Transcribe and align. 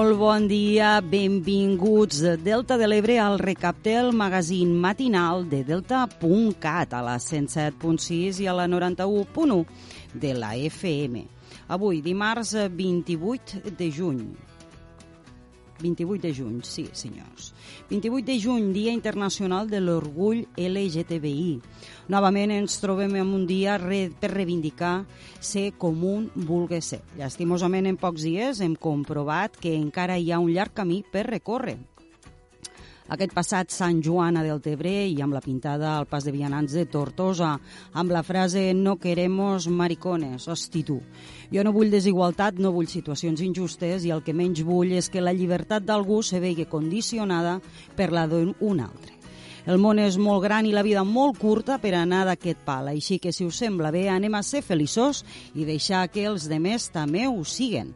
Molt 0.00 0.16
bon 0.16 0.46
dia, 0.48 0.94
benvinguts 1.04 2.22
de 2.24 2.30
Delta 2.40 2.78
de 2.80 2.86
l'Ebre 2.88 3.18
al 3.20 3.34
recapte 3.36 3.92
el 4.00 4.14
magazín 4.16 4.70
matinal 4.80 5.42
de 5.50 5.58
Delta.cat 5.68 6.94
a 6.96 7.02
la 7.04 7.18
107.6 7.20 8.38
i 8.40 8.48
a 8.48 8.54
la 8.56 8.64
91.1 8.64 9.58
de 10.22 10.30
la 10.38 10.54
FM. 10.56 11.26
Avui, 11.76 12.00
dimarts 12.00 12.54
28 12.78 13.74
de 13.76 13.90
juny. 13.92 14.24
28 15.82 16.22
de 16.22 16.32
juny, 16.32 16.56
sí, 16.64 16.86
senyors. 16.96 17.52
28 17.90 18.24
de 18.24 18.38
juny, 18.40 18.72
Dia 18.72 18.96
Internacional 18.96 19.68
de 19.68 19.82
l'Orgull 19.84 20.46
LGTBI. 20.56 21.60
Novament 22.10 22.50
ens 22.50 22.80
trobem 22.82 23.12
en 23.20 23.28
un 23.36 23.44
dia 23.46 23.76
re, 23.78 24.08
per 24.10 24.32
reivindicar 24.32 25.04
ser 25.38 25.68
com 25.78 26.00
un 26.02 26.24
vulgui 26.34 26.80
ser. 26.82 27.04
Llàstimosament, 27.14 27.86
en 27.86 27.98
pocs 28.00 28.24
dies 28.26 28.58
hem 28.64 28.74
comprovat 28.74 29.54
que 29.54 29.76
encara 29.76 30.16
hi 30.18 30.32
ha 30.32 30.40
un 30.42 30.50
llarg 30.50 30.74
camí 30.74 31.04
per 31.06 31.28
recórrer. 31.28 31.76
Aquest 33.14 33.34
passat 33.34 33.70
Sant 33.74 34.00
Joan 34.02 34.40
a 34.40 34.42
Deltebre 34.42 34.90
i 35.06 35.22
amb 35.22 35.34
la 35.34 35.42
pintada 35.44 35.92
al 35.98 36.08
pas 36.10 36.26
de 36.26 36.34
vianants 36.34 36.74
de 36.74 36.84
Tortosa, 36.90 37.52
amb 37.94 38.10
la 38.10 38.24
frase 38.26 38.64
no 38.74 38.96
queremos 38.98 39.68
maricones, 39.70 40.48
hosti 40.50 40.82
tu. 40.90 40.98
Jo 41.54 41.62
no 41.62 41.74
vull 41.74 41.94
desigualtat, 41.94 42.58
no 42.58 42.74
vull 42.74 42.90
situacions 42.90 43.42
injustes 43.46 44.02
i 44.02 44.10
el 44.10 44.26
que 44.26 44.34
menys 44.34 44.66
vull 44.66 44.98
és 44.98 45.10
que 45.10 45.22
la 45.22 45.34
llibertat 45.34 45.86
d'algú 45.86 46.24
se 46.26 46.42
vegi 46.42 46.66
condicionada 46.66 47.60
per 47.94 48.10
la 48.10 48.26
d'un 48.26 48.54
altre. 48.82 49.19
El 49.66 49.76
món 49.78 49.98
és 50.00 50.16
molt 50.16 50.44
gran 50.44 50.64
i 50.64 50.72
la 50.72 50.84
vida 50.86 51.02
molt 51.04 51.36
curta 51.40 51.76
per 51.82 51.92
anar 51.98 52.22
d'aquest 52.28 52.62
pal, 52.64 52.88
així 52.88 53.18
que 53.20 53.32
si 53.32 53.44
us 53.44 53.58
sembla 53.60 53.90
bé 53.92 54.06
anem 54.08 54.34
a 54.34 54.42
ser 54.42 54.62
feliços 54.64 55.24
i 55.54 55.66
deixar 55.68 56.06
que 56.08 56.24
els 56.30 56.48
demés 56.48 56.88
també 56.94 57.26
ho 57.28 57.44
siguen. 57.44 57.92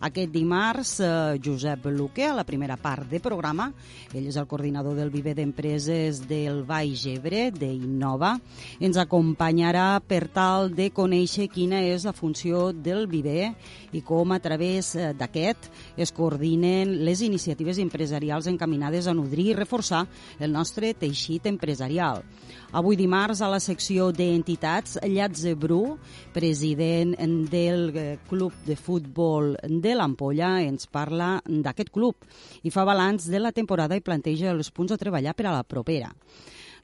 Aquest 0.00 0.30
dimarts, 0.30 1.00
eh, 1.00 1.40
Josep 1.42 1.86
Luque, 1.86 2.24
a 2.24 2.34
la 2.34 2.44
primera 2.44 2.76
part 2.76 3.08
de 3.10 3.18
programa, 3.18 3.72
ell 4.14 4.28
és 4.30 4.36
el 4.36 4.46
coordinador 4.46 4.94
del 4.94 5.10
Viver 5.10 5.34
d'Empreses 5.34 6.20
del 6.28 6.62
Baix 6.62 7.04
Ebre, 7.10 7.50
d'Innova, 7.50 8.36
ens 8.78 8.96
acompanyarà 8.96 9.98
per 9.98 10.28
tal 10.28 10.70
de 10.70 10.92
conèixer 10.94 11.48
quina 11.50 11.82
és 11.82 12.04
la 12.06 12.12
funció 12.14 12.70
del 12.72 13.08
Viver 13.10 13.56
i 13.90 14.02
com 14.06 14.30
a 14.30 14.38
través 14.38 14.94
eh, 14.94 15.10
d'aquest 15.18 15.66
es 15.96 16.14
coordinen 16.14 17.04
les 17.04 17.20
iniciatives 17.20 17.78
empresarials 17.82 18.46
encaminades 18.46 19.08
a 19.08 19.14
nodrir 19.14 19.48
i 19.50 19.58
reforçar 19.58 20.06
el 20.38 20.52
nostre 20.52 20.94
teixit 20.94 21.50
empresarial. 21.50 22.22
Avui 22.70 22.94
dimarts, 23.00 23.40
a 23.40 23.48
la 23.48 23.58
secció 23.58 24.12
d'entitats, 24.12 24.98
Llatze 25.08 25.54
Bru, 25.56 25.96
president 26.34 27.16
del 27.50 27.90
eh, 27.96 28.18
Club 28.28 28.52
de 28.66 28.76
Futbol 28.76 29.56
de 29.64 29.87
l'Ampolla, 29.96 30.58
ens 30.64 30.88
parla 30.90 31.38
d'aquest 31.46 31.90
club 31.94 32.26
i 32.62 32.72
fa 32.74 32.84
balanç 32.88 33.28
de 33.32 33.40
la 33.40 33.52
temporada 33.52 33.96
i 33.96 34.04
planteja 34.04 34.52
els 34.52 34.72
punts 34.74 34.92
a 34.92 35.00
treballar 35.00 35.34
per 35.38 35.46
a 35.46 35.56
la 35.56 35.64
propera. 35.64 36.12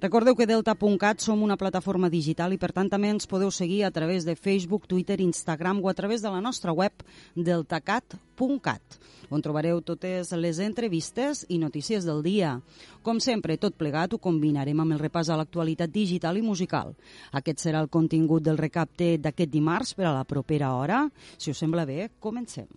Recordeu 0.01 0.35
que 0.37 0.47
Delta.cat 0.47 1.23
som 1.23 1.43
una 1.43 1.57
plataforma 1.57 2.11
digital 2.13 2.53
i 2.53 2.59
per 2.61 2.73
tant 2.77 2.91
també 2.93 3.09
ens 3.15 3.29
podeu 3.31 3.51
seguir 3.55 3.85
a 3.85 3.93
través 3.95 4.27
de 4.27 4.35
Facebook, 4.37 4.89
Twitter, 4.91 5.21
Instagram 5.21 5.81
o 5.85 5.89
a 5.89 5.95
través 5.95 6.21
de 6.21 6.31
la 6.31 6.43
nostra 6.45 6.73
web 6.73 6.93
deltacat.cat 7.37 8.99
on 9.31 9.43
trobareu 9.43 9.81
totes 9.83 10.33
les 10.39 10.61
entrevistes 10.63 11.45
i 11.49 11.59
notícies 11.59 12.05
del 12.07 12.23
dia. 12.23 12.55
Com 13.03 13.21
sempre, 13.21 13.57
tot 13.59 13.77
plegat 13.79 14.15
ho 14.15 14.23
combinarem 14.23 14.81
amb 14.81 14.97
el 14.97 15.03
repàs 15.03 15.31
a 15.31 15.39
l'actualitat 15.41 15.93
digital 15.93 16.39
i 16.39 16.45
musical. 16.47 16.95
Aquest 17.33 17.67
serà 17.67 17.83
el 17.83 17.91
contingut 17.91 18.45
del 18.45 18.61
recapte 18.61 19.17
d'aquest 19.19 19.51
dimarts 19.51 19.95
per 19.95 20.09
a 20.11 20.17
la 20.19 20.25
propera 20.29 20.75
hora. 20.79 21.07
Si 21.39 21.51
us 21.51 21.59
sembla 21.65 21.87
bé, 21.89 22.11
comencem. 22.21 22.69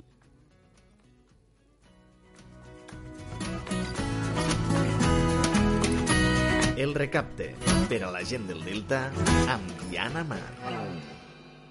El 6.78 6.94
recapte 6.94 7.56
per 7.90 7.98
a 8.06 8.10
la 8.14 8.20
gent 8.22 8.44
del 8.46 8.60
Delta 8.62 9.08
amb 9.50 9.80
Diana 9.90 10.22
Mar. 10.30 10.44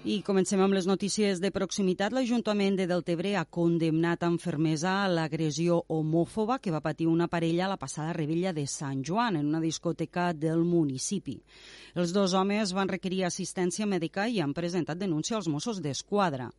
I 0.03 0.17
comencem 0.27 0.59
amb 0.59 0.75
les 0.75 0.83
notícies 0.89 1.39
de 1.39 1.47
proximitat. 1.55 2.11
L'Ajuntament 2.11 2.75
de 2.75 2.89
Deltebre 2.91 3.31
ha 3.39 3.45
condemnat 3.47 4.25
amb 4.27 4.43
fermesa 4.43 4.97
l'agressió 5.07 5.79
homòfoba 5.95 6.59
que 6.59 6.75
va 6.75 6.83
patir 6.83 7.07
una 7.07 7.29
parella 7.31 7.69
a 7.69 7.71
la 7.71 7.79
passada 7.79 8.11
rebella 8.19 8.51
de 8.51 8.67
Sant 8.67 8.99
Joan 9.07 9.39
en 9.39 9.47
una 9.47 9.63
discoteca 9.63 10.33
del 10.35 10.67
municipi. 10.67 11.37
Els 11.95 12.11
dos 12.11 12.35
homes 12.35 12.75
van 12.75 12.91
requerir 12.91 13.23
assistència 13.23 13.87
mèdica 13.87 14.27
i 14.27 14.41
han 14.43 14.51
presentat 14.51 14.99
denúncia 14.99 15.39
als 15.39 15.47
Mossos 15.47 15.79
d'Esquadra. 15.79 16.51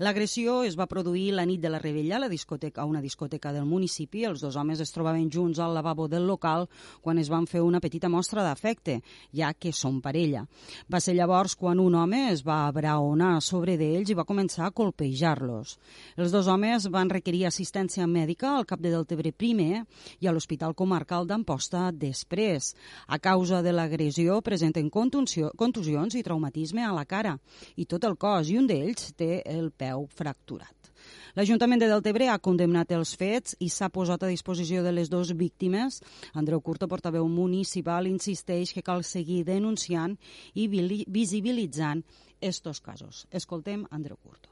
L'agressió 0.00 0.62
es 0.64 0.76
va 0.78 0.86
produir 0.88 1.34
la 1.36 1.44
nit 1.44 1.60
de 1.60 1.68
la 1.68 1.78
rebella 1.78 2.16
a, 2.16 2.22
la 2.24 2.28
discoteca, 2.28 2.80
a 2.80 2.88
una 2.88 3.02
discoteca 3.02 3.52
del 3.52 3.66
municipi. 3.68 4.24
Els 4.24 4.40
dos 4.40 4.56
homes 4.56 4.80
es 4.80 4.92
trobaven 4.92 5.28
junts 5.30 5.58
al 5.60 5.74
lavabo 5.74 6.08
del 6.08 6.26
local 6.26 6.68
quan 7.02 7.18
es 7.18 7.28
van 7.28 7.46
fer 7.46 7.60
una 7.60 7.80
petita 7.80 8.08
mostra 8.08 8.42
d'afecte, 8.42 9.00
ja 9.36 9.52
que 9.52 9.72
són 9.72 10.00
parella. 10.00 10.46
Va 10.88 11.00
ser 11.00 11.14
llavors 11.18 11.56
quan 11.56 11.80
un 11.80 11.94
home 11.94 12.22
es 12.30 12.44
va 12.46 12.66
abraonar 12.68 13.40
sobre 13.44 13.76
d'ells 13.76 14.10
i 14.10 14.16
va 14.16 14.24
començar 14.24 14.64
a 14.66 14.72
colpejar-los. 14.72 15.76
Els 16.16 16.32
dos 16.32 16.48
homes 16.48 16.88
van 16.88 17.12
requerir 17.12 17.44
assistència 17.46 18.06
mèdica 18.06 18.56
al 18.56 18.66
cap 18.66 18.80
de 18.80 18.94
Deltebre 18.94 19.32
primer 19.32 19.84
i 20.20 20.26
a 20.26 20.32
l'Hospital 20.32 20.74
Comarcal 20.74 21.28
d'Amposta 21.28 21.90
després. 21.92 22.72
A 23.08 23.18
causa 23.18 23.60
de 23.62 23.76
l'agressió 23.76 24.40
presenten 24.40 24.88
contusions 24.90 26.16
i 26.16 26.24
traumatisme 26.24 26.84
a 26.84 26.94
la 26.96 27.04
cara 27.04 27.36
i 27.76 27.84
tot 27.84 28.04
el 28.08 28.16
cos 28.16 28.48
i 28.48 28.58
un 28.58 28.66
d'ells 28.70 29.12
té 29.18 29.42
el 29.44 29.70
peu 29.82 30.06
fracturat. 30.14 30.92
L'Ajuntament 31.34 31.80
de 31.80 31.88
Deltebre 31.90 32.28
ha 32.30 32.38
condemnat 32.46 32.92
els 32.94 33.14
fets 33.18 33.56
i 33.64 33.70
s'ha 33.72 33.90
posat 33.90 34.22
a 34.22 34.30
disposició 34.30 34.84
de 34.86 34.92
les 34.94 35.10
dues 35.10 35.32
víctimes. 35.38 36.00
Andreu 36.38 36.60
Curto, 36.60 36.88
portaveu 36.88 37.28
municipal, 37.28 38.10
insisteix 38.10 38.74
que 38.76 38.86
cal 38.86 39.02
seguir 39.02 39.42
denunciant 39.48 40.18
i 40.54 40.68
visibilitzant 40.68 42.04
estos 42.40 42.80
casos. 42.84 43.26
Escoltem 43.42 43.86
Andreu 43.90 44.20
Curto 44.20 44.51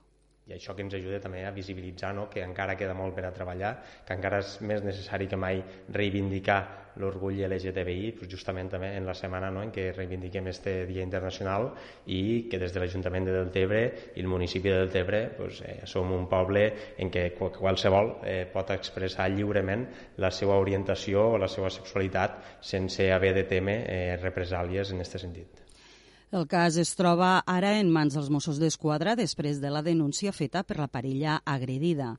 i 0.50 0.56
això 0.56 0.74
que 0.74 0.82
ens 0.82 0.94
ajuda 0.98 1.20
també 1.22 1.44
a 1.46 1.54
visibilitzar 1.54 2.10
no? 2.16 2.26
que 2.30 2.42
encara 2.42 2.76
queda 2.76 2.94
molt 2.98 3.14
per 3.14 3.24
a 3.28 3.34
treballar, 3.34 3.76
que 4.06 4.16
encara 4.16 4.40
és 4.42 4.56
més 4.66 4.82
necessari 4.82 5.28
que 5.30 5.38
mai 5.38 5.62
reivindicar 5.94 6.60
l'orgull 7.00 7.38
LGTBI, 7.46 8.10
pues 8.18 8.30
justament 8.32 8.72
també 8.72 8.90
en 8.98 9.06
la 9.06 9.14
setmana 9.14 9.50
no? 9.54 9.62
en 9.62 9.70
què 9.74 9.86
reivindiquem 9.94 10.50
este 10.50 10.74
Dia 10.88 11.04
Internacional 11.06 11.70
i 12.10 12.48
que 12.50 12.58
des 12.58 12.74
de 12.74 12.82
l'Ajuntament 12.82 13.28
de 13.28 13.36
Deltebre 13.36 13.84
i 14.16 14.24
el 14.24 14.30
municipi 14.32 14.72
de 14.72 14.82
Deltebre 14.82 15.22
pues, 15.36 15.62
eh, 15.62 15.78
som 15.86 16.10
un 16.16 16.26
poble 16.30 16.66
en 16.98 17.14
què 17.14 17.28
qualsevol 17.38 18.16
eh, 18.24 18.42
pot 18.50 18.74
expressar 18.74 19.30
lliurement 19.30 19.86
la 20.18 20.34
seva 20.34 20.58
orientació 20.58 21.30
o 21.36 21.40
la 21.40 21.48
seva 21.48 21.70
sexualitat 21.70 22.40
sense 22.74 23.12
haver 23.14 23.36
de 23.38 23.46
temer 23.54 23.80
eh, 23.86 24.16
represàlies 24.20 24.90
en 24.90 25.04
aquest 25.04 25.20
sentit. 25.22 25.69
El 26.30 26.44
cas 26.46 26.76
es 26.78 26.92
troba 26.94 27.40
ara 27.50 27.72
en 27.80 27.88
mans 27.90 28.14
dels 28.14 28.28
Mossos 28.30 28.60
d'Esquadra 28.62 29.16
després 29.18 29.58
de 29.58 29.70
la 29.74 29.80
denúncia 29.82 30.30
feta 30.30 30.60
per 30.62 30.76
la 30.78 30.86
parella 30.86 31.40
agredida. 31.42 32.12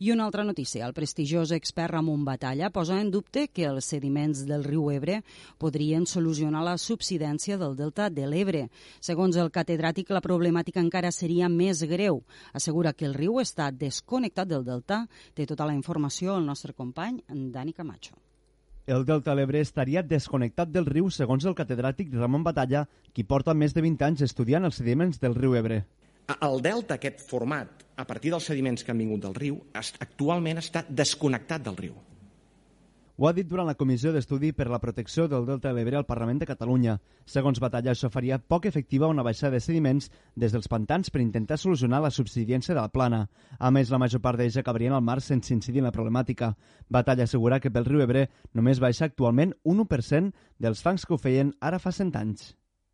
I 0.00 0.08
una 0.14 0.24
altra 0.24 0.44
notícia. 0.48 0.86
El 0.86 0.94
prestigiós 0.96 1.50
expert 1.52 1.92
Ramon 1.92 2.22
Batalla 2.24 2.70
posa 2.72 2.96
en 2.96 3.10
dubte 3.12 3.42
que 3.52 3.66
els 3.68 3.90
sediments 3.92 4.46
del 4.48 4.64
riu 4.64 4.88
Ebre 4.88 5.18
podrien 5.60 6.06
solucionar 6.08 6.62
la 6.64 6.78
subsidència 6.80 7.58
del 7.60 7.76
delta 7.76 8.08
de 8.08 8.24
l'Ebre. 8.24 8.62
Segons 9.04 9.36
el 9.36 9.52
catedràtic, 9.52 10.14
la 10.16 10.24
problemàtica 10.24 10.80
encara 10.80 11.12
seria 11.12 11.50
més 11.52 11.84
greu. 11.84 12.22
Assegura 12.56 12.94
que 12.96 13.04
el 13.04 13.18
riu 13.20 13.36
està 13.44 13.68
desconnectat 13.68 14.48
del 14.48 14.64
delta. 14.64 15.02
Té 15.36 15.44
tota 15.44 15.68
la 15.68 15.76
informació 15.76 16.38
el 16.40 16.48
nostre 16.48 16.72
company, 16.72 17.20
Dani 17.28 17.76
Camacho 17.76 18.16
el 18.88 19.04
Delta 19.04 19.34
l'Ebre 19.36 19.60
estaria 19.60 20.02
desconnectat 20.02 20.70
del 20.72 20.86
riu 20.88 21.10
segons 21.12 21.44
el 21.44 21.54
catedràtic 21.56 22.14
Ramon 22.16 22.44
Batalla, 22.46 22.86
qui 23.12 23.24
porta 23.24 23.52
més 23.54 23.74
de 23.76 23.84
20 23.84 24.06
anys 24.06 24.24
estudiant 24.24 24.64
els 24.64 24.80
sediments 24.80 25.20
del 25.20 25.36
riu 25.36 25.56
Ebre. 25.60 25.82
El 26.40 26.62
delta, 26.64 26.96
aquest 26.96 27.20
format, 27.24 27.84
a 27.96 28.04
partir 28.08 28.32
dels 28.32 28.48
sediments 28.48 28.84
que 28.84 28.92
han 28.92 29.00
vingut 29.00 29.22
del 29.24 29.36
riu, 29.36 29.58
actualment 29.76 30.60
està 30.60 30.84
desconnectat 30.88 31.64
del 31.68 31.76
riu. 31.76 31.94
Ho 33.20 33.26
ha 33.26 33.32
dit 33.34 33.48
durant 33.50 33.66
la 33.66 33.74
Comissió 33.74 34.12
d'Estudi 34.14 34.52
per 34.54 34.68
la 34.70 34.78
Protecció 34.78 35.24
del 35.26 35.42
Delta 35.46 35.72
de 35.72 35.74
l'Ebre 35.74 35.96
al 35.98 36.04
Parlament 36.06 36.38
de 36.38 36.46
Catalunya. 36.46 36.92
Segons 37.26 37.58
Batalla, 37.58 37.90
això 37.90 38.06
faria 38.14 38.38
poc 38.38 38.68
efectiva 38.70 39.08
una 39.10 39.24
baixada 39.26 39.56
de 39.56 39.60
sediments 39.64 40.06
des 40.38 40.54
dels 40.54 40.70
pantans 40.70 41.10
per 41.10 41.24
intentar 41.24 41.58
solucionar 41.58 41.98
la 42.04 42.12
subsidiència 42.14 42.76
de 42.76 42.78
la 42.78 42.92
plana. 42.94 43.24
A 43.58 43.72
més, 43.74 43.90
la 43.90 43.98
major 43.98 44.22
part 44.22 44.38
d'ells 44.38 44.60
acabarien 44.62 44.94
al 44.94 45.02
mar 45.02 45.18
sense 45.18 45.50
incidir 45.50 45.82
en 45.82 45.88
la 45.90 45.94
problemàtica. 45.98 46.52
Batalla 46.86 47.26
assegura 47.26 47.58
que 47.58 47.74
pel 47.74 47.90
riu 47.90 48.06
Ebre 48.06 48.28
només 48.54 48.78
baixa 48.78 49.10
actualment 49.10 49.56
un 49.64 49.82
1% 49.82 50.30
dels 50.62 50.86
fangs 50.86 51.02
que 51.02 51.18
ho 51.18 51.18
feien 51.18 51.50
ara 51.58 51.82
fa 51.82 51.90
100 51.90 52.22
anys. 52.22 52.52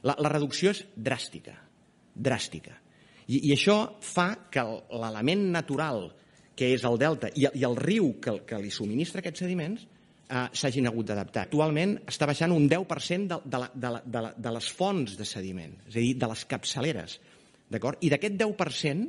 La, 0.08 0.16
la 0.16 0.32
reducció 0.32 0.72
és 0.72 0.86
dràstica, 0.96 1.58
dràstica. 2.16 2.78
I, 3.28 3.42
I 3.42 3.58
això 3.58 3.82
fa 4.00 4.30
que 4.48 4.64
l'element 4.88 5.50
natural 5.52 6.06
que 6.56 6.72
és 6.72 6.84
el 6.88 6.96
delta 6.96 7.28
i, 7.36 7.44
i 7.44 7.64
el 7.68 7.76
riu 7.76 8.14
que, 8.24 8.40
que 8.48 8.56
li 8.62 8.72
subministra 8.72 9.20
aquests 9.20 9.44
sediments 9.44 9.90
eh, 10.28 10.46
s'hagin 10.52 10.88
hagut 10.88 11.08
d'adaptar. 11.10 11.46
Actualment 11.48 11.96
està 12.10 12.28
baixant 12.30 12.54
un 12.54 12.68
10% 12.70 13.28
de, 13.30 13.38
de, 13.44 13.60
la, 13.62 13.70
de, 13.74 13.92
la, 13.96 14.02
de, 14.04 14.24
de 14.46 14.54
les 14.56 14.70
fonts 14.78 15.16
de 15.18 15.26
sediment, 15.28 15.76
és 15.88 15.96
a 15.96 16.00
dir, 16.00 16.14
de 16.20 16.30
les 16.32 16.44
capçaleres. 16.50 17.18
I 17.74 18.10
d'aquest 18.12 18.36
10%, 18.38 19.06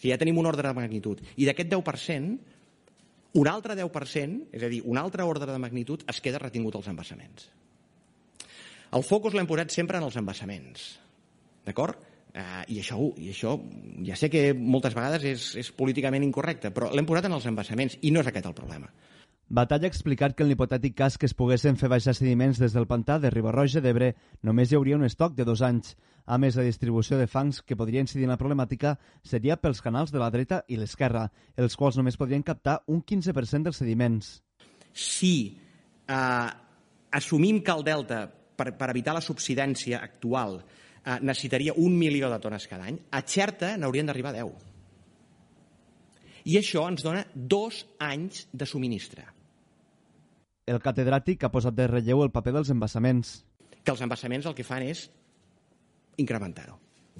si 0.00 0.10
ja 0.10 0.18
tenim 0.18 0.40
un 0.40 0.48
ordre 0.50 0.68
de 0.68 0.74
magnitud, 0.76 1.20
i 1.36 1.46
d'aquest 1.48 1.70
10%, 1.70 2.38
un 3.40 3.48
altre 3.48 3.76
10%, 3.78 4.50
és 4.56 4.62
a 4.66 4.70
dir, 4.72 4.82
un 4.84 4.98
altre 4.98 5.22
ordre 5.22 5.50
de 5.52 5.62
magnitud, 5.62 6.02
es 6.10 6.20
queda 6.20 6.40
retingut 6.42 6.76
als 6.76 6.90
embassaments. 6.90 7.50
El 8.90 9.04
focus 9.06 9.36
l'hem 9.36 9.46
posat 9.46 9.70
sempre 9.70 10.00
en 10.00 10.06
els 10.08 10.16
embassaments. 10.18 10.86
D'acord? 11.66 12.08
Uh, 12.30 12.62
i, 12.70 12.78
això, 12.78 12.96
I 13.18 13.30
això 13.32 13.56
ja 14.06 14.16
sé 14.18 14.28
que 14.30 14.52
moltes 14.54 14.94
vegades 14.94 15.24
és, 15.26 15.46
és 15.62 15.70
políticament 15.74 16.22
incorrecte, 16.22 16.70
però 16.74 16.90
l'hem 16.94 17.06
posat 17.06 17.26
en 17.26 17.34
els 17.34 17.46
embassaments 17.50 17.96
i 18.06 18.12
no 18.14 18.22
és 18.22 18.30
aquest 18.30 18.46
el 18.50 18.54
problema. 18.54 18.90
Batalla 19.50 19.88
ha 19.88 19.90
explicat 19.90 20.36
que 20.38 20.44
en 20.44 20.48
l'hipotètic 20.52 20.92
cas 20.94 21.16
que 21.18 21.26
es 21.26 21.32
poguessin 21.34 21.74
fer 21.74 21.88
baixar 21.90 22.12
sediments 22.14 22.60
des 22.62 22.70
del 22.70 22.84
pantà 22.86 23.16
de 23.18 23.32
Ribarroja 23.34 23.80
d'Ebre, 23.82 24.12
només 24.46 24.70
hi 24.70 24.76
hauria 24.78 24.94
un 24.94 25.02
estoc 25.02 25.32
de 25.34 25.42
dos 25.48 25.58
anys. 25.66 25.96
A 26.30 26.36
més, 26.38 26.54
la 26.54 26.62
distribució 26.62 27.18
de 27.18 27.26
fangs 27.26 27.58
que 27.66 27.74
podria 27.74 28.04
incidir 28.04 28.28
en 28.28 28.30
la 28.30 28.36
problemàtica 28.38 28.92
seria 29.26 29.56
pels 29.58 29.82
canals 29.82 30.12
de 30.14 30.20
la 30.22 30.28
dreta 30.30 30.60
i 30.70 30.78
l'esquerra, 30.78 31.24
els 31.58 31.74
quals 31.74 31.98
només 31.98 32.18
podrien 32.20 32.44
captar 32.46 32.76
un 32.94 33.00
15% 33.02 33.66
dels 33.66 33.82
sediments. 33.82 34.28
Si 34.94 35.32
eh, 36.06 36.48
assumim 37.18 37.58
que 37.66 37.74
el 37.74 37.82
delta, 37.90 38.20
per, 38.30 38.68
per 38.78 38.90
evitar 38.94 39.16
la 39.18 39.24
subsidència 39.24 39.98
actual, 39.98 40.60
eh, 40.60 41.18
necessitaria 41.26 41.74
un 41.74 41.98
milió 41.98 42.30
de 42.30 42.38
tones 42.38 42.70
cada 42.70 42.86
any, 42.86 43.02
a 43.10 43.24
Xerta 43.26 43.74
n'haurien 43.74 44.14
d'arribar 44.14 44.36
10. 44.38 44.54
I 46.54 46.62
això 46.62 46.86
ens 46.86 47.02
dona 47.02 47.26
dos 47.34 47.82
anys 47.98 48.46
de 48.54 48.70
subministre. 48.76 49.39
El 50.70 50.78
catedràtic 50.82 51.42
ha 51.42 51.50
posat 51.50 51.74
de 51.74 51.88
relleu 51.90 52.22
el 52.22 52.30
paper 52.30 52.54
dels 52.58 52.70
embassaments. 52.70 53.40
Que 53.82 53.90
els 53.94 54.04
embassaments 54.04 54.46
el 54.46 54.54
que 54.54 54.66
fan 54.66 54.84
és 54.86 55.08
incrementar-ho 56.20 56.78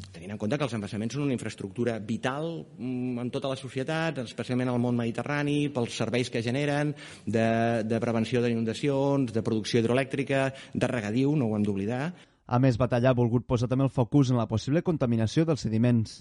tenint 0.09 0.33
en 0.33 0.39
compte 0.41 0.57
que 0.57 0.65
els 0.65 0.75
embassaments 0.77 1.13
són 1.17 1.27
una 1.27 1.35
infraestructura 1.35 1.99
vital 1.99 2.47
mm, 2.63 3.19
en 3.21 3.31
tota 3.35 3.51
la 3.53 3.59
societat, 3.59 4.23
especialment 4.23 4.71
al 4.73 4.81
món 4.81 4.97
mediterrani, 4.97 5.69
pels 5.75 5.99
serveis 6.01 6.31
que 6.33 6.43
generen, 6.47 6.95
de, 7.27 7.47
de 7.85 8.01
prevenció 8.01 8.41
d'inundacions, 8.41 9.35
de 9.35 9.45
producció 9.45 9.83
hidroelèctrica, 9.83 10.47
de 10.73 10.91
regadiu, 10.91 11.35
no 11.37 11.51
ho 11.51 11.59
hem 11.59 11.67
d'oblidar. 11.67 12.03
A 12.51 12.59
més, 12.59 12.81
Batalla 12.81 13.13
ha 13.13 13.19
volgut 13.19 13.45
posar 13.47 13.69
també 13.71 13.85
el 13.87 13.95
focus 13.95 14.33
en 14.33 14.41
la 14.41 14.49
possible 14.51 14.83
contaminació 14.83 15.45
dels 15.47 15.69
sediments. 15.69 16.17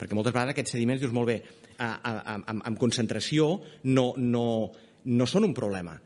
Perquè 0.00 0.16
moltes 0.16 0.32
vegades 0.32 0.54
aquests 0.54 0.76
sediments, 0.78 1.02
dius 1.02 1.12
molt 1.12 1.28
bé, 1.28 1.40
amb 1.82 2.78
concentració 2.80 3.58
no, 3.90 4.12
no, 4.16 4.46
no 5.04 5.26
són 5.28 5.50
un 5.50 5.56
problema 5.56 5.98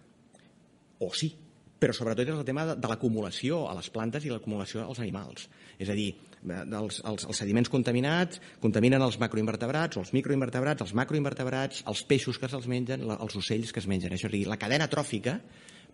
o 1.05 1.13
sí, 1.15 1.33
però 1.79 1.95
sobretot 1.95 2.27
és 2.27 2.35
el 2.35 2.47
tema 2.47 2.65
de, 2.67 2.75
de 2.81 2.91
l'acumulació 2.91 3.65
a 3.71 3.77
les 3.79 3.89
plantes 3.95 4.25
i 4.27 4.33
l'acumulació 4.33 4.83
als 4.85 4.99
animals. 5.05 5.47
És 5.79 5.91
a 5.91 5.97
dir, 5.99 6.11
els, 6.43 7.01
els, 7.07 7.25
els 7.25 7.41
sediments 7.43 7.71
contaminats 7.71 8.43
contaminen 8.63 9.03
els 9.03 9.19
macroinvertebrats 9.23 9.99
o 9.99 10.05
els 10.05 10.13
microinvertebrats, 10.15 10.83
els 10.87 10.95
macroinvertebrats, 10.99 11.83
els 11.87 12.05
peixos 12.11 12.39
que 12.39 12.51
se'ls 12.51 12.69
mengen, 12.71 13.07
la, 13.07 13.19
els 13.23 13.39
ocells 13.39 13.73
que 13.73 13.83
es 13.83 13.91
mengen. 13.91 14.15
Això 14.15 14.27
és 14.27 14.33
a 14.33 14.37
dir, 14.37 14.47
la 14.51 14.59
cadena 14.61 14.91
tròfica 14.91 15.39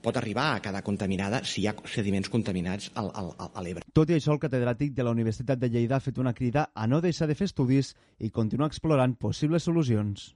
pot 0.04 0.16
arribar 0.20 0.50
a 0.52 0.60
quedar 0.60 0.82
contaminada 0.84 1.40
si 1.48 1.62
hi 1.62 1.68
ha 1.70 1.74
sediments 1.88 2.28
contaminats 2.28 2.90
al, 3.00 3.08
al, 3.16 3.32
a 3.48 3.64
l'Ebre. 3.64 3.84
Tot 3.96 4.12
i 4.12 4.18
això, 4.18 4.34
el 4.36 4.42
catedràtic 4.42 4.92
de 4.96 5.06
la 5.06 5.14
Universitat 5.16 5.60
de 5.60 5.70
Lleida 5.72 5.96
ha 5.96 6.04
fet 6.04 6.20
una 6.20 6.34
crida 6.36 6.68
a 6.74 6.88
no 6.90 7.00
deixar 7.00 7.28
de 7.30 7.36
fer 7.38 7.48
estudis 7.48 7.94
i 8.20 8.30
continuar 8.30 8.68
explorant 8.72 9.16
possibles 9.16 9.64
solucions. 9.64 10.34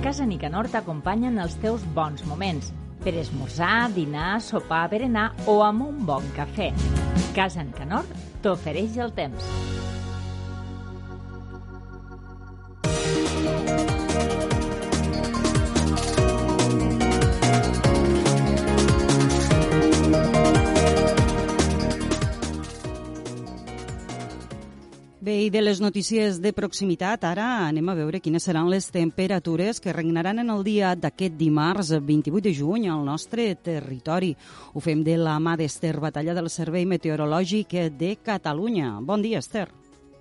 Casa 0.00 0.24
Nicanor 0.24 0.70
t'acompanya 0.72 1.28
en 1.28 1.34
els 1.42 1.58
teus 1.60 1.82
bons 1.92 2.22
moments 2.24 2.70
per 3.04 3.12
esmorzar, 3.20 3.90
dinar, 3.92 4.38
sopar, 4.40 4.86
berenar 4.88 5.26
o 5.44 5.58
amb 5.60 5.84
un 5.90 5.98
bon 6.08 6.24
cafè. 6.32 6.70
Casa 7.36 7.60
Nicanor 7.60 8.08
t'ofereix 8.40 8.96
el 8.96 9.12
temps. 9.12 9.44
Bé, 25.20 25.34
i 25.44 25.48
de 25.52 25.60
les 25.60 25.82
notícies 25.84 26.38
de 26.40 26.48
proximitat, 26.56 27.26
ara 27.28 27.44
anem 27.66 27.90
a 27.92 27.94
veure 27.98 28.22
quines 28.24 28.46
seran 28.48 28.70
les 28.72 28.86
temperatures 28.88 29.76
que 29.84 29.92
regnaran 29.92 30.40
en 30.40 30.48
el 30.48 30.64
dia 30.64 30.94
d'aquest 30.96 31.36
dimarts 31.36 31.90
28 31.92 32.40
de 32.46 32.54
juny 32.56 32.86
al 32.88 33.04
nostre 33.04 33.50
territori. 33.60 34.30
Ho 34.72 34.80
fem 34.80 35.04
de 35.04 35.18
la 35.20 35.36
mà 35.36 35.58
d'Ester 35.60 35.98
Batalla 36.00 36.32
del 36.32 36.48
Servei 36.48 36.88
Meteorològic 36.88 37.76
de 38.00 38.14
Catalunya. 38.24 38.94
Bon 39.04 39.20
dia, 39.20 39.44
Esther. 39.44 39.68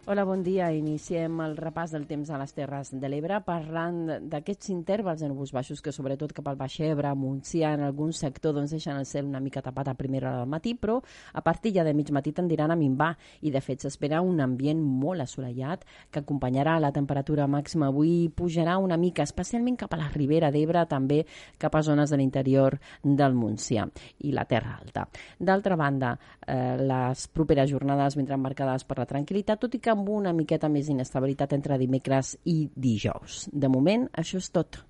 Hola, 0.09 0.23
bon 0.25 0.41
dia. 0.41 0.71
Iniciem 0.73 1.35
el 1.45 1.51
repàs 1.53 1.91
del 1.93 2.07
temps 2.09 2.31
a 2.33 2.37
les 2.41 2.55
Terres 2.57 2.89
de 2.97 3.09
l'Ebre 3.13 3.35
parlant 3.45 3.99
d'aquests 4.31 4.71
intervals 4.73 5.21
de 5.21 5.27
núvols 5.29 5.51
baixos 5.53 5.83
que 5.85 5.91
sobretot 5.93 6.31
cap 6.33 6.47
al 6.49 6.55
Baix 6.57 6.79
Ebre, 6.81 7.11
Montsià, 7.13 7.75
en 7.77 7.83
algun 7.85 8.09
sector 8.17 8.55
doncs 8.57 8.73
deixen 8.73 8.97
el 8.97 9.05
cel 9.05 9.27
una 9.29 9.37
mica 9.37 9.61
tapat 9.61 9.91
a 9.91 9.93
primera 9.99 10.31
hora 10.31 10.39
del 10.39 10.49
matí, 10.49 10.73
però 10.73 10.95
a 10.97 11.43
partir 11.45 11.75
ja 11.75 11.83
de 11.85 11.93
mig 11.93 12.09
matí 12.09 12.33
tendiran 12.33 12.73
a 12.73 12.77
minvar 12.79 13.11
i 13.45 13.51
de 13.53 13.61
fet 13.61 13.85
s'espera 13.85 14.23
un 14.25 14.41
ambient 14.41 14.81
molt 14.81 15.21
assolellat 15.27 15.85
que 16.09 16.23
acompanyarà 16.23 16.79
la 16.81 16.89
temperatura 16.89 17.45
màxima 17.45 17.91
avui 17.93 18.31
pujarà 18.33 18.79
una 18.81 18.97
mica, 18.97 19.21
especialment 19.29 19.77
cap 19.77 19.93
a 19.93 20.01
la 20.01 20.09
Ribera 20.09 20.49
d'Ebre, 20.49 20.87
també 20.89 21.21
cap 21.61 21.77
a 21.77 21.83
zones 21.85 22.09
de 22.09 22.17
l'interior 22.17 22.79
del 23.03 23.37
Montsià 23.37 23.85
i 24.25 24.33
la 24.33 24.49
Terra 24.49 24.73
Alta. 24.81 25.05
D'altra 25.37 25.77
banda, 25.77 26.17
eh, 26.47 26.81
les 26.81 27.29
properes 27.29 27.69
jornades 27.69 28.17
vindran 28.17 28.41
marcades 28.41 28.89
per 28.89 28.97
la 29.03 29.09
tranquil·litat, 29.13 29.61
tot 29.61 29.77
i 29.77 29.77
que 29.77 29.98
amb 29.99 30.09
una 30.15 30.33
miqueta 30.35 30.69
més 30.71 30.87
d'inestabilitat 30.89 31.53
entre 31.57 31.77
dimecres 31.81 32.35
i 32.47 32.69
dijous. 32.75 33.45
De 33.51 33.69
moment, 33.71 34.07
això 34.17 34.39
és 34.39 34.49
tot. 34.55 34.81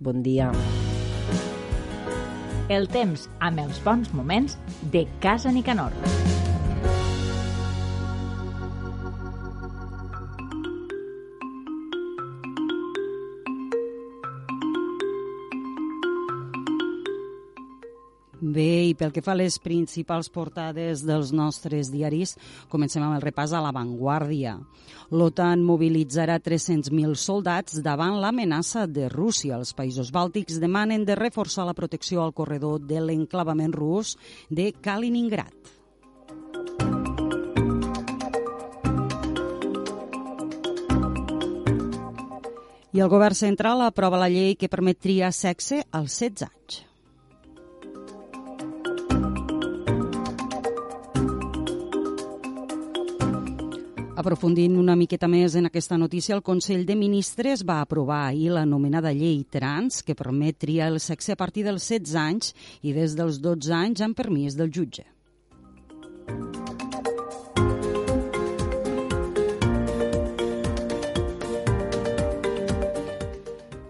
Bon 0.00 0.22
dia. 0.24 0.50
El 2.70 2.86
temps 2.88 3.26
amb 3.42 3.66
els 3.66 3.82
bons 3.84 4.12
moments 4.14 4.56
de 4.94 5.04
Casa 5.20 5.52
Nicanor. 5.52 6.39
Bé, 18.50 18.88
i 18.88 18.94
pel 18.98 19.12
que 19.14 19.22
fa 19.22 19.34
a 19.36 19.38
les 19.38 19.60
principals 19.62 20.30
portades 20.32 21.04
dels 21.06 21.28
nostres 21.36 21.90
diaris, 21.92 22.32
comencem 22.72 23.04
amb 23.04 23.14
el 23.14 23.22
repàs 23.22 23.52
a 23.54 23.60
l'avantguàrdia. 23.62 24.56
L'OTAN 25.14 25.62
mobilitzarà 25.62 26.40
300.000 26.42 27.14
soldats 27.14 27.78
davant 27.84 28.18
l'amenaça 28.18 28.88
de 28.90 29.06
Rússia. 29.12 29.60
Els 29.60 29.70
països 29.76 30.10
bàltics 30.10 30.58
demanen 30.58 31.06
de 31.06 31.18
reforçar 31.20 31.68
la 31.68 31.76
protecció 31.78 32.24
al 32.24 32.34
corredor 32.34 32.82
de 32.82 32.98
l'enclavament 33.04 33.76
rus 33.76 34.16
de 34.48 34.72
Kaliningrad. 34.82 35.54
I 42.90 42.98
el 42.98 43.08
govern 43.08 43.38
central 43.38 43.86
aprova 43.86 44.18
la 44.18 44.32
llei 44.32 44.56
que 44.58 44.72
permet 44.72 44.98
triar 44.98 45.30
sexe 45.30 45.84
als 45.94 46.18
16 46.18 46.48
anys. 46.50 46.89
Aprofundint 54.20 54.74
una 54.76 54.92
miqueta 55.00 55.28
més 55.32 55.54
en 55.56 55.64
aquesta 55.64 55.96
notícia, 55.96 56.34
el 56.36 56.42
Consell 56.44 56.82
de 56.84 56.92
Ministres 56.92 57.62
va 57.64 57.78
aprovar 57.80 58.18
ahir 58.26 58.50
l'anomenada 58.52 59.14
llei 59.16 59.38
trans 59.48 60.02
que 60.04 60.16
permet 60.18 60.58
triar 60.60 60.90
el 60.92 61.00
sexe 61.00 61.32
a 61.32 61.38
partir 61.40 61.64
dels 61.64 61.86
16 61.88 62.18
anys 62.20 62.50
i 62.84 62.92
des 62.92 63.14
dels 63.16 63.38
12 63.40 63.72
anys 63.78 64.04
amb 64.04 64.18
permís 64.18 64.58
del 64.60 64.68
jutge. 64.76 65.06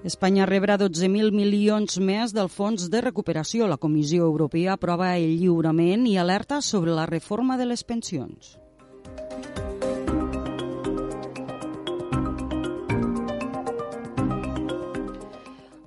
Espanya 0.06 0.46
rebrà 0.46 0.78
12.000 0.78 1.34
milions 1.34 1.98
més 1.98 2.30
del 2.38 2.54
Fons 2.54 2.86
de 2.86 3.02
Recuperació. 3.02 3.66
La 3.66 3.82
Comissió 3.82 4.30
Europea 4.30 4.78
aprova 4.78 5.16
el 5.18 5.40
lliurament 5.42 6.06
i 6.06 6.18
alerta 6.22 6.62
sobre 6.62 6.94
la 6.94 7.10
reforma 7.10 7.58
de 7.58 7.72
les 7.74 7.82
pensions. 7.82 8.60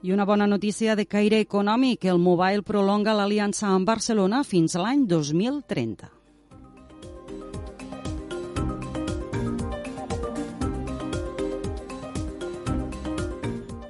I 0.04 0.12
una 0.12 0.26
bona 0.26 0.44
notícia 0.46 0.98
de 1.00 1.06
caire 1.08 1.38
econòmic. 1.40 2.04
El 2.12 2.18
Mobile 2.20 2.60
prolonga 2.68 3.14
l'aliança 3.16 3.70
amb 3.72 3.88
Barcelona 3.88 4.42
fins 4.44 4.76
l'any 4.76 5.06
2030. 5.08 6.10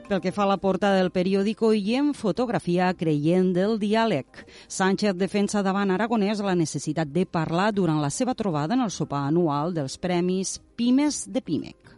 Pel 0.05 0.21
que 0.21 0.29
fa 0.29 0.45
a 0.45 0.51
la 0.51 0.59
portada 0.61 1.01
del 1.01 1.09
periòdico 1.09 1.73
i 1.73 1.97
en 1.97 2.13
fotografia 2.13 2.93
creient 2.93 3.49
del 3.57 3.79
diàleg. 3.81 4.45
Sánchez 4.69 5.17
defensa 5.17 5.65
davant 5.65 5.89
Aragonès 5.89 6.45
la 6.45 6.53
necessitat 6.53 7.09
de 7.09 7.25
parlar 7.25 7.71
durant 7.73 7.97
la 7.97 8.13
seva 8.13 8.37
trobada 8.37 8.77
en 8.77 8.85
el 8.85 8.93
sopar 8.93 9.25
anual 9.31 9.73
dels 9.73 9.97
Premis 9.97 10.59
Pimes 10.77 11.25
de 11.25 11.41
Pimec. 11.41 11.97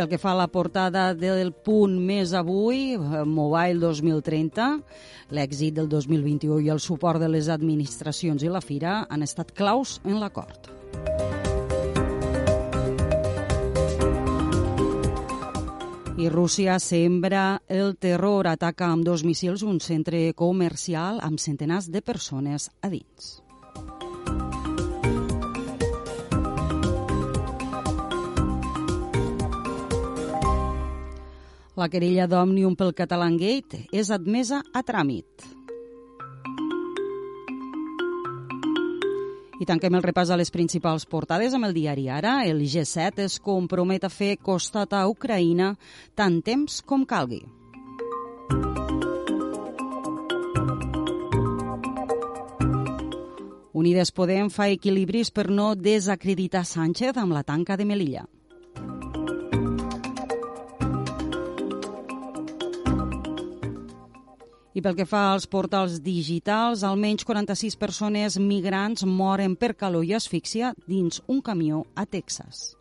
Pel 0.00 0.08
que 0.08 0.16
fa 0.16 0.30
a 0.32 0.38
la 0.38 0.48
portada 0.48 1.10
del 1.12 1.50
punt 1.52 1.98
més 2.00 2.30
avui, 2.32 2.94
eh, 2.94 3.24
Mobile 3.28 3.76
2030, 3.82 4.68
l'èxit 5.36 5.74
del 5.76 5.90
2021 5.92 6.56
i 6.64 6.70
el 6.72 6.80
suport 6.80 7.20
de 7.20 7.28
les 7.28 7.50
administracions 7.52 8.40
i 8.40 8.48
la 8.48 8.62
Fira 8.64 9.02
han 9.10 9.20
estat 9.20 9.52
claus 9.52 9.98
en 10.08 10.16
l'acord. 10.22 10.70
I 16.16 16.32
Rússia 16.32 16.78
sembra 16.80 17.60
el 17.68 17.96
terror, 18.00 18.48
ataca 18.48 18.88
amb 18.88 19.04
dos 19.04 19.20
missils 19.24 19.60
un 19.60 19.84
centre 19.84 20.32
comercial 20.32 21.20
amb 21.20 21.40
centenars 21.40 21.92
de 21.92 22.00
persones 22.00 22.70
a 22.80 22.88
dins. 22.88 23.49
La 31.80 31.86
querella 31.88 32.26
d'Òmnium 32.28 32.74
pel 32.76 32.90
Catalan 32.92 33.38
Gate 33.40 33.86
és 33.96 34.10
admesa 34.12 34.58
a 34.76 34.82
tràmit. 34.84 35.44
I 39.60 39.68
tanquem 39.68 39.94
el 39.96 40.04
repàs 40.04 40.28
a 40.28 40.36
les 40.36 40.52
principals 40.52 41.06
portades 41.08 41.54
amb 41.56 41.64
el 41.70 41.72
diari 41.72 42.04
Ara. 42.12 42.34
El 42.44 42.60
G7 42.68 43.24
es 43.24 43.38
compromet 43.40 44.04
a 44.04 44.10
fer 44.12 44.34
costat 44.36 44.92
a 44.92 45.06
Ucraïna 45.08 45.70
tant 46.20 46.36
temps 46.44 46.82
com 46.84 47.06
calgui. 47.08 47.40
Unides 53.72 54.12
Podem 54.12 54.52
fa 54.52 54.68
equilibris 54.68 55.32
per 55.32 55.48
no 55.48 55.70
desacreditar 55.72 56.66
Sánchez 56.68 57.16
amb 57.16 57.32
la 57.32 57.44
tanca 57.54 57.80
de 57.80 57.88
Melilla. 57.88 58.26
I 64.74 64.82
pel 64.82 64.94
que 64.94 65.06
fa 65.08 65.32
als 65.32 65.48
portals 65.50 65.98
digitals, 66.04 66.84
almenys 66.86 67.26
46 67.26 67.74
persones 67.80 68.38
migrants 68.38 69.02
moren 69.04 69.56
per 69.58 69.74
calor 69.74 70.06
i 70.06 70.14
asfíxia 70.14 70.74
dins 70.86 71.22
un 71.26 71.40
camió 71.42 71.84
a 71.98 72.06
Texas. 72.06 72.76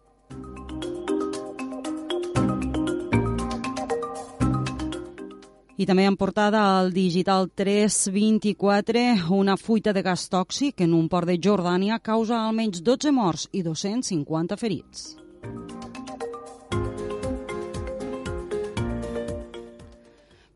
I 5.79 5.85
també 5.87 6.03
en 6.03 6.17
portada 6.19 6.61
al 6.75 6.91
Digital 6.91 7.47
324 7.55 9.31
una 9.31 9.55
fuita 9.55 9.93
de 9.95 10.03
gas 10.03 10.27
tòxic 10.27 10.83
en 10.83 10.93
un 10.93 11.07
port 11.07 11.31
de 11.31 11.39
Jordània 11.39 12.01
causa 12.03 12.43
almenys 12.43 12.83
12 12.83 13.15
morts 13.15 13.47
i 13.55 13.63
250 13.63 14.59
ferits. 14.59 15.15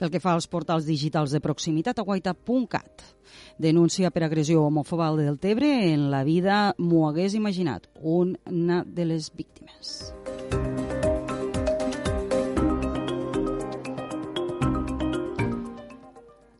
Pel 0.03 0.12
que 0.12 0.19
fa 0.19 0.33
als 0.36 0.50
portals 0.51 0.83
digitals 0.83 1.31
de 1.31 1.39
proximitat, 1.39 2.01
aguaita.cat 2.03 3.05
denúncia 3.55 4.12
per 4.12 4.25
agressió 4.25 4.65
homòfoba 4.65 5.07
al 5.07 5.22
Deltebre 5.22 5.69
en 5.93 6.10
la 6.12 6.25
vida 6.27 6.57
m'ho 6.75 7.05
hagués 7.07 7.39
imaginat, 7.39 7.88
una 8.01 8.83
de 8.83 9.07
les 9.07 9.31
víctimes. 9.31 10.12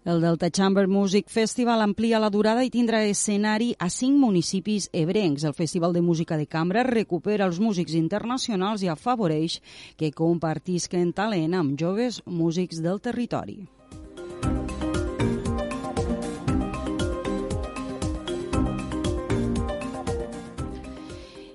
El 0.06 0.20
Delta 0.20 0.50
Chamber 0.52 0.86
Music 0.86 1.30
Festival 1.32 1.80
amplia 1.80 2.20
la 2.20 2.28
durada 2.30 2.66
i 2.68 2.72
tindrà 2.72 3.00
escenari 3.08 3.70
a 3.80 3.88
cinc 3.88 4.18
municipis 4.20 4.90
ebrencs. 4.92 5.46
El 5.48 5.56
Festival 5.56 5.94
de 5.96 6.02
Música 6.04 6.36
de 6.36 6.44
Cambra 6.44 6.84
recupera 6.84 7.48
els 7.48 7.62
músics 7.64 7.96
internacionals 7.96 8.84
i 8.84 8.90
afavoreix 8.92 9.62
que 9.96 10.12
compartisquen 10.12 11.14
talent 11.16 11.56
amb 11.56 11.80
joves 11.80 12.20
músics 12.28 12.84
del 12.84 13.00
territori. 13.00 13.62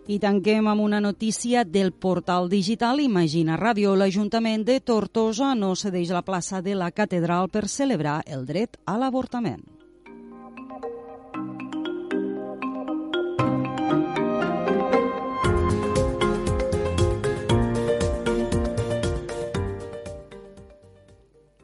I 0.09 0.17
tanquem 0.17 0.65
amb 0.71 0.81
una 0.81 1.03
notícia 1.05 1.67
del 1.69 1.91
portal 1.93 2.47
digital 2.49 3.03
Imagina 3.05 3.59
Ràdio. 3.61 3.91
L'Ajuntament 3.93 4.63
de 4.65 4.79
Tortosa 4.81 5.51
no 5.53 5.75
cedeix 5.77 6.09
la 6.17 6.23
plaça 6.25 6.63
de 6.65 6.73
la 6.73 6.89
catedral 6.97 7.51
per 7.53 7.69
celebrar 7.69 8.23
el 8.25 8.47
dret 8.49 8.81
a 8.89 8.97
l'avortament. 8.97 9.61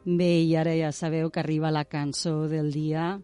Bé, 0.05 0.45
i 0.45 0.53
ara 0.53 0.77
ja 0.77 0.93
sabeu 0.93 1.31
que 1.33 1.41
arriba 1.41 1.73
la 1.73 1.87
cançó 1.89 2.43
del 2.45 2.69
dia 2.69 3.15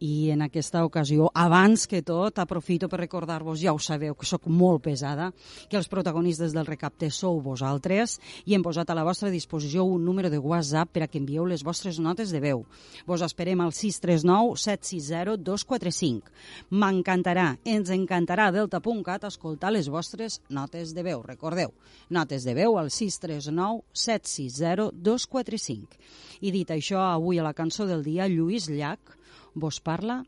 i 0.00 0.30
en 0.32 0.40
aquesta 0.42 0.80
ocasió, 0.84 1.28
abans 1.36 1.84
que 1.86 2.00
tot, 2.02 2.38
aprofito 2.40 2.88
per 2.88 3.02
recordar-vos, 3.02 3.60
ja 3.60 3.74
ho 3.76 3.78
sabeu, 3.78 4.14
que 4.16 4.26
sóc 4.26 4.48
molt 4.48 4.82
pesada, 4.86 5.28
que 5.68 5.76
els 5.76 5.90
protagonistes 5.92 6.54
del 6.56 6.66
recapte 6.66 7.10
sou 7.12 7.40
vosaltres 7.44 8.16
i 8.48 8.56
hem 8.56 8.64
posat 8.64 8.90
a 8.90 8.96
la 8.96 9.04
vostra 9.04 9.30
disposició 9.30 9.84
un 9.84 10.04
número 10.04 10.30
de 10.32 10.40
WhatsApp 10.40 10.90
per 10.94 11.04
a 11.04 11.10
que 11.10 11.20
envieu 11.20 11.44
les 11.44 11.62
vostres 11.62 12.00
notes 12.00 12.32
de 12.32 12.40
veu. 12.40 12.64
Vos 13.06 13.20
esperem 13.26 13.60
al 13.60 13.74
639 13.76 14.56
760 14.56 15.36
245. 15.44 16.32
M'encantarà, 16.72 17.50
ens 17.68 17.92
encantarà 17.92 18.48
Delta.cat 18.56 19.28
escoltar 19.28 19.74
les 19.76 19.92
vostres 19.92 20.40
notes 20.48 20.94
de 20.96 21.04
veu. 21.04 21.20
Recordeu, 21.22 21.76
notes 22.08 22.48
de 22.48 22.56
veu 22.56 22.80
al 22.80 22.88
639 22.88 23.84
760 23.92 24.90
245. 24.96 26.00
I 26.40 26.56
dit 26.56 26.70
això, 26.72 27.04
avui 27.04 27.38
a 27.38 27.44
la 27.44 27.52
cançó 27.52 27.84
del 27.84 28.02
dia, 28.02 28.28
Lluís 28.30 28.70
Llach 28.72 29.19
vos 29.54 29.80
parla 29.80 30.22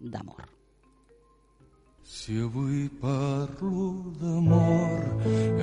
d'amor. 0.00 0.48
Si 2.04 2.36
avui 2.36 2.88
parlo 3.00 4.12
d'amor 4.20 5.00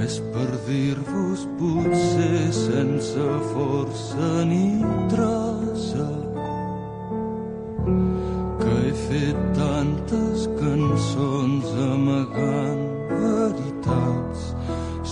és 0.01 0.17
per 0.33 0.49
dir-vos 0.65 1.45
potser 1.59 2.49
sense 2.55 3.27
força 3.51 4.29
ni 4.49 4.81
traça 5.13 6.09
que 8.63 8.73
he 8.87 8.97
fet 9.05 9.39
tantes 9.59 10.49
cançons 10.57 11.69
amagant 11.91 12.83
veritats 13.13 14.51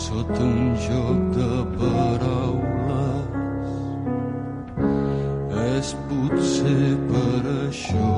sota 0.03 0.43
un 0.49 0.75
joc 0.89 1.23
de 1.37 1.53
paraules 1.77 2.78
és 5.79 5.89
potser 6.09 6.87
per 7.09 7.41
això 7.51 8.15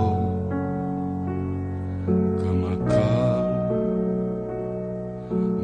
que 2.40 2.54
me 2.62 2.72
cal 2.88 3.52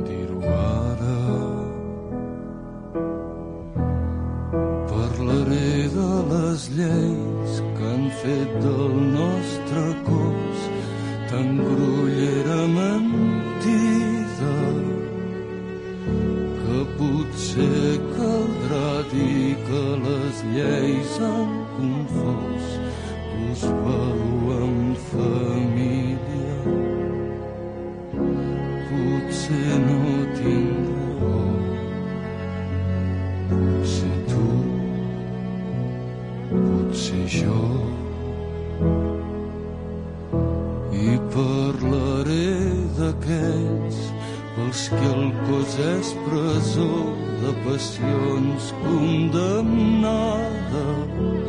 dir-ho 0.09 0.41
ara. 0.57 1.17
Parlaré 4.93 5.73
de 5.97 6.09
les 6.33 6.69
lleis 6.77 7.61
que 7.79 7.91
han 7.93 8.09
fet 8.23 8.57
del 8.67 8.97
nostre 9.19 9.85
cos 10.11 10.67
tan 11.31 11.55
grollera 11.63 11.96
les 20.37 20.53
lleis 20.53 21.19
han 21.19 21.65
confós 21.77 22.65
us 23.49 23.61
valua 23.61 24.57
en 24.65 24.95
família. 25.09 26.57
Potser 28.87 29.77
no 29.85 30.01
tinc 30.37 30.89
raó, 31.21 31.43
potser 33.49 34.17
tu, 34.29 34.47
potser 36.51 37.25
jo. 37.37 37.61
I 40.93 41.15
parlaré 41.33 42.51
d'aquells 42.99 44.03
pels 44.55 44.89
que 44.97 45.07
el 45.15 45.31
cos 45.47 45.79
és 45.93 46.13
presó 46.27 47.26
de 47.41 47.51
passions 47.65 48.63
condemnades 48.83 51.46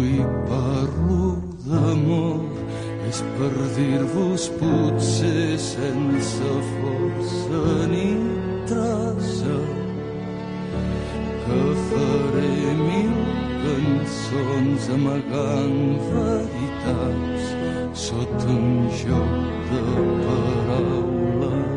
avui 0.00 0.24
parlo 0.48 1.36
d'amor 1.66 2.40
és 3.08 3.18
per 3.36 3.52
dir-vos 3.76 4.48
potser 4.60 5.58
sense 5.58 6.50
força 6.70 7.62
ni 7.92 8.08
traça 8.70 9.58
que 11.44 11.60
faré 11.88 12.56
mil 12.80 13.14
cançons 13.64 14.88
amagant 14.96 15.78
veritats 16.08 17.44
sota 18.06 18.50
un 18.56 18.88
joc 19.04 19.32
de 19.70 19.84
paraules. 20.24 21.68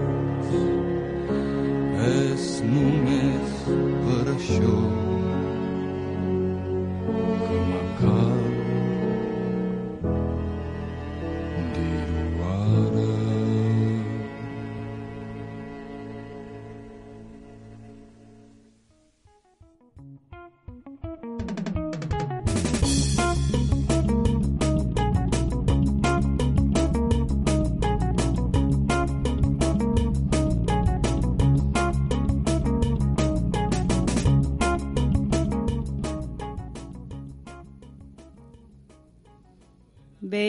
És 2.15 2.45
només 2.71 3.63
per 3.67 4.25
això 4.35 5.02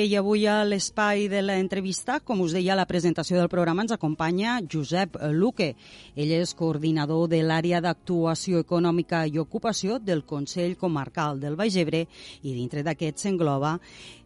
i 0.04 0.16
avui 0.16 0.44
a 0.46 0.58
l'espai 0.68 1.28
de 1.32 1.40
l'entrevista, 1.40 2.18
com 2.20 2.42
us 2.44 2.52
deia 2.52 2.74
a 2.74 2.76
la 2.76 2.84
presentació 2.84 3.38
del 3.38 3.48
programa, 3.48 3.84
ens 3.84 3.94
acompanya 3.94 4.58
Josep 4.60 5.16
Luque. 5.32 5.70
Ell 6.16 6.34
és 6.36 6.52
coordinador 6.58 7.30
de 7.32 7.40
l'àrea 7.46 7.80
d'actuació 7.84 8.60
econòmica 8.60 9.24
i 9.26 9.40
ocupació 9.40 9.96
del 9.98 10.24
Consell 10.28 10.76
Comarcal 10.76 11.40
del 11.40 11.56
Baix 11.56 11.78
Ebre 11.80 12.04
i 12.42 12.52
dintre 12.52 12.84
d'aquest 12.84 13.24
s'engloba 13.24 13.78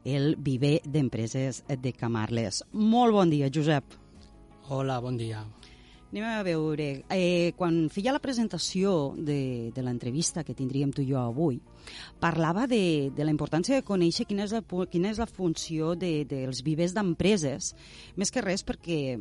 el 0.05 0.35
viver 0.35 0.81
d'empreses 0.85 1.63
de 1.69 1.95
Camarles. 1.95 2.65
Molt 2.73 3.15
bon 3.15 3.31
dia, 3.31 3.53
Josep. 3.53 3.95
Hola, 4.69 4.99
bon 5.01 5.17
dia. 5.17 5.47
Anem 6.09 6.25
a 6.25 6.43
veure, 6.43 7.03
eh, 7.13 7.53
quan 7.53 7.91
feia 7.93 8.15
la 8.15 8.23
presentació 8.25 9.13
de, 9.13 9.69
de 9.77 9.83
l'entrevista 9.85 10.41
que 10.41 10.55
tindríem 10.57 10.89
tu 10.97 11.03
i 11.05 11.11
jo 11.11 11.19
avui, 11.21 11.59
parlava 12.21 12.65
de, 12.67 13.11
de 13.13 13.27
la 13.27 13.33
importància 13.35 13.77
de 13.77 13.85
conèixer 13.85 14.25
quina 14.25 14.47
és 14.47 14.55
la, 14.57 14.63
quina 14.89 15.11
és 15.13 15.21
la 15.21 15.27
funció 15.29 15.93
de, 16.01 16.25
dels 16.25 16.63
vivers 16.65 16.95
d'empreses, 16.97 17.75
més 18.17 18.33
que 18.33 18.41
res 18.41 18.65
perquè 18.65 19.19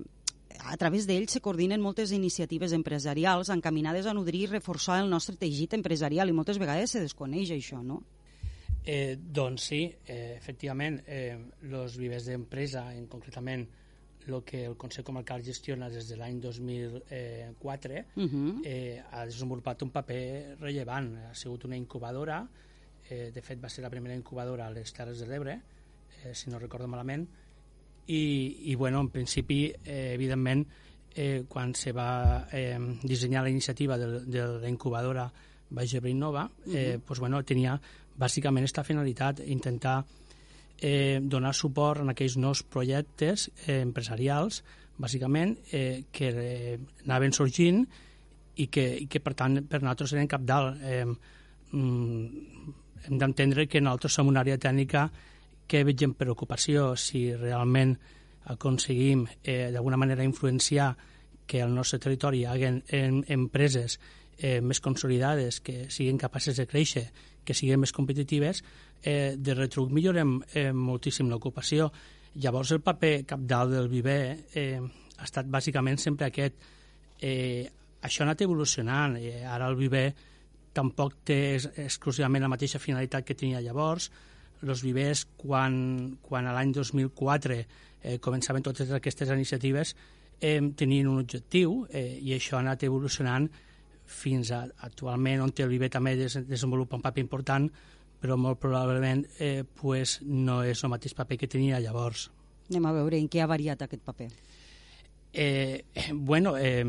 a 0.63 0.77
través 0.79 1.09
d'ells 1.09 1.35
se 1.35 1.41
coordinen 1.43 1.83
moltes 1.83 2.13
iniciatives 2.15 2.71
empresarials 2.71 3.51
encaminades 3.51 4.07
a 4.07 4.13
nodrir 4.15 4.45
i 4.45 4.51
reforçar 4.53 5.01
el 5.03 5.11
nostre 5.11 5.35
teixit 5.35 5.75
empresarial 5.75 6.31
i 6.31 6.37
moltes 6.37 6.59
vegades 6.61 6.95
se 6.95 7.03
desconeix 7.03 7.51
això, 7.51 7.81
no? 7.83 7.99
Eh, 8.87 9.17
doncs 9.19 9.67
sí, 9.73 9.81
eh, 10.07 10.37
efectivament, 10.37 11.01
eh, 11.05 11.35
vivers 11.99 12.31
d'empresa, 12.31 12.85
en 12.95 13.09
concretament 13.11 13.67
el 14.35 14.43
que 14.43 14.65
el 14.65 14.75
Consell 14.77 15.03
Comarcal 15.05 15.43
gestiona 15.43 15.89
des 15.89 16.07
de 16.09 16.17
l'any 16.17 16.39
2004, 16.41 18.05
Uh 18.15 18.23
-huh. 18.23 18.61
eh, 18.63 19.01
ha 19.11 19.25
desenvolupat 19.25 19.81
un 19.83 19.89
paper 19.91 20.57
rellevant. 20.59 21.15
Ha 21.29 21.35
sigut 21.35 21.65
una 21.65 21.75
incubadora, 21.75 22.47
eh, 23.09 23.31
de 23.33 23.41
fet 23.41 23.63
va 23.63 23.69
ser 23.69 23.83
la 23.83 23.89
primera 23.89 24.15
incubadora 24.15 24.67
a 24.67 24.71
les 24.71 24.91
Terres 24.93 25.19
de 25.19 25.27
l'Ebre, 25.27 25.61
eh, 26.23 26.33
si 26.33 26.49
no 26.49 26.59
recordo 26.59 26.87
malament, 26.87 27.27
i, 28.07 28.71
i 28.71 28.75
bueno, 28.75 29.01
en 29.01 29.09
principi, 29.09 29.73
eh, 29.85 30.13
evidentment, 30.13 30.67
eh, 31.15 31.43
quan 31.47 31.73
se 31.75 31.91
va 31.91 32.47
eh, 32.51 32.77
dissenyar 33.03 33.43
la 33.43 33.49
iniciativa 33.49 33.97
de, 33.97 34.21
de 34.25 34.59
la 34.59 34.69
incubadora 34.69 35.31
Baix 35.69 35.93
Ebre 35.93 36.09
Innova, 36.11 36.49
eh, 36.67 36.99
pues, 37.05 37.19
bueno, 37.19 37.43
tenia 37.43 37.79
bàsicament 38.17 38.63
esta 38.65 38.83
finalitat, 38.83 39.39
intentar 39.45 40.05
eh, 40.81 41.19
donar 41.21 41.53
suport 41.55 42.01
en 42.01 42.11
aquells 42.13 42.37
nous 42.37 42.63
projectes 42.63 43.47
eh, 43.65 43.81
empresarials, 43.81 44.63
bàsicament, 44.97 45.57
eh, 45.71 46.03
que 46.11 46.29
eh, 46.33 46.77
anaven 47.05 47.33
sorgint 47.33 47.83
i 48.57 48.67
que, 48.67 48.85
i 49.03 49.07
que 49.07 49.21
per 49.21 49.35
tant 49.37 49.61
per 49.69 49.81
nosaltres 49.81 50.15
eren 50.17 50.29
capdalt. 50.29 50.81
Eh, 50.81 51.05
mm, 51.71 52.75
hem 53.07 53.17
d'entendre 53.21 53.67
que 53.67 53.81
nosaltres 53.81 54.17
som 54.17 54.27
una 54.27 54.41
àrea 54.41 54.57
tècnica 54.57 55.07
que 55.67 55.83
vegem 55.83 56.15
preocupació 56.17 56.95
si 56.95 57.27
realment 57.35 57.95
aconseguim 58.47 59.25
eh, 59.43 59.69
d'alguna 59.73 59.99
manera 59.99 60.23
influenciar 60.23 60.95
que 61.47 61.61
al 61.61 61.73
nostre 61.75 61.99
territori 61.99 62.41
hi 62.43 62.47
hagi 62.47 62.67
em, 62.95 63.23
empreses 63.33 63.99
eh, 64.37 64.59
més 64.61 64.79
consolidades, 64.83 65.59
que 65.61 65.87
siguin 65.91 66.19
capaces 66.19 66.57
de 66.59 66.67
créixer, 66.67 67.07
que 67.47 67.55
siguin 67.55 67.79
més 67.79 67.93
competitives, 67.95 68.61
eh, 69.01 69.35
de 69.39 69.55
retruc 69.55 69.91
millorem 69.95 70.37
eh, 70.53 70.69
moltíssim 70.75 71.29
l'ocupació. 71.31 71.89
Llavors 72.43 72.73
el 72.75 72.83
paper 72.85 73.23
capdalt 73.25 73.71
del 73.73 73.87
viver 73.89 74.19
eh, 74.53 74.79
ha 75.17 75.25
estat 75.25 75.47
bàsicament 75.49 75.97
sempre 75.97 76.27
aquest. 76.27 76.59
Eh, 77.21 77.63
això 78.03 78.23
ha 78.23 78.27
anat 78.27 78.43
evolucionant. 78.45 79.15
Eh, 79.17 79.45
ara 79.47 79.69
el 79.71 79.79
viver 79.79 80.11
tampoc 80.77 81.23
té 81.25 81.55
ex- 81.55 81.71
exclusivament 81.87 82.43
la 82.45 82.51
mateixa 82.51 82.81
finalitat 82.83 83.25
que 83.25 83.35
tenia 83.39 83.63
llavors. 83.63 84.11
Els 84.61 84.83
vivers, 84.85 85.23
quan, 85.37 86.17
quan 86.21 86.45
a 86.49 86.53
l'any 86.53 86.75
2004 86.75 87.57
eh, 87.57 88.17
començaven 88.21 88.65
totes 88.65 88.91
aquestes 88.93 89.29
iniciatives, 89.33 89.95
eh, 90.41 90.61
tenien 90.77 91.09
un 91.09 91.23
objectiu 91.23 91.83
eh, 91.89 92.19
i 92.21 92.35
això 92.35 92.57
ha 92.57 92.63
anat 92.65 92.85
evolucionant 92.85 93.49
fins 94.07 94.51
a, 94.55 94.63
actualment 94.87 95.43
on 95.43 95.53
el 95.53 95.69
viver 95.69 95.89
també 95.91 96.15
des, 96.15 96.39
desenvolupa 96.47 96.95
un 96.95 97.03
paper 97.03 97.23
important 97.23 97.69
però 98.17 98.37
molt 98.37 98.59
probablement 98.59 99.23
eh, 99.39 99.63
pues 99.63 100.19
no 100.25 100.63
és 100.65 100.81
el 100.83 100.89
mateix 100.89 101.13
paper 101.13 101.37
que 101.37 101.49
tenia 101.51 101.79
llavors. 101.79 102.31
Anem 102.71 102.87
a 102.89 102.93
veure 102.95 103.19
en 103.19 103.27
què 103.29 103.43
ha 103.43 103.49
variat 103.49 103.83
aquest 103.85 104.03
paper. 104.03 104.27
Eh, 105.33 105.83
bueno, 106.13 106.55
eh, 106.57 106.83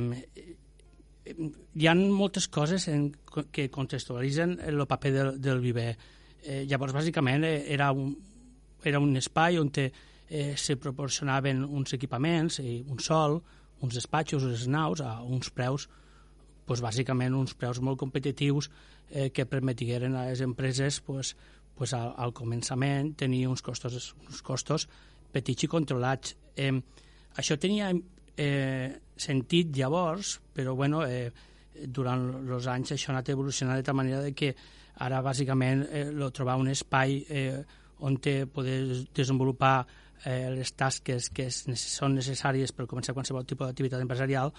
hi 1.75 1.87
ha 1.87 1.95
moltes 1.95 2.49
coses 2.49 2.89
en, 2.89 3.11
que 3.53 3.69
contextualitzen 3.71 4.59
el 4.65 4.87
paper 4.87 5.13
del, 5.13 5.31
del 5.41 5.61
viver. 5.61 5.91
Eh, 6.43 6.65
llavors, 6.71 6.95
bàsicament, 6.97 7.45
eh, 7.45 7.67
era, 7.75 7.91
un, 7.93 8.15
era 8.85 9.01
un 9.03 9.17
espai 9.21 9.59
on 9.61 9.71
te, 9.75 9.91
eh, 10.29 10.55
se 10.57 10.77
proporcionaven 10.77 11.65
uns 11.65 11.93
equipaments, 11.93 12.61
eh, 12.61 12.83
un 12.87 13.01
sol, 13.01 13.41
uns 13.85 13.95
despatxos, 13.95 14.45
unes 14.49 14.67
naus, 14.69 15.03
a 15.05 15.19
uns 15.23 15.51
preus, 15.55 15.89
pues, 16.69 16.83
bàsicament 16.85 17.35
uns 17.35 17.57
preus 17.59 17.81
molt 17.81 17.99
competitius 18.01 18.69
eh, 19.11 19.31
que 19.33 19.49
permetigueren 19.49 20.15
a 20.15 20.29
les 20.29 20.45
empreses 20.45 21.01
pues, 21.01 21.35
pues, 21.75 21.95
al, 21.97 22.13
al 22.17 22.35
començament 22.37 23.15
tenir 23.17 23.47
uns 23.49 23.65
costos, 23.65 24.13
uns 24.29 24.43
costos 24.45 24.89
petits 25.33 25.65
i 25.65 25.73
controlats. 25.73 26.37
Eh, 26.57 26.73
això 27.41 27.57
tenia 27.61 27.91
eh, 28.37 28.89
sentit 29.17 29.73
llavors, 29.77 30.39
però 30.55 30.75
bueno, 30.77 31.05
eh, 31.07 31.33
durant 31.87 32.29
els 32.41 32.67
anys 32.71 32.95
això 32.95 33.13
ha 33.13 33.17
anat 33.17 33.31
evolucionant 33.35 33.79
de 33.79 33.87
tal 33.87 33.97
manera 33.99 34.31
que 34.35 34.55
ara 35.05 35.23
bàsicament 35.23 35.87
eh, 35.91 36.09
trobar 36.35 36.59
un 36.59 36.71
espai 36.73 37.23
eh, 37.29 37.63
on 38.01 38.19
te 38.23 38.47
poder 38.47 39.07
desenvolupar 39.15 39.87
eh, 40.25 40.51
les 40.55 40.73
tasques 40.75 41.31
que 41.35 41.49
són 41.51 42.19
necessàries 42.19 42.73
per 42.75 42.87
començar 42.91 43.15
qualsevol 43.15 43.47
tipus 43.47 43.69
d'activitat 43.69 44.03
empresarial 44.03 44.53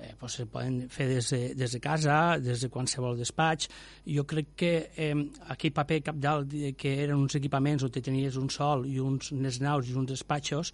eh, 0.00 0.14
pues 0.18 0.38
se 0.38 0.46
poden 0.46 0.88
fer 0.90 1.08
des 1.08 1.28
de, 1.30 1.40
des 1.54 1.72
de 1.72 1.80
casa, 1.80 2.38
des 2.38 2.60
de 2.60 2.70
qualsevol 2.70 3.18
despatx. 3.18 3.68
Jo 4.06 4.24
crec 4.28 4.54
que 4.56 4.72
eh, 4.96 5.12
aquell 5.54 5.74
paper 5.74 6.00
capdalt 6.08 6.56
que 6.78 6.94
eren 7.04 7.20
uns 7.20 7.36
equipaments 7.38 7.84
on 7.84 7.92
tenies 7.92 8.36
un 8.36 8.50
sol 8.50 8.86
i 8.86 8.98
uns, 9.00 9.32
unes 9.32 9.60
naus 9.60 9.88
i 9.88 9.94
uns 9.94 10.10
despatxos, 10.14 10.72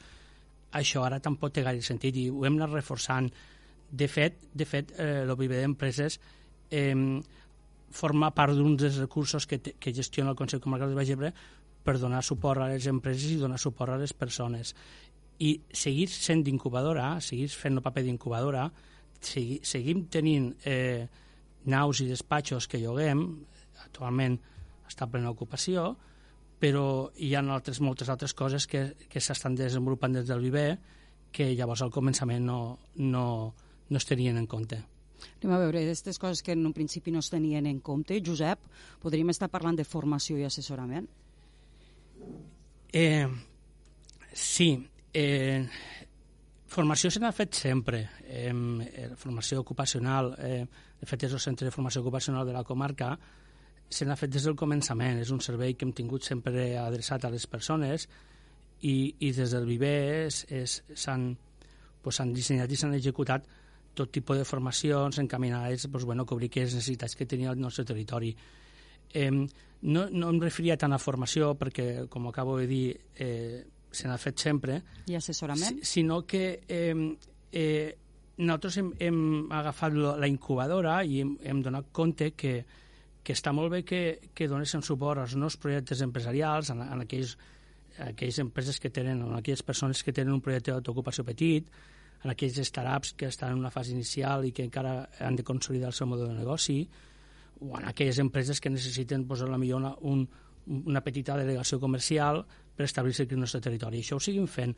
això 0.73 1.05
ara 1.05 1.21
tampoc 1.21 1.55
té 1.55 1.65
gaire 1.65 1.83
sentit 1.83 2.17
i 2.17 2.29
ho 2.31 2.45
hem 2.45 2.59
anat 2.61 2.75
reforçant. 2.77 3.31
De 3.89 4.09
fet, 4.09 4.43
de 4.53 4.67
fet 4.69 4.93
eh, 5.01 5.25
l'OBB 5.25 5.55
d'Empreses 5.57 6.19
eh, 6.71 6.95
forma 7.91 8.31
part 8.37 8.53
d'un 8.57 8.77
dels 8.77 8.99
recursos 9.01 9.47
que, 9.47 9.59
que 9.59 9.95
gestiona 9.95 10.35
el 10.35 10.37
Consell 10.37 10.61
Comarcal 10.61 10.93
de 10.93 10.99
Baix 10.99 11.13
Ebre 11.15 11.33
per 11.85 11.97
donar 11.97 12.21
suport 12.25 12.61
a 12.61 12.69
les 12.69 12.87
empreses 12.91 13.33
i 13.33 13.41
donar 13.41 13.59
suport 13.59 13.95
a 13.95 14.01
les 14.01 14.13
persones. 14.13 14.75
I 15.41 15.55
seguir 15.73 16.09
sent 16.13 16.45
incubadora, 16.51 17.15
seguir 17.25 17.49
fent 17.49 17.79
el 17.79 17.85
paper 17.85 18.05
d'incubadora, 18.05 18.67
segui, 19.21 19.61
seguim 19.63 20.07
tenint 20.13 20.53
eh, 20.65 21.07
naus 21.69 22.03
i 22.03 22.09
despatxos 22.09 22.69
que 22.69 22.81
lloguem, 22.83 23.25
actualment 23.85 24.39
està 24.89 25.09
plena 25.11 25.31
ocupació, 25.31 25.93
però 26.59 27.11
hi 27.23 27.35
ha 27.35 27.43
altres, 27.43 27.81
moltes 27.81 28.09
altres 28.11 28.35
coses 28.35 28.67
que, 28.67 28.85
que 29.09 29.21
s'estan 29.23 29.55
desenvolupant 29.55 30.17
des 30.17 30.27
del 30.27 30.43
Viver 30.43 30.79
que 31.33 31.53
llavors 31.55 31.83
al 31.85 31.93
començament 31.95 32.45
no, 32.45 32.61
no, 32.97 33.25
no 33.89 34.01
es 34.01 34.07
tenien 34.09 34.39
en 34.41 34.47
compte. 34.47 34.81
Anem 35.39 35.55
a 35.55 35.61
veure, 35.61 35.83
aquestes 35.83 36.19
coses 36.19 36.43
que 36.43 36.55
en 36.55 36.65
un 36.67 36.75
principi 36.75 37.13
no 37.15 37.23
es 37.23 37.31
tenien 37.31 37.67
en 37.67 37.81
compte. 37.85 38.19
Josep, 38.25 38.63
podríem 39.03 39.31
estar 39.35 39.51
parlant 39.51 39.79
de 39.79 39.87
formació 39.87 40.39
i 40.39 40.47
assessorament? 40.47 41.09
Eh, 42.95 43.27
sí, 44.33 44.71
eh, 45.13 45.67
formació 46.69 47.11
se 47.11 47.21
n'ha 47.21 47.33
fet 47.33 47.57
sempre. 47.57 48.05
Eh, 48.29 48.53
formació 49.17 49.61
ocupacional, 49.65 50.35
eh, 50.39 50.65
de 51.01 51.07
fet 51.09 51.25
és 51.29 51.33
el 51.33 51.41
centre 51.41 51.69
de 51.69 51.75
formació 51.75 52.03
ocupacional 52.03 52.47
de 52.47 52.53
la 52.53 52.65
comarca, 52.65 53.19
se 53.89 54.05
n'ha 54.05 54.17
fet 54.17 54.31
des 54.31 54.45
del 54.45 54.57
començament. 54.57 55.19
És 55.21 55.31
un 55.31 55.41
servei 55.41 55.75
que 55.75 55.87
hem 55.87 55.93
tingut 55.93 56.25
sempre 56.25 56.77
adreçat 56.79 57.25
a 57.25 57.31
les 57.31 57.47
persones 57.47 58.09
i, 58.81 59.15
i 59.19 59.33
des 59.33 59.51
del 59.51 59.67
Viver 59.67 60.29
s'han 60.31 61.31
pues, 62.03 62.21
dissenyat 62.35 62.71
i 62.71 62.77
s'han 62.77 62.95
executat 62.95 63.49
tot 63.99 64.13
tipus 64.15 64.39
de 64.39 64.45
formacions 64.45 65.19
encaminades 65.19 65.89
pues, 65.91 66.05
bueno, 66.05 66.23
a 66.23 66.27
cobrir 66.27 66.51
les 66.55 66.75
necessitats 66.75 67.17
que 67.17 67.27
tenia 67.27 67.51
el 67.51 67.61
nostre 67.61 67.85
territori. 67.85 68.37
Eh, 69.11 69.31
no, 69.33 70.07
no 70.11 70.31
em 70.31 70.41
referia 70.41 70.77
tant 70.77 70.93
a 70.93 71.01
formació 71.03 71.55
perquè, 71.59 72.07
com 72.13 72.29
acabo 72.29 72.59
de 72.59 72.67
dir, 72.71 72.87
eh, 73.17 73.65
se 73.99 74.09
n'ha 74.09 74.19
fet 74.21 74.39
sempre. 74.41 74.81
I 75.11 75.19
assessorament? 75.19 75.83
Si, 75.83 75.99
sinó 75.99 76.23
que 76.27 76.61
eh, 76.69 76.95
eh, 77.53 77.97
nosaltres 78.39 78.79
hem, 78.79 78.93
hem 79.03 79.21
agafat 79.53 79.97
la 79.99 80.31
incubadora 80.31 81.01
i 81.05 81.23
hem, 81.25 81.35
hem 81.43 81.63
donat 81.65 81.91
compte 81.93 82.31
que, 82.39 82.61
que 83.23 83.35
està 83.37 83.53
molt 83.53 83.73
bé 83.75 83.83
que, 83.85 84.03
que 84.35 84.49
donessin 84.49 84.85
suport 84.87 85.25
als 85.25 85.35
nous 85.37 85.59
projectes 85.61 86.03
empresarials, 86.07 86.71
en, 86.75 86.85
en 86.87 87.05
aquells, 87.05 87.35
aquelles 88.07 88.39
empreses 88.45 88.79
que 88.81 88.93
tenen, 88.95 89.25
en 89.27 89.37
aquelles 89.37 89.65
persones 89.67 90.05
que 90.07 90.15
tenen 90.15 90.37
un 90.37 90.45
projecte 90.45 90.73
d'autoocupació 90.73 91.27
petit, 91.27 91.69
en 92.25 92.33
aquells 92.33 92.59
startups 92.67 93.15
que 93.19 93.29
estan 93.31 93.55
en 93.55 93.61
una 93.61 93.71
fase 93.75 93.93
inicial 93.95 94.47
i 94.47 94.55
que 94.55 94.65
encara 94.67 95.09
han 95.23 95.37
de 95.39 95.47
consolidar 95.47 95.93
el 95.93 95.99
seu 95.99 96.09
model 96.11 96.33
de 96.33 96.39
negoci, 96.41 96.81
o 97.61 97.75
en 97.79 97.89
aquelles 97.91 98.19
empreses 98.23 98.61
que 98.61 98.71
necessiten 98.71 99.27
pues, 99.27 99.43
a 99.43 99.51
la 99.51 99.59
millor 99.59 99.83
una, 99.83 99.93
un, 100.07 100.29
una 100.87 101.03
petita 101.03 101.37
delegació 101.39 101.81
comercial 101.83 102.45
per 102.79 102.87
establir-se 102.87 103.25
aquí 103.27 103.35
al 103.35 103.43
nostre 103.43 103.59
territori. 103.65 103.99
Això 103.99 104.21
ho 104.21 104.23
seguim 104.23 104.47
fent. 104.47 104.77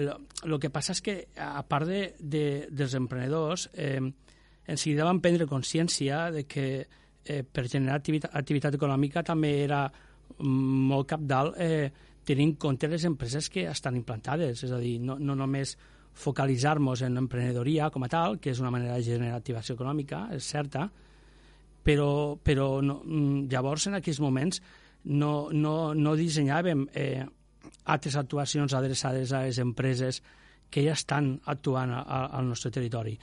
El, 0.00 0.08
el 0.48 0.54
que 0.62 0.70
passa 0.72 0.94
és 0.96 1.02
que, 1.04 1.14
a 1.36 1.60
part 1.68 1.84
de, 1.90 2.00
de, 2.18 2.44
dels 2.72 2.96
emprenedors, 2.96 3.68
eh, 3.76 4.00
en 4.00 4.80
seguida 4.80 5.04
van 5.04 5.20
prendre 5.20 5.44
consciència 5.46 6.30
de 6.32 6.46
que 6.48 6.64
eh, 6.80 7.42
per 7.44 7.66
generar 7.68 7.98
activitat, 8.00 8.32
activitat 8.40 8.78
econòmica 8.80 9.22
també 9.28 9.52
era 9.66 9.84
molt 10.40 11.10
capdalt 11.12 11.60
eh, 11.60 11.90
tenir 12.24 12.46
en 12.48 12.54
compte 12.56 12.88
les 12.88 13.04
empreses 13.04 13.50
que 13.52 13.66
estan 13.68 14.00
implantades, 14.00 14.64
és 14.64 14.72
a 14.72 14.80
dir, 14.80 14.96
no, 15.04 15.18
no 15.20 15.36
només 15.36 15.76
focalitzar-nos 16.16 17.02
en 17.04 17.18
l'emprenedoria 17.18 17.90
com 17.92 18.06
a 18.06 18.08
tal, 18.08 18.38
que 18.40 18.54
és 18.54 18.62
una 18.62 18.72
manera 18.72 18.96
de 18.96 19.04
generar 19.04 19.36
activació 19.36 19.76
econòmica, 19.76 20.30
és 20.32 20.48
certa, 20.48 20.86
però, 21.84 22.38
però 22.40 22.80
no, 22.80 23.02
mm, 23.04 23.44
llavors 23.52 23.90
en 23.90 24.00
aquells 24.00 24.22
moments 24.24 24.62
no, 25.04 25.50
no, 25.52 25.94
no 25.94 26.16
dissenyàvem 26.16 26.86
eh, 26.94 27.24
altres 27.84 28.16
actuacions 28.16 28.74
adreçades 28.74 29.32
a 29.32 29.44
les 29.44 29.58
empreses 29.60 30.22
que 30.70 30.84
ja 30.86 30.94
estan 30.96 31.36
actuant 31.50 31.92
a, 31.92 32.02
a, 32.02 32.20
al 32.38 32.48
nostre 32.48 32.72
territori. 32.72 33.14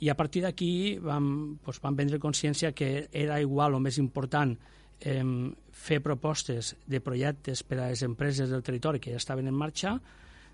I 0.00 0.08
a 0.08 0.16
partir 0.16 0.42
d'aquí 0.42 0.98
vam, 1.02 1.58
doncs, 1.60 1.80
vam 1.82 1.96
prendre 1.96 2.20
consciència 2.20 2.72
que 2.72 3.08
era 3.12 3.40
igual 3.40 3.76
o 3.76 3.80
més 3.80 3.98
important 4.00 4.56
eh, 5.00 5.24
fer 5.70 6.00
propostes 6.04 6.74
de 6.86 7.00
projectes 7.04 7.62
per 7.62 7.78
a 7.78 7.90
les 7.92 8.02
empreses 8.02 8.50
del 8.50 8.64
territori 8.64 9.00
que 9.00 9.12
ja 9.12 9.20
estaven 9.20 9.48
en 9.48 9.56
marxa, 9.56 9.98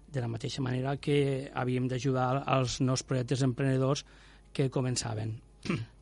de 0.07 0.23
la 0.23 0.31
mateixa 0.31 0.63
manera 0.63 0.97
que 1.03 1.51
havíem 1.55 1.89
d'ajudar 1.91 2.45
als 2.47 2.81
nous 2.81 3.03
projectes 3.03 3.43
emprenedors 3.43 4.05
que 4.53 4.71
començaven. 4.71 5.35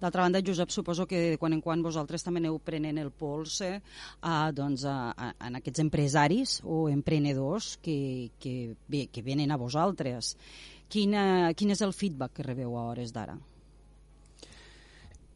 D'altra 0.00 0.22
banda, 0.22 0.42
Josep, 0.44 0.70
suposo 0.70 1.06
que 1.06 1.20
de 1.20 1.38
quan 1.40 1.54
en 1.56 1.62
quan 1.64 1.82
vosaltres 1.84 2.24
també 2.24 2.42
aneu 2.42 2.58
prenent 2.62 2.98
el 3.00 3.10
pols 3.10 3.60
eh, 3.64 3.78
a, 4.20 4.50
doncs, 4.52 4.84
a, 4.88 5.12
a, 5.12 5.30
a 5.38 5.50
aquests 5.60 5.84
empresaris 5.84 6.58
o 6.64 6.84
emprenedors 6.92 7.74
que, 7.82 8.30
que, 8.40 8.74
bé, 8.88 9.06
que 9.12 9.24
venen 9.24 9.54
a 9.54 9.60
vosaltres. 9.60 10.34
Quina, 10.90 11.52
quin 11.56 11.72
és 11.74 11.82
el 11.82 11.94
feedback 11.96 12.36
que 12.38 12.46
rebeu 12.46 12.76
a 12.76 12.88
hores 12.90 13.14
d'ara? 13.14 13.38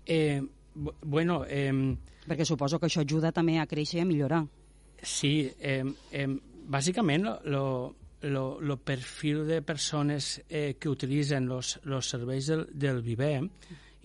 Eh, 0.06 0.42
bueno... 0.74 1.44
Eh, 1.48 1.96
Perquè 2.28 2.44
suposo 2.44 2.76
que 2.76 2.90
això 2.90 3.00
ajuda 3.00 3.32
també 3.32 3.56
a 3.56 3.64
créixer 3.64 4.02
i 4.02 4.02
a 4.02 4.08
millorar. 4.08 4.42
Sí, 5.00 5.48
eh, 5.64 5.80
eh, 6.12 6.28
bàsicament 6.68 7.24
lo, 7.48 7.64
lo, 8.20 8.60
lo 8.60 8.76
perfil 8.76 9.46
de 9.46 9.62
persones 9.62 10.42
eh, 10.48 10.74
que 10.78 10.90
utilitzen 10.90 11.48
els 11.48 11.78
serveis 12.04 12.50
del, 12.50 12.66
del 12.74 13.00
Viver 13.02 13.46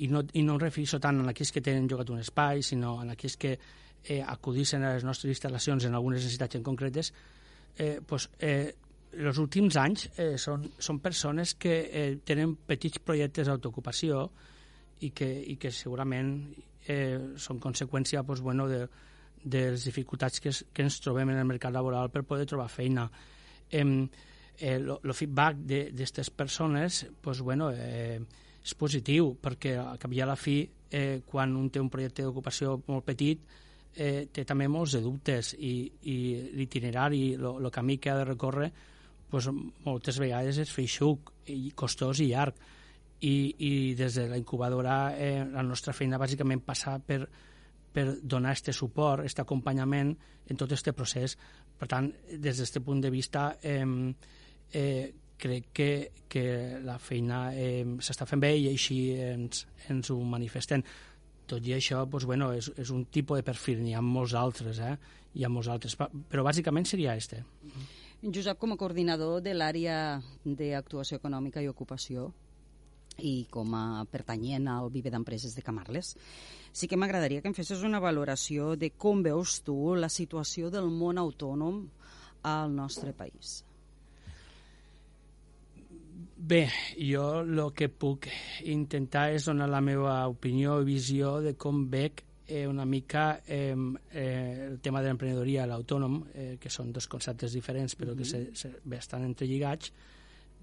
i 0.04 0.10
no, 0.12 0.24
i 0.34 0.44
no 0.44 0.58
em 0.58 0.62
refereixo 0.62 1.00
tant 1.00 1.22
a 1.22 1.30
aquells 1.32 1.54
que 1.56 1.64
tenen 1.64 1.88
llogat 1.88 2.12
un 2.12 2.22
espai, 2.24 2.64
sinó 2.66 2.98
a 3.00 3.08
aquells 3.14 3.38
que 3.40 3.54
eh, 3.56 4.22
acudissin 4.22 4.84
a 4.84 4.96
les 4.96 5.06
nostres 5.08 5.32
instal·lacions 5.36 5.88
en 5.88 5.96
algunes 5.96 6.24
necessitats 6.24 6.60
en 6.60 6.66
concretes, 6.66 7.14
eh, 7.78 8.00
pues, 8.06 8.30
eh, 8.40 8.74
els 9.14 9.40
últims 9.40 9.78
anys 9.78 10.08
eh, 10.18 10.36
són, 10.42 10.66
són 10.82 11.00
persones 11.00 11.54
que 11.56 11.74
eh, 11.86 12.10
tenen 12.26 12.56
petits 12.68 13.00
projectes 13.06 13.48
d'autoocupació 13.48 14.26
i 15.06 15.12
que, 15.14 15.30
i 15.54 15.58
que 15.62 15.72
segurament 15.72 16.36
eh, 16.88 17.20
són 17.38 17.62
conseqüència 17.62 18.24
pues, 18.26 18.42
bueno, 18.42 18.68
de, 18.68 18.88
de 19.44 19.66
les 19.72 19.86
dificultats 19.86 20.42
que, 20.42 20.50
es, 20.50 20.64
que 20.74 20.86
ens 20.86 21.00
trobem 21.04 21.30
en 21.30 21.42
el 21.42 21.50
mercat 21.50 21.74
laboral 21.74 22.10
per 22.12 22.26
poder 22.28 22.48
trobar 22.50 22.70
feina. 22.72 23.06
Eh, 23.70 23.86
eh, 24.58 24.80
lo 24.80 25.14
feedback 25.14 25.62
d'aquestes 25.70 26.30
persones 26.34 27.06
pues, 27.22 27.42
bueno, 27.42 27.72
eh, 27.72 28.20
és 28.64 28.74
positiu 28.80 29.34
perquè 29.42 29.76
a 29.80 29.98
cap 30.00 30.14
i 30.14 30.22
a 30.24 30.30
la 30.30 30.38
fi 30.40 30.62
eh, 30.64 31.22
quan 31.28 31.56
un 31.60 31.70
té 31.70 31.82
un 31.84 31.92
projecte 31.92 32.24
d'ocupació 32.24 32.78
molt 32.88 33.06
petit 33.06 33.42
eh, 33.96 34.28
té 34.32 34.46
també 34.48 34.70
molts 34.72 34.96
de 34.98 35.04
dubtes 35.04 35.54
i, 35.60 35.92
i 36.10 36.18
l'itinerari, 36.56 37.34
el 37.36 37.72
camí 37.72 37.98
que 37.98 38.12
ha 38.12 38.18
de 38.22 38.28
recórrer 38.30 38.72
pues, 39.30 39.50
moltes 39.86 40.20
vegades 40.22 40.62
és 40.64 40.72
feixuc 40.72 41.34
i 41.52 41.74
costós 41.76 42.22
i 42.24 42.30
llarg 42.32 42.60
i, 43.24 43.34
i 43.58 43.72
des 43.96 44.20
de 44.20 44.28
la 44.30 44.38
incubadora 44.38 45.16
eh, 45.16 45.44
la 45.48 45.64
nostra 45.64 45.94
feina 45.96 46.20
bàsicament 46.20 46.64
passa 46.66 46.98
per, 47.00 47.24
per 47.94 48.06
donar 48.22 48.52
aquest 48.52 48.74
suport, 48.76 49.24
aquest 49.24 49.44
acompanyament 49.44 50.14
en 50.50 50.60
tot 50.60 50.72
aquest 50.72 50.92
procés. 50.98 51.38
Per 51.80 51.88
tant, 51.90 52.10
des 52.30 52.60
d'aquest 52.60 52.84
punt 52.84 53.02
de 53.02 53.12
vista, 53.14 53.46
eh, 53.64 53.86
eh, 54.74 55.14
crec 55.40 55.72
que, 55.74 55.90
que 56.30 56.46
la 56.84 56.98
feina 57.02 57.48
eh, 57.56 57.84
s'està 58.00 58.28
fent 58.30 58.42
bé 58.44 58.54
i 58.58 58.70
així 58.72 59.00
ens, 59.18 59.66
ens 59.90 60.12
ho 60.14 60.20
manifestem. 60.22 60.84
Tot 61.50 61.66
i 61.68 61.76
això, 61.76 62.06
doncs, 62.08 62.28
bueno, 62.30 62.54
és, 62.56 62.70
és 62.80 62.94
un 62.94 63.04
tipus 63.12 63.42
de 63.42 63.46
perfil, 63.46 63.82
n'hi 63.84 63.98
ha 63.98 64.02
molts 64.06 64.36
altres, 64.40 64.80
eh? 64.80 64.96
hi 65.34 65.44
ha 65.44 65.52
molts 65.52 65.70
altres, 65.74 65.98
però 66.30 66.46
bàsicament 66.46 66.88
seria 66.88 67.18
este. 67.20 67.42
Josep, 68.24 68.58
com 68.62 68.72
a 68.72 68.80
coordinador 68.80 69.42
de 69.44 69.56
l'àrea 69.58 69.98
d'actuació 70.46 71.20
econòmica 71.20 71.62
i 71.62 71.68
ocupació, 71.68 72.30
i 73.20 73.46
com 73.52 73.74
a 73.78 74.06
pertanyent 74.10 74.70
al 74.72 74.90
Vive 74.94 75.12
d'Empreses 75.14 75.54
de 75.56 75.62
Camarles, 75.62 76.16
sí 76.74 76.88
que 76.88 76.98
m'agradaria 76.98 77.42
que 77.42 77.52
em 77.52 77.58
fessis 77.58 77.84
una 77.86 78.02
valoració 78.02 78.74
de 78.80 78.90
com 78.98 79.22
veus 79.26 79.60
tu 79.68 79.94
la 79.96 80.10
situació 80.10 80.72
del 80.74 80.90
món 80.90 81.22
autònom 81.22 81.84
al 82.44 82.74
nostre 82.74 83.14
país. 83.14 83.62
Bé, 86.38 86.68
jo 87.00 87.42
el 87.42 87.60
que 87.76 87.90
puc 87.90 88.28
intentar 88.70 89.30
és 89.34 89.48
donar 89.50 89.70
la 89.72 89.82
meva 89.82 90.22
opinió 90.32 90.80
i 90.82 90.88
visió 90.88 91.38
de 91.44 91.56
com 91.60 91.86
veig 91.92 92.24
eh, 92.48 92.68
una 92.68 92.86
mica 92.86 93.42
eh, 93.48 93.76
eh, 94.12 94.68
el 94.70 94.80
tema 94.84 95.02
de 95.02 95.10
l'emprenedoria 95.10 95.66
i 95.66 95.72
l'autònom, 95.72 96.20
eh, 96.34 96.50
que 96.60 96.70
són 96.70 96.92
dos 96.94 97.08
conceptes 97.08 97.56
diferents 97.56 97.96
però 97.96 98.16
que 98.18 98.28
se, 98.28 98.50
se, 98.58 98.74
bé, 98.84 99.00
estan 99.00 99.24
entrelligats, 99.26 99.94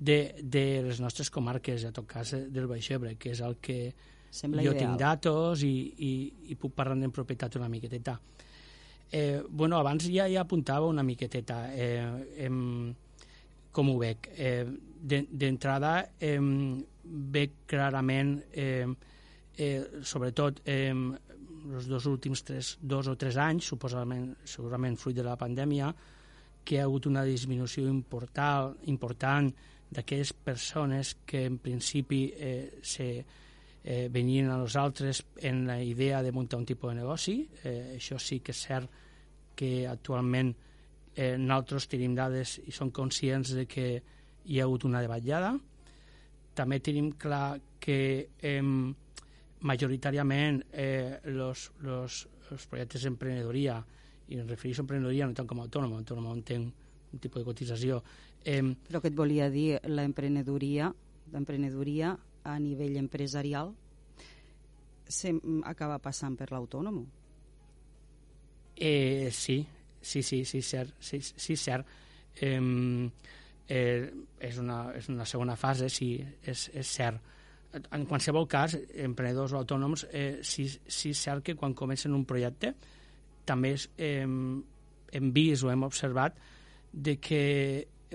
de, 0.01 0.35
de 0.41 0.83
les 0.87 1.01
nostres 1.01 1.29
comarques, 1.31 1.85
a 1.85 1.93
tot 1.93 2.07
cas 2.09 2.33
eh, 2.37 2.47
del 2.49 2.69
Baix 2.71 2.91
Ebre, 2.91 3.17
que 3.21 3.35
és 3.35 3.41
el 3.45 3.59
que 3.61 3.93
Sembla 4.31 4.63
jo 4.63 4.73
ideal. 4.73 4.87
tinc 4.87 5.01
datos 5.01 5.65
i, 5.67 5.75
i, 6.07 6.13
i 6.53 6.57
puc 6.57 6.73
parlar 6.77 6.97
en 7.01 7.13
propietat 7.13 7.59
una 7.61 7.69
miqueteta. 7.69 8.17
Eh, 9.13 9.43
bueno, 9.49 9.77
abans 9.77 10.07
ja, 10.07 10.29
ja 10.31 10.45
apuntava 10.45 10.87
una 10.87 11.03
miqueteta 11.03 11.65
eh, 11.75 12.45
em, 12.47 12.95
com 13.75 13.91
ho 13.91 13.99
veig. 13.99 14.31
Eh, 14.37 14.65
D'entrada, 15.01 15.95
eh, 16.21 16.39
veig 17.05 17.57
clarament, 17.67 18.37
eh, 18.53 18.87
eh, 19.57 19.83
sobretot 20.03 20.61
eh, 20.65 20.93
els 20.93 21.89
dos 21.89 22.07
últims 22.07 22.43
tres, 22.45 22.77
dos 22.81 23.09
o 23.09 23.17
tres 23.17 23.37
anys, 23.41 23.69
suposadament, 23.73 24.35
segurament 24.45 24.97
fruit 24.97 25.17
de 25.17 25.25
la 25.25 25.37
pandèmia, 25.41 25.91
que 26.65 26.77
hi 26.77 26.81
ha 26.81 26.87
hagut 26.89 27.09
una 27.09 27.25
disminució 27.25 27.89
important, 27.89 28.77
important 28.93 29.51
d'aquelles 29.91 30.33
persones 30.33 31.17
que 31.27 31.45
en 31.49 31.59
principi 31.59 32.27
eh, 32.37 32.79
se, 32.83 33.25
eh, 33.83 34.09
venien 34.13 34.51
a 34.51 34.59
nosaltres 34.61 35.25
en 35.37 35.67
la 35.67 35.83
idea 35.83 36.23
de 36.23 36.33
muntar 36.33 36.61
un 36.61 36.67
tipus 36.67 36.93
de 36.93 37.01
negoci. 37.01 37.37
Eh, 37.65 37.97
això 37.97 38.19
sí 38.19 38.41
que 38.41 38.53
és 38.53 38.65
cert 38.69 38.91
que 39.57 39.87
actualment 39.89 40.55
eh, 41.17 41.37
nosaltres 41.37 41.89
tenim 41.91 42.15
dades 42.15 42.59
i 42.67 42.73
som 42.73 42.93
conscients 42.95 43.55
de 43.57 43.67
que 43.67 43.89
hi 44.45 44.61
ha 44.61 44.65
hagut 44.65 44.85
una 44.89 45.03
davallada. 45.03 45.55
També 46.57 46.81
tenim 46.81 47.13
clar 47.19 47.61
que 47.81 48.29
eh, 48.43 48.61
majoritàriament 49.61 50.63
eh, 50.73 51.21
los, 51.25 51.71
los, 51.85 52.27
projectes 52.71 53.05
d'emprenedoria, 53.07 53.79
i 54.31 54.39
em 54.39 54.49
refereixo 54.49 54.83
a 54.83 54.87
emprenedoria 54.87 55.27
no 55.27 55.37
tant 55.37 55.49
com 55.51 55.61
a 55.61 55.67
autònom, 55.67 55.95
autònom 55.99 56.31
on 56.31 56.43
tenc 56.47 57.13
un 57.13 57.23
tipus 57.23 57.43
de 57.43 57.47
cotització. 57.47 58.01
Eh, 58.45 58.63
Però 58.89 59.01
què 59.03 59.11
et 59.11 59.19
volia 59.19 59.51
dir 59.51 59.81
l'emprenedoria, 59.91 60.91
l'emprenedoria 61.33 62.15
a 62.47 62.59
nivell 62.59 62.97
empresarial 63.01 63.75
se, 65.11 65.35
acaba 65.67 65.99
passant 66.03 66.39
per 66.39 66.51
l'autònom? 66.55 67.03
Eh, 68.81 69.29
sí, 69.35 69.61
sí, 70.01 70.23
sí, 70.23 70.45
sí, 70.49 70.63
cert, 70.63 70.95
sí, 71.05 71.21
sí 71.21 71.57
cert. 71.57 71.87
Eh, 72.41 73.11
eh, 73.71 74.11
és, 74.41 74.59
una, 74.59 74.91
és 74.99 75.09
una 75.09 75.27
segona 75.29 75.55
fase, 75.57 75.89
sí, 75.93 76.17
és, 76.43 76.67
és 76.75 76.91
cert. 76.91 77.23
En 77.95 78.03
qualsevol 78.11 78.49
cas, 78.51 78.75
emprenedors 78.99 79.55
o 79.55 79.61
autònoms, 79.61 80.09
eh, 80.11 80.41
sí, 80.43 80.67
sí 80.67 81.13
és 81.15 81.23
cert 81.23 81.45
que 81.47 81.55
quan 81.55 81.77
comencen 81.79 82.17
un 82.17 82.27
projecte 82.27 82.75
també 83.47 83.77
és, 83.77 83.87
eh, 83.97 84.27
hem 84.27 85.31
vist 85.35 85.65
o 85.65 85.71
hem 85.71 85.87
observat 85.87 86.37
de 86.91 87.17
que 87.23 87.43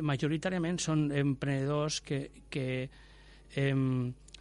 majoritàriament 0.03 0.77
són 0.83 1.07
emprenedors 1.15 2.01
que, 2.03 2.19
que 2.51 2.67
eh, 3.55 3.75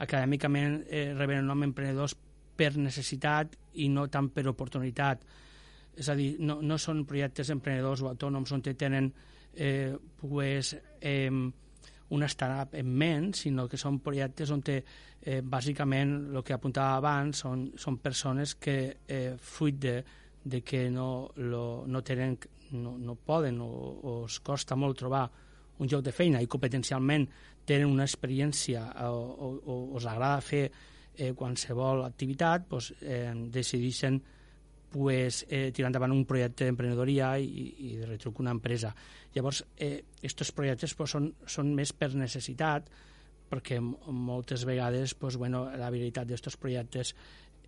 acadèmicament 0.02 0.80
eh, 0.88 1.12
reben 1.14 1.44
el 1.44 1.46
nom 1.46 1.62
emprenedors 1.62 2.16
per 2.58 2.72
necessitat 2.74 3.54
i 3.82 3.86
no 3.90 4.08
tant 4.10 4.32
per 4.34 4.48
oportunitat. 4.50 5.22
És 5.94 6.10
a 6.10 6.18
dir, 6.18 6.34
no, 6.42 6.58
no 6.62 6.78
són 6.78 7.04
projectes 7.06 7.54
emprenedors 7.54 8.02
o 8.02 8.10
autònoms 8.10 8.50
on 8.54 8.66
tenen 8.66 9.12
eh, 9.54 9.94
pues, 10.20 10.74
eh, 11.04 11.30
una 12.14 12.28
startup 12.28 12.74
en 12.78 12.90
ment, 12.90 13.32
sinó 13.36 13.68
que 13.68 13.80
són 13.80 14.00
projectes 14.04 14.50
on 14.54 14.62
te, 14.64 14.80
eh, 15.20 15.40
bàsicament 15.40 16.14
el 16.34 16.42
que 16.44 16.56
apuntava 16.56 16.98
abans 16.98 17.44
són, 17.44 17.70
són 17.80 17.98
persones 18.02 18.56
que 18.60 18.76
eh, 19.08 19.36
fruit 19.40 19.78
de, 19.80 19.96
de 20.44 20.60
que 20.62 20.88
no, 20.90 21.30
lo, 21.36 21.84
no, 21.86 22.02
tenen, 22.02 22.36
no, 22.72 22.96
no 22.98 23.16
poden 23.16 23.60
o, 23.64 23.70
o 23.70 24.14
es 24.26 24.38
costa 24.44 24.76
molt 24.76 25.00
trobar 25.00 25.24
un 25.78 25.90
lloc 25.90 26.04
de 26.06 26.12
feina 26.14 26.42
i 26.42 26.50
competencialment 26.50 27.26
tenen 27.66 27.90
una 27.90 28.04
experiència 28.04 28.84
o, 29.08 29.16
o, 29.16 29.48
o 29.64 29.78
us 29.98 30.06
agrada 30.06 30.44
fer 30.44 30.64
eh, 30.68 31.32
qualsevol 31.34 32.04
activitat, 32.04 32.68
doncs, 32.68 32.92
eh, 33.00 33.32
decideixen 33.54 34.20
pues, 34.94 35.44
eh, 35.48 35.72
tirar 35.74 35.88
endavant 35.90 36.12
un 36.14 36.22
projecte 36.22 36.68
d'emprenedoria 36.68 37.32
i, 37.42 37.64
i 37.82 37.96
de 37.98 38.06
retruc 38.06 38.38
una 38.38 38.52
empresa. 38.54 38.92
Llavors, 39.34 39.64
eh, 39.74 40.04
projectes 40.54 40.94
pues, 40.94 41.10
són, 41.16 41.32
són 41.50 41.72
més 41.74 41.90
per 41.98 42.12
necessitat, 42.14 42.86
perquè 43.50 43.80
moltes 43.80 44.62
vegades 44.64 45.16
pues, 45.18 45.34
bueno, 45.36 45.64
la 45.74 45.90
veritat 45.90 46.30
d'aquests 46.30 46.60
projectes 46.62 47.10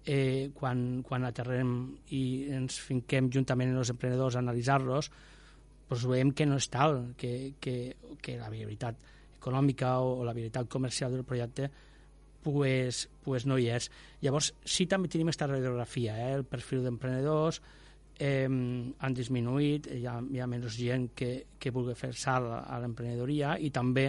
eh, 0.06 0.52
quan, 0.54 1.02
quan 1.02 1.26
aterrem 1.26 1.72
i 2.14 2.22
ens 2.54 2.78
finquem 2.78 3.32
juntament 3.34 3.74
amb 3.74 3.82
els 3.82 3.90
emprenedors 3.90 4.38
a 4.38 4.44
analitzar-los, 4.44 5.10
doncs 5.90 6.06
veiem 6.06 6.30
que 6.30 6.46
no 6.46 6.60
és 6.62 6.70
tal, 6.70 7.00
que, 7.18 7.56
que, 7.58 7.96
que 8.22 8.38
la 8.38 8.52
viabilitat 8.54 9.02
econòmica 9.40 9.96
o, 9.98 10.20
o 10.20 10.24
la 10.24 10.34
viabilitat 10.34 10.70
comercial 10.70 11.18
del 11.18 11.26
projecte 11.26 11.72
pues, 12.46 13.08
pues 13.26 13.46
no 13.50 13.58
hi 13.58 13.66
és. 13.74 13.90
Llavors, 14.22 14.52
sí 14.62 14.86
també 14.86 15.10
tenim 15.10 15.32
aquesta 15.32 15.50
radiografia, 15.50 16.14
eh? 16.28 16.30
el 16.38 16.46
perfil 16.46 16.86
d'emprenedors 16.86 17.58
eh, 18.18 18.46
han 18.46 19.16
disminuït, 19.18 19.90
hi 19.92 20.06
ha, 20.06 20.16
hi 20.22 20.40
ha 20.40 20.48
menys 20.48 20.78
gent 20.78 21.10
que, 21.18 21.30
que 21.58 21.74
vulgui 21.74 21.96
fer 21.98 22.12
salt 22.16 22.54
a 22.62 22.78
l'emprenedoria 22.82 23.56
i 23.58 23.72
també 23.74 24.06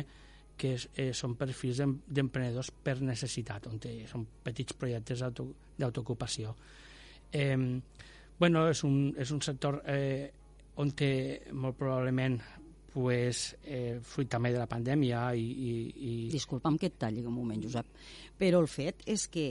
que 0.58 0.74
és, 0.78 0.88
eh, 0.98 1.12
són 1.14 1.36
perfils 1.38 1.82
d'emprenedors 1.82 2.72
per 2.84 2.98
necessitat, 3.06 3.68
on 3.70 3.82
té, 3.82 3.94
són 4.10 4.26
petits 4.44 4.74
projectes 4.78 5.22
d'autoocupació. 5.78 6.56
Eh, 7.32 7.58
bueno, 8.40 8.68
és 8.70 8.84
un, 8.88 9.14
és 9.18 9.34
un 9.34 9.42
sector 9.46 9.82
eh, 9.86 10.32
on 10.82 10.94
té 10.98 11.12
molt 11.54 11.78
probablement 11.78 12.40
pues, 12.98 13.56
eh, 13.64 14.00
fruit 14.02 14.26
també 14.26 14.50
de 14.50 14.58
la 14.58 14.66
pandèmia 14.66 15.30
i... 15.38 15.44
i, 15.46 15.74
i... 15.94 16.14
Disculpa'm 16.34 16.80
que 16.82 16.90
et 16.90 16.96
talli 16.98 17.22
un 17.22 17.36
moment, 17.36 17.60
Josep, 17.62 17.92
però 18.40 18.58
el 18.64 18.70
fet 18.74 19.04
és 19.06 19.28
que 19.30 19.44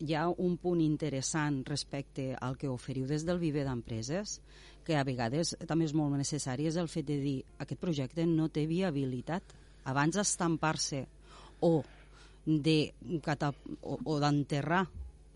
hi 0.00 0.14
ha 0.16 0.22
un 0.30 0.54
punt 0.56 0.80
interessant 0.80 1.58
respecte 1.68 2.30
al 2.40 2.56
que 2.56 2.70
oferiu 2.72 3.04
des 3.04 3.26
del 3.28 3.42
Viver 3.42 3.66
d'Empreses, 3.68 4.38
que 4.88 4.96
a 4.96 5.04
vegades 5.04 5.52
també 5.68 5.84
és 5.84 5.92
molt 5.92 6.16
necessari, 6.16 6.64
és 6.70 6.78
el 6.80 6.88
fet 6.88 7.04
de 7.10 7.18
dir 7.20 7.34
aquest 7.60 7.82
projecte 7.82 8.24
no 8.24 8.48
té 8.48 8.64
viabilitat. 8.70 9.52
Abans 9.92 10.16
d'estampar-se 10.16 11.02
o 11.60 11.74
de 12.46 12.78
o, 13.82 13.98
o 14.00 14.16
d'enterrar 14.24 14.86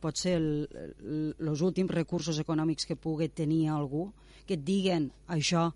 potser 0.01 0.39
els 0.41 1.67
últims 1.69 1.93
recursos 1.93 2.41
econòmics 2.41 2.89
que 2.89 2.97
pugui 2.97 3.29
tenir 3.29 3.67
algú, 3.75 4.07
que 4.49 4.57
et 4.57 4.65
diguen 4.65 5.11
això 5.29 5.69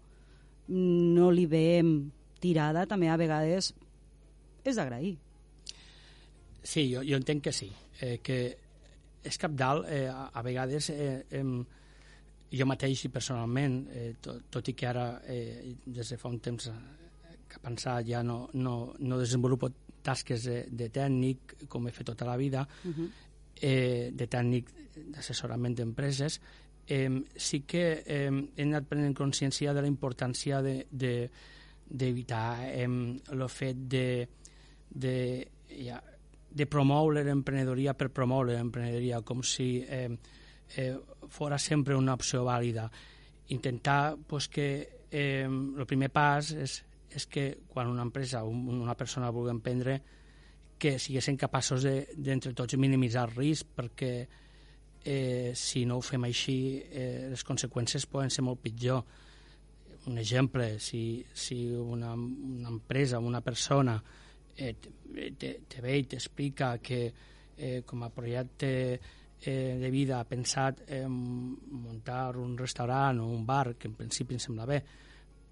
no 0.69 1.31
li 1.31 1.47
veiem 1.47 2.11
tirada, 2.43 2.87
també 2.87 3.09
a 3.09 3.19
vegades 3.21 3.73
és 4.65 4.79
d'agrair. 4.79 5.17
Sí, 6.63 6.87
jo, 6.93 7.03
jo 7.03 7.19
entenc 7.19 7.43
que 7.43 7.53
sí, 7.53 7.69
eh, 8.01 8.19
que 8.23 8.39
és 9.23 9.39
cap 9.39 9.55
dalt, 9.55 9.87
eh, 9.91 10.07
a, 10.11 10.29
a 10.35 10.43
vegades 10.43 10.91
eh, 10.95 11.25
eh, 11.31 11.45
jo 12.53 12.67
mateix 12.69 13.07
i 13.07 13.11
personalment, 13.13 13.79
eh, 13.91 14.11
tot, 14.23 14.47
tot 14.51 14.69
i 14.69 14.75
que 14.79 14.89
ara 14.89 15.07
eh, 15.27 15.75
des 15.87 16.15
de 16.15 16.19
fa 16.19 16.31
un 16.31 16.39
temps 16.43 16.71
que 17.49 17.61
pensar 17.63 18.01
ja 18.07 18.23
no, 18.23 18.47
no, 18.55 18.95
no 18.99 19.19
desenvolupo 19.21 19.71
tasques 20.03 20.47
de, 20.49 20.59
de 20.71 20.89
tècnic 20.91 21.57
com 21.71 21.87
he 21.87 21.95
fet 21.95 22.09
tota 22.11 22.27
la 22.27 22.37
vida, 22.37 22.67
uh 22.85 22.91
-huh. 22.91 23.09
eh, 23.61 24.11
de 24.13 24.27
tècnic 24.27 24.71
d'assessorament 24.95 25.75
d'empreses, 25.75 26.41
eh, 26.93 27.25
sí 27.37 27.63
que 27.65 28.03
eh, 28.05 28.29
he 28.29 28.65
anat 28.67 28.85
prenent 28.89 29.15
consciència 29.17 29.73
de 29.73 29.81
la 29.81 29.89
importància 29.89 30.61
d'evitar 30.61 32.59
de, 32.61 32.69
de, 32.69 32.83
eh, 32.85 32.89
el 33.33 33.49
fet 33.49 33.81
de, 33.95 34.29
de, 34.93 35.17
ja, 35.73 36.03
de 36.53 36.67
promoure 36.69 37.25
l'emprenedoria 37.25 37.97
per 37.97 38.11
promoure 38.13 38.59
l'emprenedoria, 38.59 39.23
com 39.25 39.41
si 39.41 39.81
eh, 39.89 40.11
eh, 40.77 40.93
fora 41.33 41.59
sempre 41.59 41.97
una 41.97 42.19
opció 42.19 42.45
vàlida. 42.45 42.91
Intentar 43.57 44.17
pues, 44.29 44.49
que 44.53 44.69
eh, 45.11 45.49
primer 45.89 46.13
pas 46.13 46.53
és, 46.53 46.77
és 47.09 47.27
que 47.27 47.47
quan 47.73 47.89
una 47.89 48.05
empresa 48.05 48.45
o 48.45 48.53
una 48.53 48.97
persona 49.01 49.33
vulgui 49.33 49.57
emprendre 49.57 50.03
que 50.77 50.99
siguessin 50.99 51.41
capaços 51.41 51.85
d'entre 51.87 52.53
de, 52.53 52.57
tots 52.59 52.77
minimitzar 52.77 53.29
el 53.31 53.37
risc 53.37 53.73
perquè 53.77 54.13
eh, 55.05 55.53
si 55.55 55.85
no 55.87 55.99
ho 55.99 56.05
fem 56.05 56.25
així 56.29 56.57
eh, 56.79 57.29
les 57.33 57.45
conseqüències 57.45 58.07
poden 58.11 58.31
ser 58.31 58.45
molt 58.47 58.63
pitjor. 58.63 59.03
Un 60.11 60.19
exemple, 60.19 60.81
si, 60.83 61.23
si 61.33 61.65
una, 61.71 62.13
una 62.15 62.69
empresa, 62.69 63.21
una 63.23 63.41
persona 63.41 63.97
eh, 64.57 64.75
te, 65.39 65.53
te 65.69 65.83
ve 65.83 65.99
i 65.99 66.07
t'explica 66.11 66.77
que 66.83 67.03
eh, 67.57 67.83
com 67.87 68.03
a 68.03 68.11
projecte 68.11 68.73
eh, 69.43 69.79
de 69.79 69.91
vida 69.91 70.19
ha 70.19 70.27
pensat 70.27 70.83
en 70.89 71.13
muntar 71.13 72.37
un 72.39 72.57
restaurant 72.59 73.23
o 73.23 73.31
un 73.31 73.47
bar, 73.47 73.77
que 73.79 73.91
en 73.91 73.99
principi 73.99 74.39
em 74.39 74.43
sembla 74.43 74.67
bé, 74.67 74.83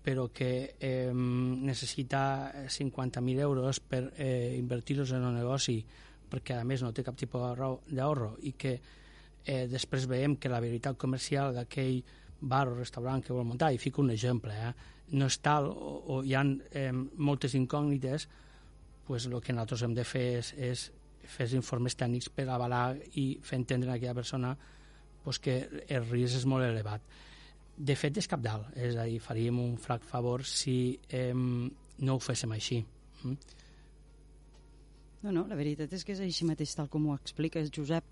però 0.03 0.31
que 0.33 0.77
eh, 0.81 1.11
necessita 1.13 2.67
50.000 2.67 3.41
euros 3.45 3.81
per 3.81 4.07
eh, 4.17 4.57
invertir-los 4.57 5.13
en 5.13 5.27
el 5.29 5.37
negoci 5.37 5.83
perquè 6.31 6.57
a 6.57 6.65
més 6.65 6.83
no 6.83 6.93
té 6.95 7.03
cap 7.05 7.19
tipus 7.19 7.59
d'ahorro 7.91 8.37
i 8.47 8.55
que 8.57 8.73
eh, 8.79 9.00
després 9.47 10.09
veiem 10.11 10.37
que 10.37 10.51
la 10.53 10.61
veritat 10.61 10.99
comercial 11.01 11.55
d'aquell 11.57 12.03
bar 12.41 12.69
o 12.69 12.75
restaurant 12.77 13.23
que 13.25 13.33
vol 13.33 13.45
muntar, 13.45 13.73
i 13.73 13.79
fico 13.79 14.03
un 14.03 14.11
exemple, 14.11 14.53
eh, 14.53 14.73
no 15.13 15.27
és 15.27 15.39
tal 15.43 15.69
o, 15.71 15.97
o 16.15 16.21
hi 16.25 16.35
ha 16.35 16.45
eh, 16.45 16.93
moltes 16.93 17.55
incògnites, 17.59 18.29
pues, 19.07 19.27
el 19.27 19.41
que 19.43 19.53
nosaltres 19.53 19.83
hem 19.83 19.95
de 19.95 20.05
fer 20.05 20.27
és, 20.39 20.53
és 20.57 20.87
fer 21.31 21.49
informes 21.55 21.97
tècnics 21.99 22.31
per 22.35 22.49
avalar 22.49 22.95
i 23.21 23.33
fer 23.43 23.59
entendre 23.61 23.91
a 23.91 23.99
aquella 23.99 24.15
persona 24.15 24.55
pues, 25.25 25.39
que 25.39 25.57
el 25.89 26.07
risc 26.09 26.41
és 26.41 26.47
molt 26.47 26.67
elevat. 26.67 27.03
De 27.77 27.97
fet, 27.97 28.17
és 28.21 28.29
cap 28.29 28.43
dalt, 28.45 28.71
és 28.77 28.97
a 28.97 29.07
dir, 29.09 29.21
faríem 29.25 29.59
un 29.61 29.77
frac 29.81 30.05
favor 30.05 30.45
si 30.47 30.99
eh, 31.09 31.33
no 31.35 32.17
ho 32.17 32.23
féssim 32.23 32.53
així. 32.57 32.81
Mm? 33.25 33.60
No, 35.21 35.33
no, 35.33 35.45
la 35.49 35.57
veritat 35.59 35.93
és 35.93 36.05
que 36.05 36.15
és 36.15 36.21
així 36.25 36.47
mateix 36.49 36.73
tal 36.77 36.89
com 36.89 37.11
ho 37.11 37.17
expliques, 37.19 37.69
Josep. 37.75 38.07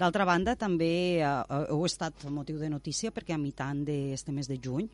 D'altra 0.00 0.24
banda, 0.24 0.56
també 0.56 1.20
eh, 1.20 1.32
heu 1.68 1.84
estat 1.84 2.24
motiu 2.32 2.60
de 2.62 2.70
notícia 2.72 3.12
perquè 3.12 3.36
a 3.36 3.40
mitjan 3.40 3.84
d'este 3.84 4.32
mes 4.32 4.48
de 4.48 4.56
juny 4.62 4.88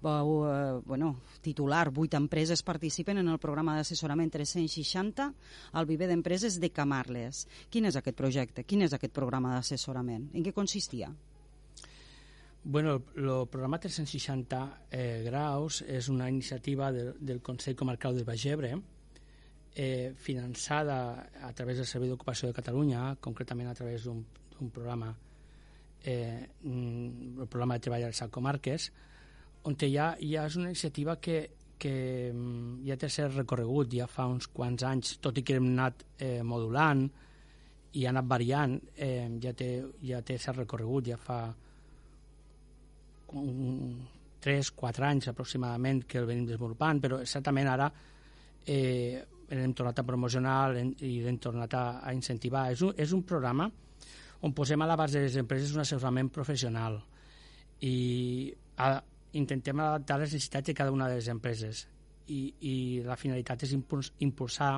vau, 0.00 0.46
eh, 0.48 0.80
bueno, 0.84 1.16
titular, 1.40 1.90
vuit 1.92 2.14
empreses 2.14 2.62
participen 2.62 3.18
en 3.18 3.28
el 3.28 3.38
programa 3.38 3.76
d'assessorament 3.76 4.32
360 4.32 5.26
al 5.72 5.86
Viver 5.86 6.08
d'Empreses 6.08 6.58
de 6.60 6.70
Camarles. 6.72 7.46
Quin 7.70 7.84
és 7.86 7.96
aquest 7.96 8.16
projecte? 8.16 8.64
Quin 8.64 8.82
és 8.82 8.94
aquest 8.96 9.12
programa 9.12 9.54
d'assessorament? 9.54 10.30
En 10.34 10.44
què 10.44 10.54
consistia? 10.56 11.12
Bueno, 12.62 12.98
el, 13.16 13.30
programa 13.48 13.78
360 13.80 14.88
eh, 14.90 15.22
graus 15.24 15.82
és 15.88 16.08
una 16.08 16.28
iniciativa 16.28 16.90
de, 16.92 17.12
del 17.18 17.40
Consell 17.40 17.76
Comarcal 17.76 18.16
del 18.16 18.24
Baix 18.28 18.44
Ebre, 18.46 18.74
eh, 18.76 18.99
finançada 20.18 20.96
a 21.46 21.52
través 21.54 21.78
del 21.78 21.86
Servei 21.86 22.10
d'Ocupació 22.10 22.48
de 22.50 22.56
Catalunya, 22.56 23.14
concretament 23.22 23.70
a 23.70 23.74
través 23.78 24.04
d'un 24.04 24.70
programa, 24.74 25.14
eh, 26.04 26.48
el 26.64 27.46
programa 27.46 27.78
de 27.78 27.84
treball 27.86 28.04
als 28.08 28.22
comarques, 28.30 28.90
on 29.62 29.76
ja, 29.76 30.16
ja 30.20 30.46
és 30.46 30.56
una 30.56 30.70
iniciativa 30.70 31.16
que, 31.20 31.50
que 31.78 32.32
mm, 32.32 32.84
ja 32.88 32.96
té 32.96 33.08
cert 33.08 33.36
recorregut, 33.36 33.92
ja 33.92 34.06
fa 34.08 34.26
uns 34.28 34.48
quants 34.48 34.84
anys, 34.84 35.18
tot 35.20 35.38
i 35.38 35.42
que 35.44 35.56
hem 35.56 35.72
anat 35.72 36.04
eh, 36.18 36.42
modulant 36.42 37.08
i 37.92 38.06
ha 38.06 38.12
anat 38.12 38.28
variant, 38.30 38.78
eh, 38.96 39.28
ja, 39.42 39.52
té, 39.56 39.72
ja 40.06 40.22
té 40.22 40.38
cert 40.38 40.62
recorregut, 40.62 41.10
ja 41.10 41.18
fa 41.20 41.42
3-4 43.30 45.06
anys 45.06 45.28
aproximadament 45.30 46.04
que 46.08 46.18
el 46.18 46.26
venim 46.26 46.46
desenvolupant, 46.48 47.00
però 47.02 47.20
certament 47.28 47.68
ara 47.70 47.90
eh, 48.66 49.20
l'hem 49.50 49.74
tornat 49.74 49.98
a 49.98 50.06
promocionar 50.06 50.58
i 50.78 51.20
l'hem 51.24 51.38
tornat 51.42 51.74
a, 51.74 51.84
a 52.06 52.14
incentivar. 52.14 52.68
És 52.72 52.82
un, 52.86 52.94
és 52.96 53.12
un 53.16 53.24
programa 53.26 53.70
on 54.40 54.54
posem 54.56 54.80
a 54.80 54.88
la 54.88 54.96
base 54.96 55.18
de 55.18 55.26
les 55.26 55.36
empreses 55.36 55.74
un 55.74 55.82
assessorament 55.82 56.30
professional 56.32 57.00
i 57.84 58.52
a, 58.80 58.94
intentem 59.36 59.80
adaptar 59.80 60.20
les 60.20 60.32
necessitats 60.32 60.70
de 60.70 60.76
cada 60.76 60.92
una 60.92 61.08
de 61.08 61.18
les 61.18 61.28
empreses 61.28 61.84
i, 62.30 62.40
i 62.60 62.74
la 63.04 63.18
finalitat 63.20 63.66
és 63.66 63.74
impuls, 63.76 64.12
impulsar 64.24 64.72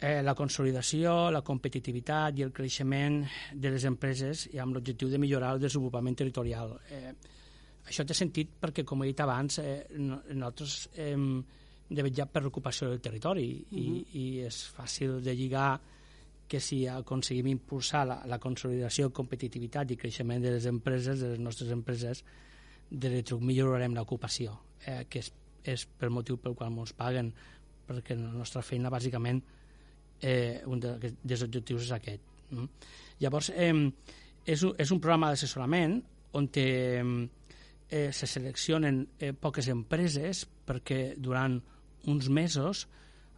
eh, 0.00 0.20
la 0.24 0.34
consolidació, 0.34 1.30
la 1.34 1.42
competitivitat 1.46 2.38
i 2.38 2.46
el 2.46 2.52
creixement 2.54 3.20
de 3.52 3.74
les 3.74 3.86
empreses 3.88 4.46
i 4.52 4.62
amb 4.62 4.76
l'objectiu 4.76 5.10
de 5.12 5.20
millorar 5.20 5.54
el 5.56 5.62
desenvolupament 5.66 6.18
territorial. 6.18 6.76
Eh, 6.90 7.12
això 7.88 8.04
té 8.06 8.16
sentit 8.16 8.56
perquè, 8.60 8.84
com 8.84 9.02
he 9.02 9.12
dit 9.12 9.20
abans, 9.24 9.60
eh, 9.62 9.84
nosaltres 9.98 10.88
eh, 10.96 11.14
de 11.88 12.04
vetllar 12.04 12.26
per 12.28 12.42
l'ocupació 12.44 12.90
del 12.90 13.00
territori 13.00 13.48
uh 13.54 13.70
-huh. 13.70 13.78
i, 13.78 14.06
i 14.12 14.40
és 14.44 14.72
fàcil 14.76 15.20
de 15.24 15.34
lligar 15.34 15.80
que 16.48 16.60
si 16.60 16.86
aconseguim 16.88 17.46
impulsar 17.46 18.06
la, 18.06 18.22
la 18.26 18.38
consolidació, 18.38 19.12
competitivitat 19.12 19.90
i 19.90 19.96
creixement 19.96 20.42
de 20.42 20.50
les 20.56 20.66
empreses, 20.66 21.20
de 21.20 21.28
les 21.34 21.38
nostres 21.38 21.70
empreses, 21.70 22.24
de 22.90 23.08
retruc 23.08 23.42
millorarem 23.42 23.94
l'ocupació, 23.94 24.58
eh, 24.86 25.04
que 25.08 25.18
és, 25.18 25.32
és 25.62 25.84
per 25.86 26.08
motiu 26.08 26.38
pel 26.40 26.56
qual 26.56 26.72
ens 26.72 26.94
paguen, 26.96 27.32
perquè 27.86 28.16
la 28.16 28.32
nostra 28.32 28.62
feina, 28.62 28.88
bàsicament, 28.90 29.42
eh, 30.22 30.62
un 30.66 30.80
de, 30.80 31.12
dels 31.22 31.42
objectius 31.42 31.82
és 31.82 31.92
aquest. 31.92 32.22
Mm? 32.50 32.64
Llavors, 33.20 33.50
eh, 33.50 33.92
és, 34.46 34.62
un, 34.62 34.74
és 34.78 34.90
un 34.90 35.00
programa 35.00 35.28
d'assessorament 35.28 36.02
on 36.32 36.48
te, 36.48 36.66
eh, 37.90 38.12
se 38.12 38.26
seleccionen 38.26 39.02
eh, 39.18 39.32
poques 39.32 39.68
empreses 39.68 40.46
perquè 40.66 41.14
durant 41.16 41.60
uns 42.06 42.28
mesos 42.28 42.86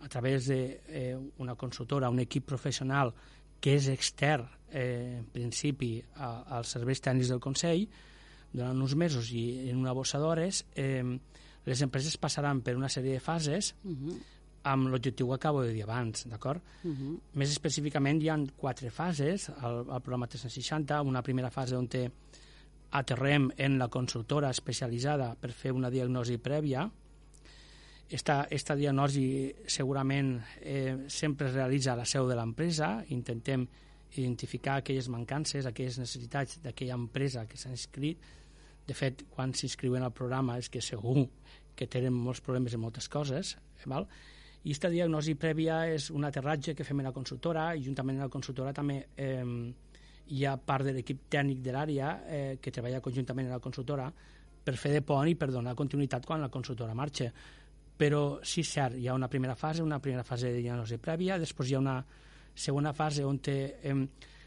a 0.00 0.08
través 0.08 0.46
d'una 0.48 0.78
eh, 0.88 1.18
una 1.38 1.54
consultora, 1.54 2.10
un 2.10 2.20
equip 2.20 2.46
professional 2.46 3.12
que 3.60 3.74
és 3.76 3.88
extern, 3.92 4.48
eh, 4.72 5.18
en 5.18 5.26
principi, 5.32 5.98
a, 6.16 6.56
als 6.56 6.72
serveis 6.76 7.02
tècnics 7.04 7.28
del 7.28 7.42
Consell, 7.44 7.84
durant 8.52 8.80
uns 8.80 8.96
mesos 8.96 9.30
i 9.36 9.70
en 9.70 9.78
una 9.78 9.92
bossa 9.92 10.18
d'hores, 10.18 10.64
eh, 10.74 11.04
les 11.66 11.82
empreses 11.84 12.16
passaran 12.16 12.62
per 12.64 12.76
una 12.76 12.88
sèrie 12.88 13.12
de 13.12 13.20
fases 13.20 13.74
uh 13.84 13.90
-huh. 13.90 14.16
amb 14.64 14.88
l'objectiu 14.88 15.28
que 15.28 15.34
acabo 15.34 15.62
de 15.62 15.72
dir 15.72 15.82
abans, 15.82 16.26
d'acord? 16.26 16.62
Uh 16.84 16.90
-huh. 16.90 17.18
Més 17.34 17.50
específicament 17.50 18.22
hi 18.22 18.28
ha 18.28 18.38
quatre 18.56 18.90
fases 18.90 19.50
al, 19.50 19.84
al 19.90 20.00
programa 20.00 20.26
360, 20.26 21.02
una 21.02 21.22
primera 21.22 21.50
fase 21.50 21.76
on 21.76 21.88
té 21.88 22.10
aterrem 22.90 23.50
en 23.56 23.78
la 23.78 23.88
consultora 23.88 24.50
especialitzada 24.50 25.36
per 25.36 25.52
fer 25.52 25.72
una 25.72 25.90
diagnosi 25.90 26.38
prèvia, 26.38 26.90
esta, 28.10 28.46
esta 28.50 28.74
diagnosi 28.74 29.54
segurament 29.70 30.34
eh, 30.60 31.06
sempre 31.08 31.48
es 31.48 31.54
realitza 31.54 31.92
a 31.92 32.00
la 32.00 32.06
seu 32.08 32.26
de 32.28 32.34
l'empresa, 32.34 32.98
intentem 33.14 33.68
identificar 34.18 34.80
aquelles 34.80 35.08
mancances, 35.08 35.66
aquelles 35.66 36.00
necessitats 36.02 36.58
d'aquella 36.64 36.98
empresa 36.98 37.46
que 37.46 37.56
s'ha 37.56 37.70
inscrit. 37.70 38.18
De 38.86 38.96
fet, 38.98 39.22
quan 39.30 39.54
s'inscriuen 39.54 40.02
al 40.02 40.14
programa 40.16 40.58
és 40.58 40.68
que 40.68 40.82
segur 40.82 41.28
que 41.78 41.86
tenen 41.86 42.12
molts 42.12 42.42
problemes 42.42 42.74
en 42.74 42.82
moltes 42.82 43.06
coses, 43.08 43.54
eh, 43.78 43.86
val? 43.86 44.08
i 44.60 44.74
aquesta 44.74 44.90
diagnosi 44.92 45.38
prèvia 45.40 45.86
és 45.88 46.10
un 46.12 46.26
aterratge 46.28 46.74
que 46.76 46.84
fem 46.84 46.98
en 47.00 47.06
la 47.08 47.14
consultora 47.16 47.70
i 47.72 47.80
juntament 47.86 48.18
amb 48.18 48.26
la 48.26 48.34
consultora 48.34 48.74
també 48.76 48.98
eh, 49.16 49.44
hi 50.36 50.44
ha 50.44 50.58
part 50.60 50.84
de 50.84 50.92
l'equip 50.92 51.22
tècnic 51.32 51.62
de 51.64 51.72
l'àrea 51.72 52.10
eh, 52.26 52.58
que 52.60 52.72
treballa 52.74 53.00
conjuntament 53.00 53.48
amb 53.48 53.56
la 53.56 53.64
consultora 53.64 54.10
per 54.60 54.76
fer 54.76 54.92
de 54.92 55.00
pont 55.00 55.30
i 55.30 55.34
per 55.34 55.48
donar 55.48 55.72
continuïtat 55.78 56.28
quan 56.28 56.44
la 56.44 56.52
consultora 56.52 56.92
marxa 56.94 57.30
però 58.00 58.40
sí, 58.40 58.64
cert, 58.64 58.96
hi 58.96 59.08
ha 59.08 59.14
una 59.14 59.28
primera 59.28 59.54
fase, 59.54 59.82
una 59.84 60.00
primera 60.00 60.24
fase 60.24 60.48
de 60.48 60.62
diagnosi 60.64 60.96
prèvia, 60.96 61.36
després 61.38 61.68
hi 61.68 61.76
ha 61.76 61.82
una 61.82 61.98
segona 62.56 62.94
fase 62.96 63.26
on 63.28 63.42
té, 63.44 63.56
eh, 63.84 63.96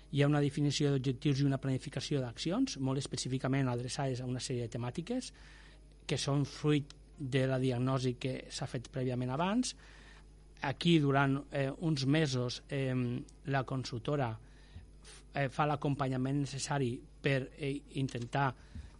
hi 0.09 0.23
ha 0.23 0.29
una 0.29 0.41
definició 0.41 0.89
d'objectius 0.89 1.43
i 1.43 1.45
una 1.45 1.59
planificació 1.61 2.21
d'accions, 2.23 2.79
molt 2.81 3.01
específicament 3.03 3.69
adreçades 3.69 4.21
a 4.21 4.29
una 4.29 4.41
sèrie 4.41 4.65
de 4.65 4.73
temàtiques 4.73 5.29
que 6.09 6.17
són 6.17 6.47
fruit 6.49 6.97
de 7.17 7.45
la 7.47 7.61
diagnosi 7.61 8.15
que 8.17 8.33
s'ha 8.49 8.65
fet 8.67 8.89
prèviament 8.89 9.29
abans. 9.33 9.75
Aquí, 10.65 10.97
durant 11.03 11.37
eh, 11.51 11.69
uns 11.85 12.07
mesos, 12.09 12.63
eh, 12.73 12.95
la 13.53 13.63
consultora 13.69 14.31
eh, 14.33 15.49
fa 15.49 15.69
l'acompanyament 15.69 16.41
necessari 16.41 16.95
per 16.97 17.51
eh, 17.53 17.75
intentar 18.01 18.49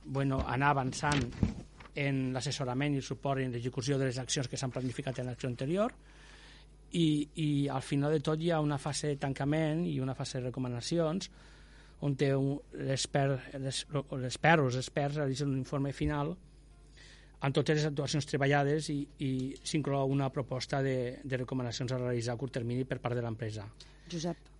bueno, 0.06 0.44
anar 0.46 0.76
avançant 0.76 1.26
en 1.96 2.32
l'assessorament 2.34 2.96
i 2.96 3.02
el 3.02 3.06
suport 3.06 3.42
en 3.42 3.54
l'execució 3.54 3.98
de 4.00 4.10
les 4.10 4.20
accions 4.22 4.50
que 4.50 4.58
s'han 4.58 4.74
planificat 4.74 5.20
en 5.20 5.30
l'acció 5.30 5.50
anterior 5.50 5.94
i, 6.94 7.28
i 7.36 7.50
al 7.70 7.82
final 7.82 8.14
de 8.14 8.22
tot 8.22 8.42
hi 8.42 8.52
ha 8.52 8.62
una 8.62 8.78
fase 8.78 9.14
de 9.14 9.20
tancament 9.22 9.86
i 9.90 10.00
una 10.00 10.16
fase 10.18 10.40
de 10.40 10.48
recomanacions 10.48 11.30
on 12.04 12.18
té 12.20 12.32
l'expert 12.34 13.54
o 13.94 14.18
els 14.18 14.26
experts 14.28 15.20
realitzen 15.20 15.54
un 15.54 15.62
informe 15.62 15.94
final 15.94 16.34
amb 17.44 17.56
totes 17.56 17.80
les 17.80 17.90
actuacions 17.90 18.28
treballades 18.30 18.88
i, 18.94 19.02
i 19.20 19.32
s'inclou 19.64 20.12
una 20.12 20.30
proposta 20.32 20.82
de, 20.86 21.20
de 21.24 21.42
recomanacions 21.44 21.92
a 21.92 22.00
realitzar 22.00 22.38
a 22.38 22.40
curt 22.40 22.56
termini 22.60 22.88
per 22.88 23.02
part 23.04 23.20
de 23.20 23.26
l'empresa. 23.26 23.68
Josep. 24.12 24.53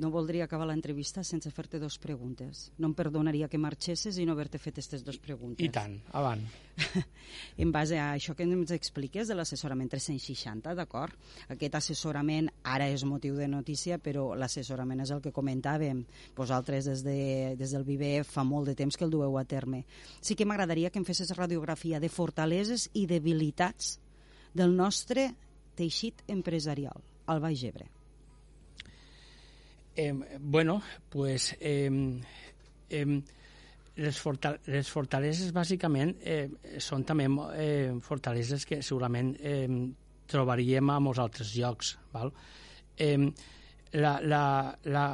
No 0.00 0.10
voldria 0.10 0.46
acabar 0.46 0.66
l'entrevista 0.68 1.22
sense 1.24 1.50
fer-te 1.52 1.78
dos 1.80 1.98
preguntes. 2.00 2.70
No 2.80 2.88
em 2.88 2.94
perdonaria 2.96 3.48
que 3.52 3.60
marxessis 3.60 4.16
i 4.18 4.24
no 4.26 4.32
haver-te 4.36 4.60
fet 4.60 4.78
aquestes 4.78 5.04
dues 5.04 5.18
preguntes. 5.20 5.64
I 5.64 5.70
tant, 5.72 5.98
avant. 6.16 6.42
en 7.64 7.72
base 7.74 7.98
a 8.00 8.12
això 8.16 8.34
que 8.36 8.46
ens 8.46 8.72
expliques 8.72 9.28
de 9.28 9.36
l'assessorament 9.36 9.90
360, 9.92 10.74
d'acord? 10.78 11.16
Aquest 11.52 11.76
assessorament 11.78 12.48
ara 12.64 12.88
és 12.88 13.04
motiu 13.04 13.36
de 13.36 13.48
notícia, 13.50 13.98
però 13.98 14.32
l'assessorament 14.38 15.04
és 15.04 15.12
el 15.12 15.22
que 15.24 15.34
comentàvem. 15.34 16.04
Vosaltres 16.36 16.88
des, 16.88 17.04
de, 17.04 17.54
des 17.60 17.76
del 17.76 17.86
Viver 17.88 18.22
fa 18.24 18.46
molt 18.48 18.72
de 18.72 18.76
temps 18.78 18.96
que 18.96 19.04
el 19.04 19.12
dueu 19.12 19.38
a 19.38 19.44
terme. 19.44 19.84
Sí 20.20 20.36
que 20.38 20.48
m'agradaria 20.48 20.90
que 20.90 21.02
em 21.02 21.08
fessis 21.08 21.36
radiografia 21.36 22.00
de 22.00 22.12
fortaleses 22.12 22.88
i 22.94 23.06
debilitats 23.06 23.98
del 24.54 24.76
nostre 24.76 25.32
teixit 25.76 26.24
empresarial 26.28 27.00
al 27.26 27.40
Baix 27.40 27.64
Ebre. 27.64 28.01
Eh, 29.94 30.14
bueno, 30.40 30.82
pues 31.10 31.56
eh, 31.60 31.90
eh, 32.88 33.22
les, 33.96 34.18
fortal 34.18 34.58
les 34.66 34.88
fortaleses 34.88 35.52
bàsicament 35.52 36.14
eh, 36.24 36.48
són 36.80 37.04
també 37.04 37.26
eh, 37.60 37.92
fortaleses 38.00 38.64
que 38.64 38.80
segurament 38.80 39.34
eh, 39.36 39.68
trobaríem 40.32 40.90
a 40.90 41.00
molts 41.00 41.20
altres 41.20 41.52
llocs. 41.58 41.96
Val? 42.14 42.32
Eh, 42.96 43.18
la, 43.92 44.14
la, 44.24 44.44
la, 44.88 45.04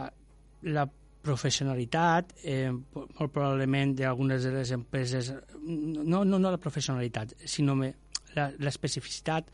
la 0.63 0.87
professionalitat, 1.27 2.37
eh, 2.45 2.71
molt 2.71 3.33
probablement 3.35 3.97
d'algunes 3.99 4.47
de 4.47 4.55
les 4.55 4.71
empreses, 4.77 5.33
no, 5.59 6.23
no, 6.23 6.39
no 6.39 6.55
la 6.55 6.63
professionalitat, 6.63 7.35
sinó 7.45 7.75
l'especificitat, 7.75 9.51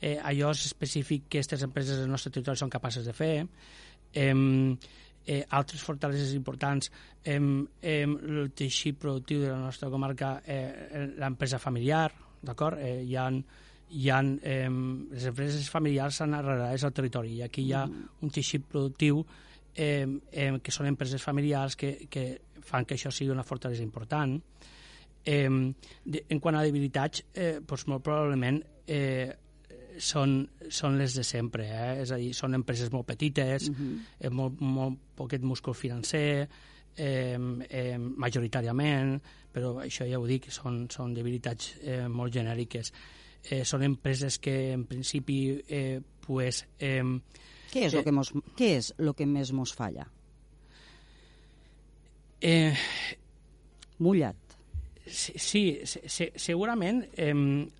eh, 0.00 0.18
allò 0.20 0.52
específic 0.52 1.30
que 1.30 1.40
aquestes 1.40 1.64
empreses 1.64 2.02
del 2.02 2.12
nostre 2.12 2.30
territori 2.30 2.60
són 2.60 2.70
capaces 2.70 3.08
de 3.08 3.16
fer, 3.16 3.32
eh, 3.40 3.85
eh, 4.16 5.44
altres 5.50 5.82
fortaleses 5.82 6.32
importants, 6.34 6.90
eh, 7.24 7.38
eh, 7.82 8.04
el 8.06 8.50
teixit 8.54 8.98
productiu 8.98 9.42
de 9.42 9.50
la 9.50 9.58
nostra 9.58 9.90
comarca, 9.90 10.40
eh, 10.46 11.12
l'empresa 11.18 11.58
familiar, 11.58 12.12
d'acord? 12.42 12.78
Eh, 12.78 13.02
hi 13.02 13.16
ha, 13.16 13.26
hi 13.90 14.10
ha 14.10 14.20
eh, 14.22 14.70
les 14.70 15.26
empreses 15.32 15.68
familiars 15.70 16.20
s'han 16.20 16.34
arrelades 16.38 16.84
al 16.84 16.94
territori 16.94 17.36
i 17.36 17.42
aquí 17.42 17.66
hi 17.66 17.74
ha 17.74 17.86
mm. 17.86 18.22
un 18.22 18.30
teixit 18.30 18.66
productiu 18.70 19.24
eh, 19.74 20.06
eh, 20.32 20.52
que 20.62 20.74
són 20.74 20.86
empreses 20.86 21.22
familiars 21.22 21.76
que, 21.76 22.06
que 22.10 22.26
fan 22.66 22.86
que 22.86 22.96
això 22.96 23.12
sigui 23.14 23.34
una 23.34 23.46
fortalesa 23.46 23.84
important. 23.84 24.38
Eh, 25.26 25.50
de, 26.04 26.22
en 26.30 26.40
quant 26.40 26.54
a 26.54 26.62
debilitats, 26.62 27.24
eh, 27.34 27.58
doncs 27.66 27.86
molt 27.90 28.04
probablement 28.06 28.62
eh, 28.86 29.34
són, 29.98 30.38
són 30.68 30.98
les 30.98 31.14
de 31.16 31.24
sempre, 31.24 31.66
eh? 31.66 31.90
és 32.02 32.12
a 32.12 32.18
dir, 32.20 32.32
són 32.36 32.54
empreses 32.58 32.92
molt 32.92 33.06
petites, 33.06 33.68
uh 33.68 33.72
mhm. 33.72 33.98
-huh. 34.20 34.30
molt, 34.30 34.60
molt 34.60 34.98
poquet 35.14 35.42
múscul 35.42 35.74
financer, 35.74 36.48
eh, 36.96 37.38
eh, 37.68 37.98
majoritàriament, 37.98 39.20
però 39.52 39.76
això 39.80 40.06
ja 40.08 40.18
ho 40.18 40.26
dic, 40.26 40.50
són, 40.50 40.86
són 40.90 41.14
debilitats 41.14 41.76
eh, 41.82 42.08
molt 42.08 42.32
genèriques. 42.32 42.92
Eh, 43.50 43.64
són 43.64 43.82
empreses 43.82 44.38
que 44.38 44.72
en 44.72 44.84
principi 44.86 45.62
eh, 45.68 46.00
pues, 46.26 46.66
eh, 46.78 47.02
què 47.72 47.86
és, 47.86 47.94
eh, 47.94 48.02
que 48.02 48.12
mos, 48.12 48.32
què 48.56 48.76
és 48.76 48.94
lo 48.98 49.14
que 49.14 49.26
més 49.26 49.52
mos 49.52 49.72
falla? 49.72 50.06
Eh, 52.40 52.74
Mullat. 53.98 54.45
Sí, 55.06 55.78
sí, 55.86 56.26
segurament 56.34 57.04
eh, 57.14 57.32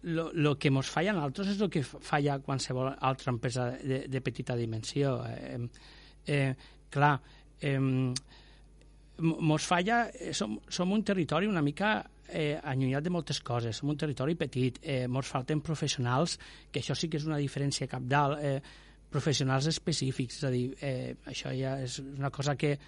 lo, 0.02 0.30
lo 0.32 0.52
que 0.58 0.70
ens 0.70 0.90
falla 0.94 1.10
a 1.10 1.16
nosaltres 1.16 1.56
és 1.56 1.62
el 1.64 1.70
que 1.74 1.82
falla 1.82 2.38
qualsevol 2.38 2.92
altra 2.94 3.32
empresa 3.34 3.72
de, 3.80 4.04
de 4.06 4.20
petita 4.22 4.54
dimensió. 4.54 5.18
Eh, 5.26 5.58
eh, 6.26 6.54
clar, 6.88 7.16
eh, 7.60 8.14
falla, 9.58 10.04
eh, 10.14 10.32
som, 10.32 10.60
som 10.68 10.92
un 10.92 11.02
territori 11.02 11.50
una 11.50 11.62
mica 11.62 11.98
eh, 12.28 12.58
allunyat 12.62 13.02
de 13.02 13.10
moltes 13.10 13.40
coses, 13.40 13.76
som 13.76 13.90
un 13.90 13.96
territori 13.98 14.36
petit, 14.36 14.78
eh, 14.82 15.06
falten 15.22 15.60
professionals, 15.60 16.38
que 16.70 16.80
això 16.80 16.94
sí 16.94 17.08
que 17.08 17.18
és 17.18 17.26
una 17.26 17.38
diferència 17.38 17.88
capdalt, 17.88 18.38
eh, 18.38 18.60
professionals 19.10 19.66
específics, 19.66 20.38
és 20.38 20.44
a 20.44 20.50
dir, 20.50 20.76
eh, 20.80 21.16
això 21.26 21.50
ja 21.54 21.80
és 21.82 21.98
una 22.00 22.30
cosa 22.30 22.56
que, 22.56 22.78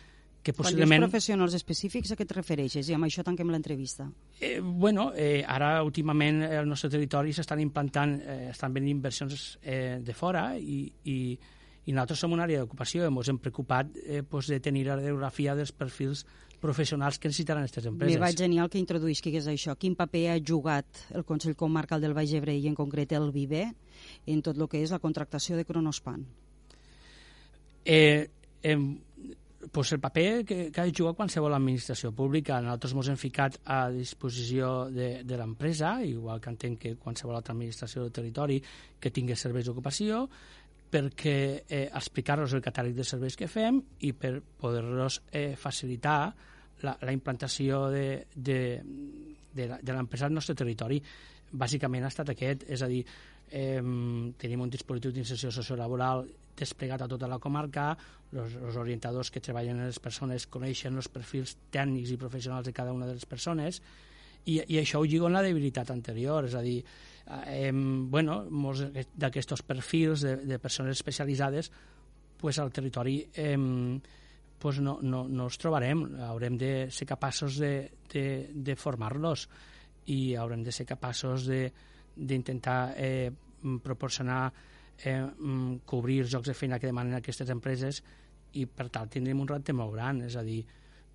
que 0.43 0.55
possiblement... 0.55 0.89
Quan 0.89 1.05
dius 1.05 1.13
professionals 1.13 1.55
específics, 1.59 2.13
a 2.13 2.17
què 2.19 2.25
et 2.27 2.35
refereixes? 2.37 2.89
I 2.89 2.97
amb 2.97 3.09
això 3.09 3.25
tanquem 3.27 3.51
l'entrevista. 3.53 4.09
Eh, 4.41 4.59
bueno, 4.61 5.11
eh, 5.17 5.43
ara 5.47 5.77
últimament 5.85 6.43
al 6.47 6.69
nostre 6.71 6.91
territori 6.95 7.35
s'estan 7.37 7.63
implantant, 7.65 8.19
eh, 8.23 8.41
estan 8.53 8.75
venint 8.75 8.97
inversions 8.97 9.51
eh, 9.63 9.99
de 10.05 10.17
fora 10.17 10.51
i, 10.57 10.85
i, 11.11 11.19
i 11.85 11.95
nosaltres 11.95 12.25
som 12.25 12.35
una 12.37 12.47
àrea 12.47 12.63
d'ocupació 12.63 13.05
i 13.05 13.11
ens 13.11 13.33
hem 13.33 13.41
preocupat 13.43 13.97
eh, 14.05 14.23
pues, 14.23 14.51
de 14.53 14.61
tenir 14.65 14.87
la 14.89 14.99
radiografia 15.01 15.57
dels 15.59 15.73
perfils 15.73 16.25
professionals 16.59 17.19
que 17.19 17.29
necessitaran 17.31 17.63
aquestes 17.63 17.87
empreses. 17.87 18.19
Me 18.19 18.23
va 18.23 18.33
genial 18.35 18.71
que 18.71 18.81
introduïs 18.81 19.23
que 19.23 19.31
és 19.39 19.47
això. 19.51 19.77
Quin 19.79 19.95
paper 19.99 20.25
ha 20.33 20.39
jugat 20.43 21.05
el 21.15 21.25
Consell 21.27 21.57
Comarcal 21.57 22.03
del 22.03 22.17
Baix 22.17 22.35
Ebre 22.35 22.57
i 22.57 22.67
en 22.71 22.75
concret 22.79 23.15
el 23.15 23.31
Viver 23.35 23.69
en 24.27 24.43
tot 24.43 24.59
el 24.59 24.67
que 24.71 24.83
és 24.83 24.95
la 24.95 24.99
contractació 25.03 25.57
de 25.57 25.65
Cronospan? 25.69 26.27
Eh, 27.85 28.29
eh, 28.63 28.77
pues 29.73 29.93
el 29.93 30.01
paper 30.01 30.45
que, 30.45 30.71
que 30.71 30.81
ha 30.81 30.85
de 30.85 30.95
jugar 30.97 31.17
qualsevol 31.19 31.55
administració 31.55 32.13
pública. 32.15 32.61
Nosaltres 32.63 32.95
ens 32.95 33.11
hem 33.11 33.19
ficat 33.19 33.59
a 33.67 33.81
disposició 33.91 34.87
de, 34.95 35.25
de 35.27 35.39
l'empresa, 35.41 35.97
igual 36.07 36.41
que 36.41 36.53
entenc 36.55 36.79
que 36.85 36.95
qualsevol 36.97 37.39
altra 37.39 37.57
administració 37.57 38.05
del 38.05 38.15
territori 38.15 38.61
que 39.01 39.11
tingui 39.11 39.37
serveis 39.37 39.67
d'ocupació, 39.67 40.27
perquè 40.89 41.65
eh, 41.67 41.89
explicar-los 41.89 42.55
el 42.57 42.65
catàleg 42.65 42.95
de 42.97 43.05
serveis 43.05 43.37
que 43.37 43.51
fem 43.51 43.83
i 44.07 44.15
per 44.17 44.39
poder-los 44.41 45.21
eh, 45.33 45.53
facilitar 45.59 46.21
la, 46.83 46.95
la 47.03 47.13
implantació 47.13 47.89
de, 47.93 48.27
de, 48.35 48.61
de, 49.67 49.93
l'empresa 49.93 50.29
al 50.29 50.37
nostre 50.37 50.55
territori. 50.55 51.01
Bàsicament 51.51 52.05
ha 52.05 52.13
estat 52.13 52.31
aquest, 52.31 52.67
és 52.69 52.83
a 52.85 52.89
dir, 52.89 53.03
eh, 53.51 53.81
tenim 54.39 54.61
un 54.61 54.71
dispositiu 54.71 55.13
d'inserció 55.13 55.51
sociolaboral 55.51 56.27
desplegat 56.59 57.03
a 57.03 57.09
tota 57.09 57.29
la 57.31 57.39
comarca, 57.39 57.97
els 58.35 58.77
orientadors 58.77 59.31
que 59.31 59.41
treballen 59.41 59.79
en 59.79 59.89
les 59.89 59.99
persones 60.03 60.47
coneixen 60.47 60.97
els 60.97 61.09
perfils 61.09 61.57
tècnics 61.73 62.13
i 62.13 62.19
professionals 62.21 62.67
de 62.67 62.75
cada 62.77 62.93
una 62.93 63.07
de 63.07 63.15
les 63.15 63.25
persones 63.25 63.81
i, 64.45 64.59
i 64.61 64.79
això 64.81 65.01
ho 65.01 65.07
lligo 65.07 65.29
en 65.29 65.37
la 65.37 65.45
debilitat 65.45 65.91
anterior, 65.93 66.47
és 66.49 66.57
a 66.57 66.63
dir, 66.65 66.79
eh, 67.47 67.73
bueno, 67.73 68.41
molts 68.51 68.87
d'aquests 68.93 69.65
perfils 69.67 70.25
de, 70.25 70.37
de 70.49 70.59
persones 70.59 70.97
especialitzades 70.97 71.71
pues, 72.39 72.59
al 72.59 72.73
territori 72.73 73.21
eh, 73.35 73.57
pues 74.59 74.81
no, 74.81 74.99
no, 75.03 75.25
no 75.29 75.47
els 75.47 75.59
trobarem, 75.61 76.05
haurem 76.29 76.59
de 76.59 76.73
ser 76.91 77.07
capaços 77.07 77.59
de, 77.63 77.73
de, 78.11 78.25
de 78.53 78.77
formar-los 78.77 79.47
i 80.11 80.35
haurem 80.37 80.65
de 80.65 80.73
ser 80.75 80.87
capaços 80.89 81.47
d'intentar 81.49 82.95
eh, 82.97 83.31
proporcionar 83.83 84.53
eh, 85.05 85.21
mm, 85.23 85.85
cobrir 85.87 86.23
els 86.25 86.33
jocs 86.33 86.51
de 86.51 86.57
feina 86.59 86.79
que 86.79 86.91
demanen 86.91 87.19
aquestes 87.19 87.51
empreses 87.55 88.03
i 88.59 88.67
per 88.67 88.89
tal 88.91 89.11
tindrem 89.13 89.41
un 89.41 89.49
repte 89.49 89.75
molt 89.77 89.95
gran, 89.95 90.23
és 90.27 90.37
a 90.37 90.43
dir... 90.43 90.63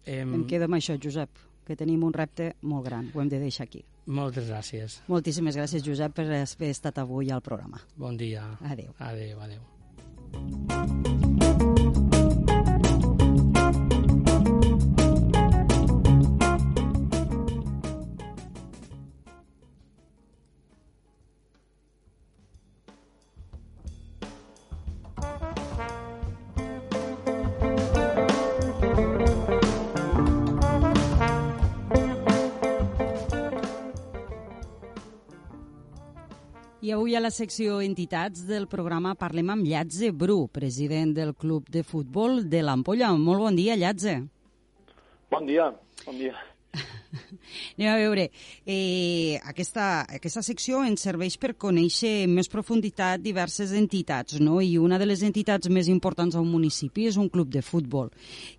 Eh, 0.06 0.22
em 0.22 0.46
quedo 0.48 0.68
amb 0.70 0.78
això, 0.78 0.96
Josep, 1.02 1.42
que 1.66 1.76
tenim 1.80 2.04
un 2.04 2.14
repte 2.14 2.54
molt 2.62 2.86
gran, 2.88 3.10
ho 3.14 3.24
hem 3.24 3.32
de 3.32 3.42
deixar 3.42 3.68
aquí. 3.68 3.84
Moltes 4.06 4.50
gràcies. 4.52 5.00
Moltíssimes 5.08 5.56
gràcies, 5.56 5.84
Josep, 5.86 6.16
per 6.16 6.28
haver 6.28 6.70
estat 6.70 7.00
avui 7.00 7.32
al 7.32 7.42
programa. 7.42 7.82
Bon 7.96 8.18
dia. 8.20 8.50
Adéu. 8.68 8.96
Adéu, 9.00 9.40
adéu. 9.48 11.22
Avui 36.94 37.16
a 37.16 37.22
la 37.22 37.32
secció 37.34 37.80
Entitats 37.82 38.46
del 38.46 38.68
programa 38.70 39.16
parlem 39.18 39.50
amb 39.50 39.66
Llatze 39.66 40.12
Bru, 40.14 40.48
president 40.54 41.14
del 41.18 41.34
Club 41.34 41.70
de 41.74 41.82
Futbol 41.84 42.44
de 42.50 42.62
l'Ampolla. 42.62 43.12
Molt 43.18 43.42
bon 43.42 43.56
dia, 43.58 43.76
Llatze. 43.76 44.20
Bon 45.34 45.46
dia, 45.46 45.72
bon 46.06 46.18
dia. 46.20 46.34
Anem 47.78 47.90
a 47.90 47.96
veure, 47.98 48.28
eh, 48.66 49.40
aquesta, 49.50 49.86
aquesta 50.18 50.44
secció 50.46 50.82
ens 50.86 51.06
serveix 51.06 51.38
per 51.42 51.54
conèixer 51.58 52.12
en 52.28 52.34
més 52.38 52.50
profunditat 52.50 53.22
diverses 53.22 53.74
entitats, 53.78 54.38
no? 54.42 54.60
i 54.62 54.78
una 54.82 55.00
de 55.02 55.08
les 55.10 55.24
entitats 55.26 55.70
més 55.70 55.90
importants 55.90 56.38
al 56.38 56.46
municipi 56.50 57.08
és 57.10 57.18
un 57.22 57.30
club 57.34 57.50
de 57.54 57.62
futbol. 57.66 58.12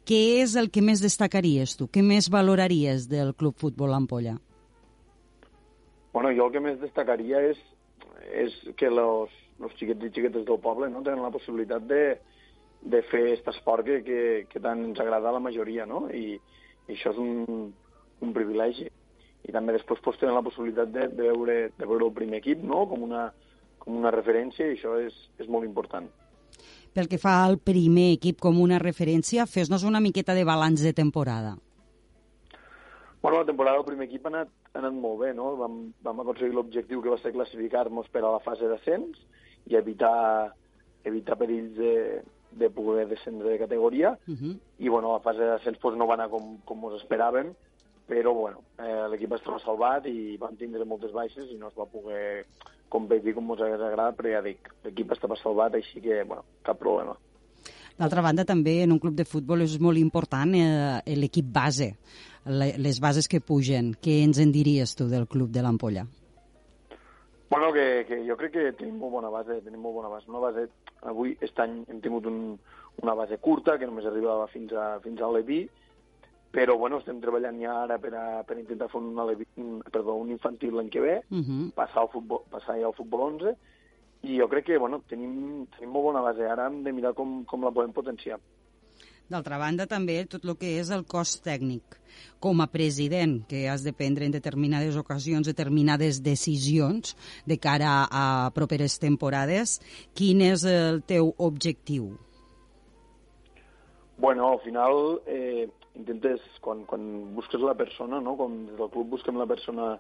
Què 0.07 0.23
és 0.43 0.57
el 0.59 0.71
que 0.75 0.83
més 0.83 1.03
destacaries 1.03 1.77
tu? 1.79 1.87
Què 1.87 2.03
més 2.03 2.31
valoraries 2.31 3.07
del 3.11 3.35
Club 3.35 3.59
Futbol 3.59 3.95
Ampolla? 3.95 4.39
Bueno, 6.15 6.31
jo 6.31 6.47
el 6.47 6.53
que 6.55 6.63
més 6.63 6.79
destacaria 6.83 7.41
és 7.51 7.59
és 8.33 8.55
que 8.79 8.91
los, 8.91 9.33
los 9.61 9.75
xiquets 9.79 10.09
i 10.09 10.13
xiquetes 10.15 10.47
del 10.47 10.61
poble 10.63 10.91
no 10.91 11.03
tenen 11.05 11.23
la 11.25 11.33
possibilitat 11.35 11.87
de, 11.91 12.03
de 12.83 13.01
fer 13.11 13.23
aquest 13.29 13.49
esport 13.55 13.87
que, 13.87 14.01
que, 14.07 14.21
que 14.51 14.63
tant 14.63 14.83
ens 14.91 15.01
agrada 15.01 15.31
a 15.31 15.37
la 15.37 15.43
majoria, 15.43 15.87
no? 15.89 16.07
I, 16.11 16.37
i 16.89 16.97
això 16.97 17.15
és 17.15 17.21
un, 17.21 17.73
un 18.25 18.35
privilegi. 18.37 18.89
I 19.45 19.53
també 19.53 19.75
després 19.77 20.01
pues, 20.05 20.19
tenen 20.21 20.37
la 20.37 20.45
possibilitat 20.45 20.93
de, 20.93 21.09
de, 21.13 21.29
veure, 21.29 21.57
de 21.77 21.89
veure 21.89 22.09
el 22.09 22.17
primer 22.17 22.41
equip 22.41 22.63
no? 22.65 22.87
com, 22.89 23.03
una, 23.05 23.27
com 23.79 23.99
una 24.01 24.13
referència 24.15 24.69
i 24.69 24.79
això 24.79 24.97
és, 25.03 25.17
és 25.41 25.51
molt 25.53 25.69
important. 25.69 26.09
Pel 26.95 27.11
que 27.11 27.19
fa 27.19 27.41
al 27.43 27.59
primer 27.59 28.13
equip 28.15 28.39
com 28.41 28.61
una 28.63 28.79
referència, 28.81 29.49
fes-nos 29.51 29.85
una 29.85 30.01
miqueta 30.01 30.37
de 30.37 30.47
balanç 30.47 30.85
de 30.87 30.95
temporada. 30.97 31.57
Bueno, 33.25 33.39
la 33.39 33.47
temporada 33.47 33.79
del 33.79 33.87
primer 33.87 34.05
equip 34.05 34.27
ha 34.27 34.29
anat, 34.29 34.51
ha 34.75 34.81
anat 34.83 34.93
molt 34.93 35.23
bé, 35.23 35.31
no? 35.33 35.55
Vam, 35.57 35.79
vam 36.05 36.19
aconseguir 36.21 36.53
l'objectiu 36.53 37.01
que 37.01 37.09
va 37.09 37.17
ser 37.23 37.31
classificar-nos 37.33 38.11
per 38.13 38.21
a 38.21 38.33
la 38.35 38.41
fase 38.45 38.69
d'ascens 38.69 39.17
i 39.73 39.79
evitar, 39.79 40.53
evitar 41.09 41.39
perills 41.41 41.73
de, 41.79 42.21
de 42.53 42.69
poder 42.69 43.07
descendre 43.09 43.49
de 43.49 43.63
categoria. 43.65 44.13
Uh 44.29 44.37
-huh. 44.37 44.53
I, 44.77 44.91
bueno, 44.91 45.15
la 45.15 45.25
fase 45.25 45.41
d'ascens 45.41 45.79
pues, 45.81 45.97
no 45.97 46.07
va 46.07 46.21
anar 46.21 46.29
com, 46.29 46.59
com 46.67 46.85
us 46.85 47.01
esperàvem, 47.01 47.55
però, 48.07 48.35
bueno, 48.35 48.61
eh, 48.77 49.09
l'equip 49.09 49.33
estava 49.33 49.59
salvat 49.59 50.05
i 50.07 50.37
vam 50.37 50.55
tindre 50.57 50.85
moltes 50.85 51.13
baixes 51.13 51.49
i 51.49 51.57
no 51.57 51.69
es 51.69 51.79
va 51.81 51.87
poder 51.87 52.45
competir 52.91 53.33
com 53.33 53.51
ens 53.51 53.63
hagués 53.63 53.81
agradat, 53.81 54.17
però 54.17 54.29
ja 54.37 54.43
dic, 54.43 54.69
l'equip 54.85 55.13
estava 55.13 55.37
salvat, 55.37 55.75
així 55.75 55.99
que, 55.99 56.25
bueno, 56.25 56.45
cap 56.63 56.79
problema. 56.79 57.17
D'altra 57.97 58.21
banda, 58.21 58.45
també 58.45 58.83
en 58.83 58.93
un 58.93 58.99
club 58.99 59.15
de 59.15 59.25
futbol 59.25 59.63
és 59.63 59.79
molt 59.81 59.97
important 59.97 60.55
eh, 60.55 61.15
l'equip 61.15 61.47
base 61.47 61.95
les 62.45 63.01
bases 63.01 63.29
que 63.29 63.41
pugen. 63.41 63.95
Què 64.01 64.21
ens 64.25 64.39
en 64.43 64.53
diries 64.53 64.95
tu 64.97 65.09
del 65.09 65.27
club 65.27 65.51
de 65.51 65.63
l'Ampolla? 65.63 66.07
Bueno, 67.51 67.73
que, 67.73 68.05
que 68.09 68.19
jo 68.27 68.37
crec 68.37 68.53
que 68.53 68.73
tenim 68.79 68.97
molt 68.99 69.13
bona 69.15 69.31
base, 69.31 69.61
tenim 69.63 69.81
molt 69.81 69.95
bona 70.01 70.11
base. 70.11 70.29
Una 70.29 70.43
base, 70.43 70.67
avui, 71.07 71.37
aquest 71.39 71.61
any 71.63 71.83
hem 71.89 72.01
tingut 72.03 72.27
un, 72.27 72.57
una 73.03 73.15
base 73.15 73.39
curta, 73.39 73.79
que 73.79 73.87
només 73.87 74.07
arribava 74.11 74.49
fins 74.51 74.73
a, 74.75 74.99
fins 75.05 75.23
a 75.23 75.29
l'Evi, 75.31 75.61
però 76.55 76.77
bueno, 76.79 77.01
estem 77.03 77.21
treballant 77.23 77.61
ja 77.63 77.77
ara 77.83 77.99
per, 78.03 78.13
a, 78.15 78.25
per 78.47 78.59
intentar 78.61 78.89
fer 78.91 79.01
un, 79.01 79.15
un, 79.63 79.71
perdó, 79.91 80.17
un 80.23 80.31
infantil 80.35 80.77
l'any 80.79 80.91
que 80.91 81.03
ve, 81.03 81.17
uh 81.31 81.43
-huh. 81.43 81.71
passar, 81.75 82.03
al 82.03 82.11
futbol, 82.13 82.45
passar 82.51 82.79
ja 82.79 82.87
al 82.87 82.95
futbol 82.95 83.23
11, 83.33 83.57
i 84.23 84.39
jo 84.39 84.49
crec 84.49 84.67
que 84.67 84.79
bueno, 84.79 85.03
tenim, 85.09 85.67
tenim 85.77 85.91
molt 85.91 86.05
bona 86.11 86.23
base. 86.23 86.47
Ara 86.49 86.67
hem 86.67 86.83
de 86.83 86.93
mirar 86.93 87.15
com, 87.15 87.45
com 87.45 87.63
la 87.63 87.71
podem 87.71 87.93
potenciar. 87.93 88.39
D'altra 89.33 89.57
banda, 89.57 89.87
també 89.89 90.19
tot 90.29 90.45
el 90.45 90.57
que 90.61 90.75
és 90.81 90.91
el 90.93 91.07
cos 91.09 91.39
tècnic. 91.45 91.97
Com 92.45 92.61
a 92.61 92.67
president, 92.71 93.39
que 93.49 93.65
has 93.73 93.83
de 93.87 93.95
prendre 93.97 94.27
en 94.29 94.35
determinades 94.35 94.99
ocasions 95.01 95.49
determinades 95.49 96.21
decisions 96.23 97.15
de 97.49 97.57
cara 97.57 98.05
a 98.11 98.51
properes 98.55 98.99
temporades, 99.01 99.79
quin 100.15 100.45
és 100.45 100.67
el 100.69 101.01
teu 101.09 101.33
objectiu? 101.39 102.13
Bueno, 104.19 104.53
al 104.53 104.61
final 104.61 105.23
eh, 105.27 105.71
intentes, 105.97 106.45
quan, 106.61 106.85
quan 106.85 107.35
busques 107.35 107.65
la 107.65 107.75
persona, 107.75 108.21
no? 108.21 108.37
quan 108.37 108.67
des 108.69 108.77
del 108.77 108.93
club 108.93 109.17
busquem 109.17 109.41
la 109.41 109.49
persona 109.49 109.95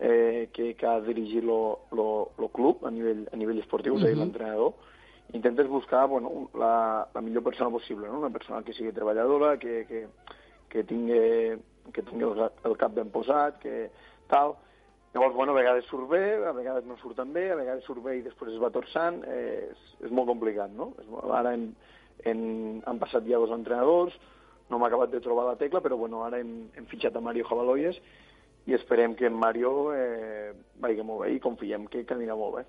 eh, 0.00 0.48
que, 0.52 0.72
que 0.74 0.86
ha 0.86 1.00
de 1.00 1.12
dirigir 1.12 1.44
el 1.44 2.48
club 2.52 2.82
a 2.88 2.90
nivell, 2.90 3.26
a 3.30 3.36
nivell 3.36 3.60
esportiu, 3.60 3.94
uh 3.94 3.98
-huh. 3.98 4.02
és 4.02 4.10
a 4.10 4.14
dir, 4.14 4.18
l'entrenador, 4.18 4.72
intentes 5.32 5.68
buscar 5.68 6.08
bueno, 6.08 6.50
la, 6.54 7.08
la 7.12 7.20
millor 7.20 7.42
persona 7.42 7.70
possible, 7.70 8.08
no? 8.08 8.18
una 8.18 8.30
persona 8.30 8.62
que 8.62 8.72
sigui 8.72 8.92
treballadora, 8.92 9.56
que, 9.58 9.84
que, 9.86 10.06
que 10.68 10.84
tingui, 10.84 11.56
que 11.92 12.02
tingui 12.02 12.28
el, 12.28 12.76
cap 12.78 12.94
ben 12.94 13.10
posat, 13.10 13.58
que 13.62 13.90
tal. 14.30 14.56
Llavors, 15.14 15.34
bueno, 15.34 15.52
a 15.52 15.60
vegades 15.60 15.86
surt 15.86 16.08
bé, 16.10 16.24
a 16.42 16.52
vegades 16.52 16.86
no 16.90 16.96
surt 16.98 17.16
tan 17.16 17.32
bé, 17.32 17.50
a 17.52 17.58
vegades 17.58 17.84
surt 17.86 18.02
bé 18.02 18.18
i 18.18 18.24
després 18.26 18.56
es 18.56 18.62
va 18.62 18.72
torçant, 18.74 19.20
eh, 19.30 19.70
és, 19.70 19.82
és 20.08 20.14
molt 20.14 20.26
complicat, 20.26 20.72
no? 20.74 20.90
Ara 21.30 21.54
hem, 21.54 21.68
hem, 22.26 22.44
han 22.82 22.98
passat 22.98 23.26
ja 23.30 23.38
dos 23.38 23.54
entrenadors, 23.54 24.16
no 24.70 24.80
m'ha 24.80 24.88
acabat 24.90 25.12
de 25.12 25.22
trobar 25.22 25.46
la 25.46 25.58
tecla, 25.60 25.82
però 25.84 25.98
bueno, 26.00 26.24
ara 26.26 26.40
hem, 26.42 26.64
hem 26.74 26.86
fitxat 26.90 27.14
a 27.14 27.22
Mario 27.22 27.46
Javaloyes 27.46 28.00
i 28.66 28.74
esperem 28.74 29.14
que 29.14 29.28
en 29.28 29.36
Mario 29.38 29.92
eh, 29.94 30.54
vagi 30.80 31.04
molt 31.04 31.24
bé 31.24 31.34
i 31.34 31.42
confiem 31.42 31.86
que, 31.92 32.02
anirà 32.16 32.36
molt 32.38 32.58
bé. 32.58 32.64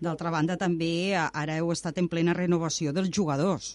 D'altra 0.00 0.30
banda, 0.30 0.56
també 0.56 1.16
ara 1.18 1.58
heu 1.58 1.72
estat 1.74 1.98
en 1.98 2.08
plena 2.08 2.34
renovació 2.36 2.92
dels 2.94 3.10
jugadors. 3.10 3.72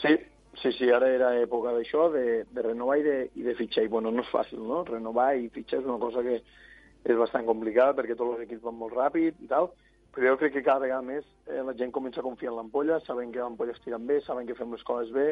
Sí, 0.00 0.14
sí, 0.62 0.72
sí, 0.78 0.90
ara 0.94 1.08
era 1.10 1.34
època 1.42 1.74
d'això, 1.74 2.08
de, 2.14 2.44
de 2.46 2.62
renovar 2.64 3.00
i 3.00 3.04
de, 3.06 3.16
i 3.34 3.46
de 3.46 3.54
fitxar. 3.58 3.84
I 3.84 3.92
bueno, 3.92 4.12
no 4.14 4.22
és 4.22 4.32
fàcil, 4.32 4.62
no? 4.62 4.84
Renovar 4.88 5.34
i 5.36 5.50
fitxar 5.52 5.80
és 5.82 5.88
una 5.88 5.98
cosa 6.02 6.22
que 6.26 6.38
és 6.40 7.16
bastant 7.16 7.46
complicada 7.48 7.96
perquè 7.96 8.16
tots 8.16 8.36
els 8.36 8.44
equips 8.46 8.64
van 8.66 8.76
molt 8.76 8.94
ràpid 8.96 9.38
i 9.40 9.48
tal, 9.50 9.70
però 10.14 10.32
jo 10.32 10.40
crec 10.40 10.56
que 10.56 10.64
cada 10.66 10.84
vegada 10.84 11.02
més 11.06 11.24
eh, 11.46 11.62
la 11.64 11.74
gent 11.78 11.92
comença 11.94 12.20
a 12.20 12.26
confiar 12.26 12.52
en 12.52 12.60
l'ampolla, 12.60 13.00
saben 13.06 13.30
que 13.32 13.40
l'ampolla 13.40 13.76
es 13.76 13.82
tiren 13.84 14.06
bé, 14.06 14.20
saben 14.26 14.48
que 14.48 14.56
fem 14.58 14.72
les 14.74 14.82
coses 14.86 15.12
bé, 15.14 15.30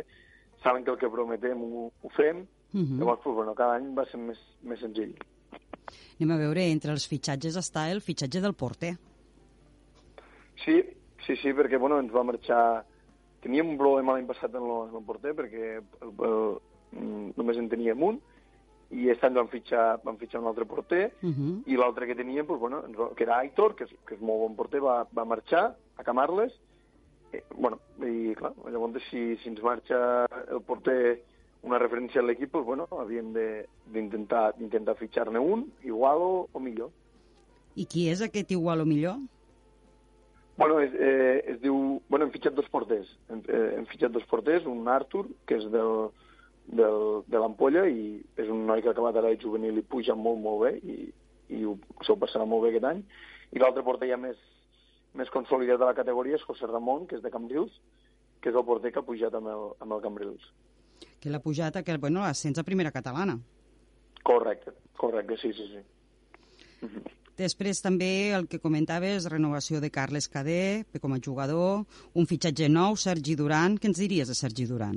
saben 0.62 0.84
que 0.84 0.94
el 0.94 1.00
que 1.00 1.10
prometem 1.10 1.60
ho, 1.62 1.88
ho 1.90 2.12
fem, 2.16 2.40
uh 2.42 2.80
-huh. 2.80 2.98
llavors, 2.98 3.20
pues, 3.22 3.34
bueno, 3.34 3.54
cada 3.54 3.76
any 3.76 3.94
va 3.94 4.06
ser 4.06 4.20
més, 4.20 4.38
més 4.62 4.80
senzill. 4.80 5.14
Anem 6.20 6.34
a 6.34 6.38
veure, 6.38 6.70
entre 6.70 6.92
els 6.92 7.06
fitxatges 7.06 7.56
està 7.56 7.90
el 7.90 8.00
fitxatge 8.00 8.40
del 8.40 8.54
porter. 8.54 8.96
Sí, 10.64 10.80
sí, 11.26 11.36
sí, 11.42 11.52
perquè 11.56 11.78
bueno, 11.78 12.00
ens 12.02 12.14
va 12.14 12.26
marxar... 12.26 12.84
Teníem 13.42 13.68
un 13.70 13.78
problema 13.78 14.16
l'any 14.16 14.26
passat 14.26 14.54
en 14.58 14.64
el, 14.66 14.88
en 14.88 14.96
el 14.98 15.04
porter 15.06 15.32
perquè 15.38 15.66
el, 15.78 16.10
el, 16.10 16.40
el, 16.98 17.12
només 17.38 17.60
en 17.60 17.68
teníem 17.70 18.02
un 18.02 18.18
i 18.88 19.04
aquest 19.04 19.26
any 19.28 19.36
vam 19.36 19.50
fitxar, 19.52 19.84
vam 20.02 20.16
fitxar 20.18 20.40
un 20.40 20.48
altre 20.48 20.64
porter 20.66 21.12
uh 21.20 21.28
-huh. 21.28 21.62
i 21.66 21.76
l'altre 21.76 22.06
que 22.06 22.16
teníem, 22.16 22.46
pues, 22.46 22.58
bueno, 22.58 22.82
que 23.14 23.24
era 23.24 23.38
Aitor, 23.38 23.76
que 23.76 23.84
és, 23.84 23.90
que 24.06 24.14
és 24.14 24.20
molt 24.20 24.40
bon 24.40 24.56
porter, 24.56 24.80
va, 24.80 25.06
va 25.12 25.24
marxar 25.24 25.76
a 25.96 26.02
Camarles 26.02 26.52
eh, 27.32 27.44
bueno, 27.54 27.78
i 28.00 28.34
clar, 28.34 28.52
llavors 28.70 29.02
si, 29.10 29.36
si 29.36 29.48
ens 29.48 29.62
marxa 29.62 30.26
el 30.50 30.62
porter 30.62 31.22
una 31.62 31.78
referència 31.78 32.20
a 32.20 32.24
l'equip, 32.24 32.50
pues, 32.50 32.64
bueno, 32.64 32.86
havíem 32.90 33.32
d'intentar 33.34 34.54
intentar 34.60 34.96
fitxar-ne 34.96 35.38
un, 35.38 35.72
igual 35.82 36.18
o, 36.18 36.48
o 36.52 36.60
millor. 36.60 36.90
I 37.74 37.86
qui 37.86 38.08
és 38.08 38.22
aquest 38.22 38.50
igual 38.50 38.80
o 38.80 38.86
millor? 38.86 39.18
Bueno, 40.58 40.80
es, 40.80 40.90
eh, 40.92 41.44
es 41.46 41.60
diu... 41.62 42.02
Bueno, 42.08 42.26
hem 42.26 42.32
fitxat 42.34 42.56
dos 42.58 42.66
porters. 42.68 43.06
Hem, 43.30 43.44
eh, 43.46 43.76
hem 43.76 43.84
fitxat 43.86 44.10
dos 44.10 44.24
porters, 44.26 44.64
un 44.66 44.88
Artur, 44.90 45.28
que 45.46 45.54
és 45.54 45.66
del, 45.70 46.08
del, 46.66 47.02
de 47.30 47.38
l'Ampolla, 47.38 47.84
i 47.86 48.16
és 48.34 48.50
un 48.50 48.64
noi 48.66 48.82
que 48.82 48.90
ha 48.90 48.94
acabat 48.96 49.20
ara 49.20 49.30
de 49.30 49.38
juvenil 49.38 49.78
i 49.78 49.84
puja 49.86 50.16
molt, 50.18 50.40
molt 50.42 50.64
bé, 50.64 50.72
i, 50.82 50.96
i 51.54 51.62
ho, 51.62 51.76
s'ho 52.02 52.16
passarà 52.18 52.42
molt 52.42 52.66
bé 52.66 52.72
aquest 52.72 52.88
any. 52.90 53.04
I 53.54 53.62
l'altre 53.62 53.84
porter 53.86 54.08
ja 54.10 54.18
més, 54.18 54.40
més 55.14 55.30
consolidat 55.30 55.78
de 55.78 55.86
la 55.86 55.94
categoria 55.94 56.40
és 56.40 56.46
José 56.48 56.66
Ramon, 56.66 57.06
que 57.06 57.20
és 57.20 57.22
de 57.22 57.30
Cambrils, 57.30 57.78
que 58.42 58.50
és 58.50 58.58
el 58.58 58.66
porter 58.66 58.90
que 58.90 58.98
ha 58.98 59.06
pujat 59.06 59.38
amb 59.38 59.52
el, 59.54 59.62
amb 59.78 59.94
el 59.94 60.02
Cambrils. 60.02 60.50
Que 61.22 61.30
l'ha 61.30 61.42
pujat 61.44 61.78
a, 61.78 61.84
que, 61.86 62.00
bueno, 62.02 62.26
l'ascens 62.26 62.58
a 62.58 62.66
primera 62.66 62.90
catalana. 62.90 63.38
Correcte, 64.26 64.74
correcte, 64.98 65.38
sí, 65.38 65.54
sí, 65.54 65.70
sí. 65.70 65.86
Uh 66.82 66.90
-huh. 66.90 67.17
Després 67.38 67.78
també 67.78 68.34
el 68.34 68.48
que 68.50 68.58
comentaves, 68.58 69.28
renovació 69.30 69.78
de 69.78 69.92
Carles 69.94 70.26
Cadé 70.26 70.82
com 70.98 71.12
a 71.14 71.20
jugador, 71.22 71.84
un 72.18 72.26
fitxatge 72.26 72.66
nou, 72.66 72.96
Sergi 72.98 73.36
Duran. 73.38 73.76
Què 73.78 73.86
ens 73.92 74.00
diries 74.02 74.26
de 74.26 74.34
Sergi 74.34 74.66
Duran? 74.66 74.96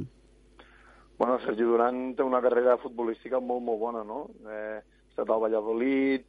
Bueno, 1.20 1.38
Sergi 1.44 1.68
Duran 1.70 2.16
té 2.18 2.26
una 2.26 2.42
carrera 2.42 2.80
futbolística 2.82 3.38
molt, 3.38 3.62
molt 3.68 3.80
bona, 3.84 4.02
no? 4.02 4.24
Eh, 4.42 4.80
ha 4.82 5.12
estat 5.12 5.30
al 5.30 5.44
Valladolid, 5.44 6.26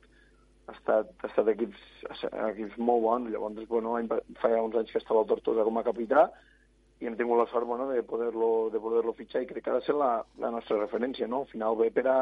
ha 0.69 0.77
estat, 0.77 1.17
ha 1.23 1.31
estat 1.31 1.49
equips, 1.55 1.81
equips 2.29 2.77
molt 2.77 3.07
bons. 3.09 3.33
Llavors, 3.33 3.65
bueno, 3.73 3.97
fa 4.45 4.53
uns 4.61 4.77
anys 4.83 4.93
que 4.93 5.01
estava 5.01 5.25
al 5.25 5.33
Tortosa 5.33 5.65
com 5.65 5.81
a 5.81 5.87
capità 5.89 6.29
i 7.01 7.09
hem 7.09 7.17
tingut 7.17 7.41
la 7.41 7.49
sort 7.51 7.67
bueno, 7.67 7.89
de 7.89 8.05
poder-lo 8.05 8.69
de 8.71 8.85
poder 8.85 9.03
fitxar 9.17 9.43
i 9.43 9.49
crec 9.49 9.65
que 9.65 9.73
ha 9.73 9.81
de 9.81 9.87
ser 9.89 9.97
la, 9.97 10.19
la 10.45 10.53
nostra 10.53 10.77
referència, 10.77 11.27
no? 11.27 11.47
Al 11.47 11.55
final 11.57 11.81
ve 11.81 11.89
per 11.91 12.05
a, 12.13 12.21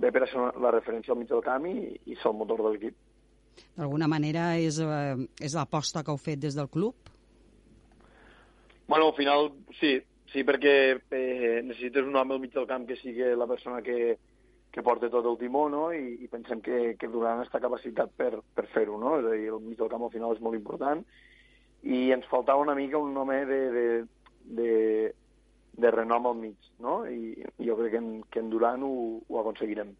ve 0.00 0.10
per 0.12 0.26
ser 0.30 0.50
la 0.62 0.72
referència 0.74 1.14
al 1.14 1.20
mig 1.20 1.30
del 1.30 1.42
camp 1.44 1.66
i, 1.70 1.76
i 2.06 2.16
ser 2.16 2.30
el 2.32 2.38
motor 2.38 2.62
de 2.64 2.74
l'equip. 2.74 2.96
D'alguna 3.78 4.08
manera 4.10 4.54
és, 4.58 4.80
eh, 4.82 5.16
és 5.40 5.54
l'aposta 5.54 6.02
que 6.02 6.10
heu 6.12 6.20
fet 6.20 6.42
des 6.42 6.56
del 6.58 6.70
club? 6.70 7.10
Bueno, 8.86 9.08
al 9.08 9.16
final 9.16 9.52
sí, 9.80 9.96
sí 10.32 10.44
perquè 10.44 10.76
eh, 10.98 11.60
necessites 11.62 12.04
un 12.04 12.16
home 12.16 12.34
al 12.34 12.42
mig 12.42 12.54
del 12.54 12.66
camp 12.70 12.86
que 12.88 12.98
sigui 13.00 13.30
la 13.38 13.46
persona 13.50 13.80
que, 13.82 14.16
que 14.74 14.82
porta 14.82 15.10
tot 15.10 15.26
el 15.30 15.38
timó, 15.38 15.68
no? 15.70 15.86
I, 15.94 16.18
i 16.26 16.28
pensem 16.28 16.60
que, 16.60 16.96
que 16.98 17.08
Duran 17.08 17.44
està 17.44 17.62
capacitat 17.62 18.10
per, 18.18 18.32
per 18.54 18.66
fer-ho, 18.74 18.98
no? 19.00 19.16
És 19.20 19.30
a 19.30 19.36
dir, 19.38 19.52
el 19.54 19.62
mig 19.62 19.78
del 19.78 19.92
camp 19.92 20.04
al 20.08 20.12
final 20.14 20.34
és 20.34 20.42
molt 20.44 20.58
important 20.58 21.04
i 21.84 22.10
ens 22.14 22.26
faltava 22.30 22.62
una 22.64 22.74
mica 22.74 22.98
un 22.98 23.16
home 23.16 23.44
de, 23.44 23.60
de, 23.74 23.86
de, 24.58 24.70
de 25.76 25.90
renom 25.90 26.26
al 26.30 26.38
mig, 26.38 26.72
no? 26.82 27.02
I, 27.06 27.34
jo 27.66 27.76
crec 27.78 27.96
que 27.96 28.00
en, 28.00 28.10
que 28.30 28.42
en 28.42 28.50
Duran 28.50 28.82
ho, 28.86 28.94
ho 29.28 29.40
aconseguirem. 29.40 29.94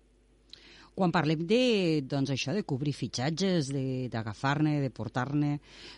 Quan 0.94 1.10
parlem 1.10 1.40
de, 1.50 2.04
doncs 2.06 2.30
això, 2.30 2.52
de 2.54 2.62
cobrir 2.62 2.92
fitxatges, 2.94 3.72
d'agafar-ne, 4.12 4.76
de, 4.78 4.86
de 4.86 4.94
portar-ne, 4.94 5.56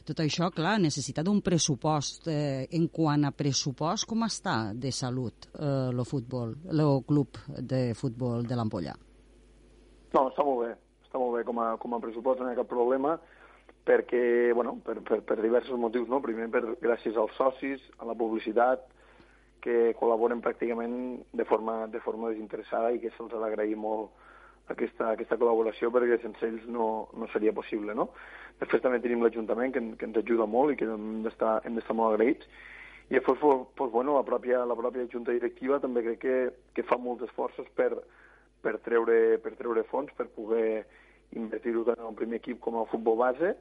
tot 0.09 0.23
això, 0.25 0.49
clar, 0.57 0.79
necessita 0.81 1.21
d'un 1.27 1.43
pressupost. 1.45 2.31
Eh, 2.33 2.65
en 2.79 2.89
quant 2.89 3.29
a 3.29 3.35
pressupost, 3.37 4.09
com 4.09 4.25
està 4.25 4.73
de 4.73 4.93
salut 4.97 5.51
eh, 5.53 5.91
el 5.93 6.01
futbol, 6.09 6.57
el 6.73 6.83
club 7.05 7.43
de 7.61 7.91
futbol 7.99 8.49
de 8.49 8.57
l'Ampolla? 8.57 8.97
No, 10.17 10.31
està 10.31 10.47
molt 10.49 10.65
bé, 10.65 10.73
està 11.05 11.21
molt 11.21 11.37
bé 11.37 11.45
com 11.45 11.61
a, 11.61 11.75
com 11.83 11.93
a 11.93 12.01
pressupost, 12.01 12.41
no 12.41 12.49
hi 12.49 12.57
ha 12.57 12.63
cap 12.65 12.73
problema. 12.73 13.19
perquè, 13.87 14.51
bueno, 14.53 14.81
per, 14.83 14.99
per, 15.07 15.21
per 15.23 15.37
diversos 15.39 15.79
motius, 15.79 16.09
no? 16.11 16.19
Primer, 16.25 16.49
per, 16.51 16.65
gràcies 16.83 17.15
als 17.21 17.37
socis, 17.39 17.85
a 18.03 18.09
la 18.09 18.17
publicitat, 18.19 18.83
que 19.67 19.97
col·laboren 19.99 20.43
pràcticament 20.45 20.95
de 21.35 21.45
forma, 21.49 21.85
de 21.91 22.01
forma 22.05 22.31
desinteressada 22.31 22.93
i 22.95 23.03
que 23.03 23.11
se'ls 23.17 23.35
ha 23.35 23.43
d'agrair 23.43 23.75
molt 23.77 24.15
aquesta, 24.71 25.11
aquesta 25.13 25.39
col·laboració 25.41 25.91
perquè 25.95 26.21
sense 26.23 26.47
ells 26.47 26.65
no, 26.71 27.09
no 27.19 27.27
seria 27.35 27.55
possible, 27.55 27.95
no? 27.99 28.09
Després 28.63 28.83
també 28.83 29.03
tenim 29.03 29.23
l'Ajuntament 29.23 29.75
que, 29.75 29.83
que 29.99 30.09
ens 30.09 30.23
ajuda 30.23 30.47
molt 30.49 30.73
i 30.73 30.79
que 30.81 30.89
hem 30.89 31.21
d'estar 31.27 31.61
molt 31.67 32.15
agraïts 32.15 32.49
i 33.09 33.15
després, 33.15 33.39
pues, 33.77 33.91
bueno, 33.93 34.17
la 34.17 34.25
pròpia, 34.27 34.65
la 34.67 34.75
pròpia 34.75 35.07
Junta 35.13 35.35
Directiva 35.35 35.79
també 35.79 36.03
crec 36.03 36.19
que, 36.25 36.37
que 36.75 36.85
fa 36.89 36.99
molts 36.99 37.23
esforços 37.29 37.69
per, 37.79 37.93
per, 38.63 38.79
treure, 38.83 39.39
per 39.45 39.53
treure 39.55 39.85
fons, 39.93 40.11
per 40.19 40.27
poder 40.35 40.83
invertir-ho 41.39 41.85
tant 41.87 42.03
en 42.03 42.09
el 42.11 42.19
primer 42.19 42.41
equip 42.41 42.59
com 42.65 42.81
al 42.81 42.89
futbol 42.91 43.19
base, 43.21 43.55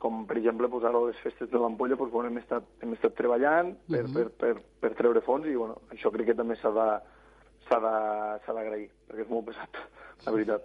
com 0.00 0.24
per 0.28 0.36
exemple 0.38 0.68
posar 0.68 0.92
a 0.94 1.02
les 1.06 1.18
festes 1.24 1.50
de 1.50 1.58
l'Ampolla 1.58 1.96
doncs, 1.96 2.12
bueno, 2.12 2.30
hem, 2.30 2.38
estat, 2.38 2.66
hem 2.82 2.92
estat 2.96 3.14
treballant 3.16 3.74
per, 3.88 4.04
uh 4.04 4.08
-huh. 4.08 4.14
per, 4.14 4.30
per, 4.30 4.62
per 4.80 4.94
treure 4.94 5.20
fons 5.20 5.46
i 5.46 5.56
bueno, 5.56 5.80
això 5.90 6.12
crec 6.12 6.26
que 6.26 6.40
també 6.40 6.56
s'ha 6.56 6.70
de 6.70 6.88
s'ha 7.68 7.80
d'agrair, 8.52 8.88
perquè 9.08 9.24
és 9.24 9.30
molt 9.30 9.46
pesat, 9.46 9.78
la 10.26 10.32
veritat. 10.32 10.62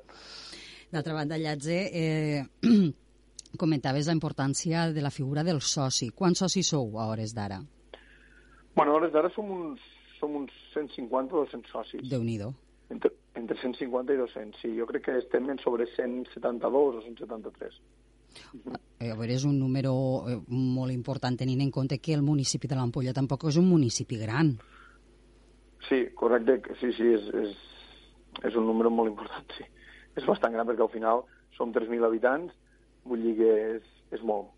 D'altra 0.91 1.13
banda, 1.13 1.37
Llatze, 1.37 1.77
eh, 1.93 2.43
comentaves 3.61 4.07
la 4.07 4.13
importància 4.13 4.91
de 4.93 5.01
la 5.01 5.11
figura 5.13 5.43
del 5.43 5.61
soci. 5.61 6.09
Quants 6.09 6.39
socis 6.39 6.71
sou 6.73 6.99
a 6.99 7.07
hores 7.11 7.33
d'ara? 7.33 7.59
Bueno, 8.75 8.91
a 8.91 8.95
hores 8.95 9.13
d'ara 9.13 9.29
som 9.29 9.49
uns, 9.51 9.79
som 10.19 10.35
uns 10.35 10.51
150 10.73 11.35
o 11.35 11.45
200 11.45 11.71
socis. 11.71 12.09
déu 12.09 12.23
nhi 12.23 12.39
entre, 12.89 13.11
entre 13.35 13.55
150 13.61 14.13
i 14.13 14.17
200, 14.17 14.61
sí. 14.61 14.71
Jo 14.77 14.87
crec 14.89 15.05
que 15.05 15.17
estem 15.19 15.49
en 15.49 15.59
sobre 15.59 15.85
172 15.95 16.95
o 16.95 17.01
173. 17.01 17.81
Eh, 18.99 19.11
a 19.11 19.15
veure, 19.15 19.33
és 19.33 19.45
un 19.47 19.57
número 19.59 19.93
eh, 20.27 20.37
molt 20.49 20.91
important 20.91 21.37
tenint 21.39 21.61
en 21.63 21.71
compte 21.71 21.99
que 22.03 22.13
el 22.13 22.23
municipi 22.25 22.67
de 22.67 22.75
l'Ampolla 22.75 23.15
tampoc 23.15 23.47
és 23.49 23.57
un 23.61 23.69
municipi 23.69 24.19
gran. 24.19 24.53
Sí, 25.87 26.01
correcte, 26.15 26.59
sí, 26.81 26.91
sí, 26.97 27.07
és, 27.15 27.29
és, 27.41 27.53
és 28.49 28.57
un 28.59 28.67
número 28.67 28.91
molt 28.91 29.11
important, 29.11 29.45
sí. 29.57 29.63
És 30.19 30.25
bastant 30.27 30.53
gran 30.53 30.67
perquè 30.67 30.83
al 30.83 30.91
final 30.91 31.23
som 31.55 31.71
3.000 31.75 32.05
habitants, 32.05 32.51
vull 33.07 33.23
dir 33.23 33.37
que 33.39 33.53
és, 33.77 33.87
és 34.11 34.21
molt. 34.21 34.51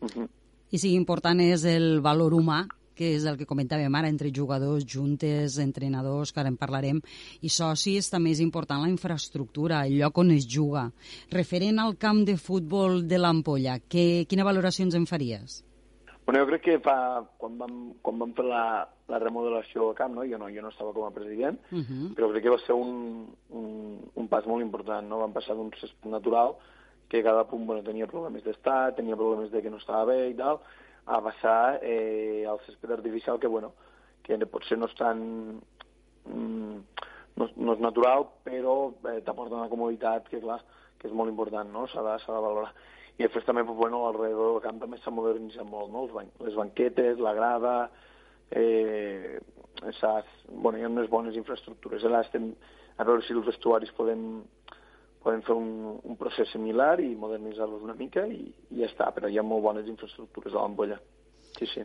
Uh 0.00 0.08
-huh. 0.08 0.28
I 0.70 0.78
si 0.78 0.94
important 0.94 1.40
és 1.40 1.64
el 1.64 2.00
valor 2.00 2.32
humà 2.32 2.66
que 3.00 3.14
és 3.16 3.24
el 3.24 3.38
que 3.40 3.48
comentàvem 3.48 3.96
ara, 3.96 4.10
entre 4.12 4.32
jugadors, 4.36 4.84
juntes, 4.84 5.56
entrenadors, 5.62 6.34
que 6.34 6.42
ara 6.42 6.52
en 6.52 6.60
parlarem, 6.60 7.00
i 7.40 7.48
socis, 7.48 8.12
també 8.12 8.34
és 8.36 8.44
important 8.44 8.84
la 8.84 8.92
infraestructura, 8.92 9.86
el 9.88 9.96
lloc 10.02 10.20
on 10.20 10.34
es 10.36 10.44
juga. 10.44 10.90
Referent 11.32 11.80
al 11.80 11.96
camp 11.96 12.26
de 12.28 12.36
futbol 12.36 13.00
de 13.08 13.18
l'Ampolla, 13.18 13.80
quina 13.88 14.44
valoració 14.44 14.84
ens 14.84 14.98
en 15.00 15.08
faries? 15.08 15.62
Bueno, 16.26 16.44
jo 16.44 16.50
crec 16.52 16.62
que 16.62 16.74
fa, 16.84 16.96
quan, 17.40 17.56
vam, 17.58 17.78
quan 18.04 18.20
vam 18.20 18.34
fer 18.36 18.44
la, 18.46 18.64
la 19.10 19.18
remodelació 19.18 19.88
del 19.88 19.96
camp, 19.98 20.12
no? 20.14 20.26
Jo, 20.28 20.38
no, 20.38 20.50
jo 20.52 20.62
no 20.62 20.70
estava 20.70 20.92
com 20.94 21.08
a 21.08 21.14
president, 21.14 21.58
uh 21.72 21.80
-huh. 21.80 22.10
però 22.14 22.28
crec 22.30 22.44
que 22.44 22.52
va 22.52 22.60
ser 22.66 22.76
un, 22.76 23.26
un, 23.48 23.98
un 24.14 24.28
pas 24.28 24.46
molt 24.46 24.62
important. 24.62 25.08
No? 25.08 25.18
Vam 25.18 25.32
passar 25.32 25.56
d'un 25.56 25.72
césped 25.80 26.10
natural 26.10 26.54
que 27.08 27.22
cada 27.22 27.48
punt 27.48 27.66
bueno, 27.66 27.82
tenia 27.82 28.06
problemes 28.06 28.44
d'estat, 28.44 28.94
tenia 28.96 29.16
problemes 29.16 29.50
de 29.50 29.62
que 29.62 29.70
no 29.70 29.78
estava 29.78 30.04
bé 30.04 30.30
i 30.30 30.34
tal, 30.34 30.60
a 31.06 31.20
basar 31.20 31.80
eh, 31.82 32.44
el 32.48 32.58
césped 32.66 32.90
artificial 32.90 33.38
que, 33.40 33.46
bueno, 33.46 33.72
que 34.22 34.38
potser 34.46 34.78
no 34.78 34.88
és 34.90 34.96
tan... 34.98 35.22
Mm, 36.28 36.80
no, 37.40 37.48
no 37.56 37.74
és 37.74 37.80
natural, 37.80 38.26
però 38.44 38.92
eh, 39.08 39.20
t'aporta 39.24 39.56
una 39.56 39.70
comoditat 39.72 40.28
que, 40.28 40.42
clar, 40.42 40.60
que 41.00 41.08
és 41.08 41.14
molt 41.16 41.32
important, 41.32 41.70
no? 41.72 41.86
S'ha 41.88 42.04
de, 42.04 42.16
de 42.20 42.42
valorar. 42.44 42.72
I 43.16 43.24
després 43.24 43.46
també, 43.46 43.64
pues, 43.64 43.78
bueno, 43.78 44.04
alrededor 44.08 44.54
del 44.54 44.62
camp 44.64 44.80
també 44.82 45.00
s'ha 45.00 45.12
modernitzat 45.14 45.66
molt, 45.68 45.90
no? 45.92 46.06
ban 46.12 46.30
les 46.44 46.56
banquetes, 46.56 47.20
la 47.20 47.34
grada, 47.36 47.74
eh, 48.50 49.40
bueno, 49.80 50.78
hi 50.78 50.84
ha 50.84 50.92
unes 50.92 51.08
bones 51.10 51.36
infraestructures. 51.36 52.04
Ara 52.04 52.22
estem 52.26 52.52
a 52.98 53.04
veure 53.04 53.24
si 53.24 53.36
els 53.36 53.46
vestuaris 53.46 53.92
podem 53.96 54.42
podem 55.22 55.42
fer 55.46 55.56
un, 55.56 55.70
un 56.02 56.18
procés 56.20 56.50
similar 56.54 56.94
i 57.04 57.14
modernitzar-los 57.18 57.84
una 57.84 57.96
mica 57.98 58.24
i, 58.26 58.42
i 58.70 58.82
ja 58.82 58.88
està, 58.88 59.10
però 59.14 59.28
hi 59.28 59.38
ha 59.38 59.46
molt 59.46 59.64
bones 59.66 59.88
infraestructures 59.90 60.54
a 60.54 60.62
l'ampolla. 60.62 61.00
Sí, 61.58 61.68
sí. 61.74 61.84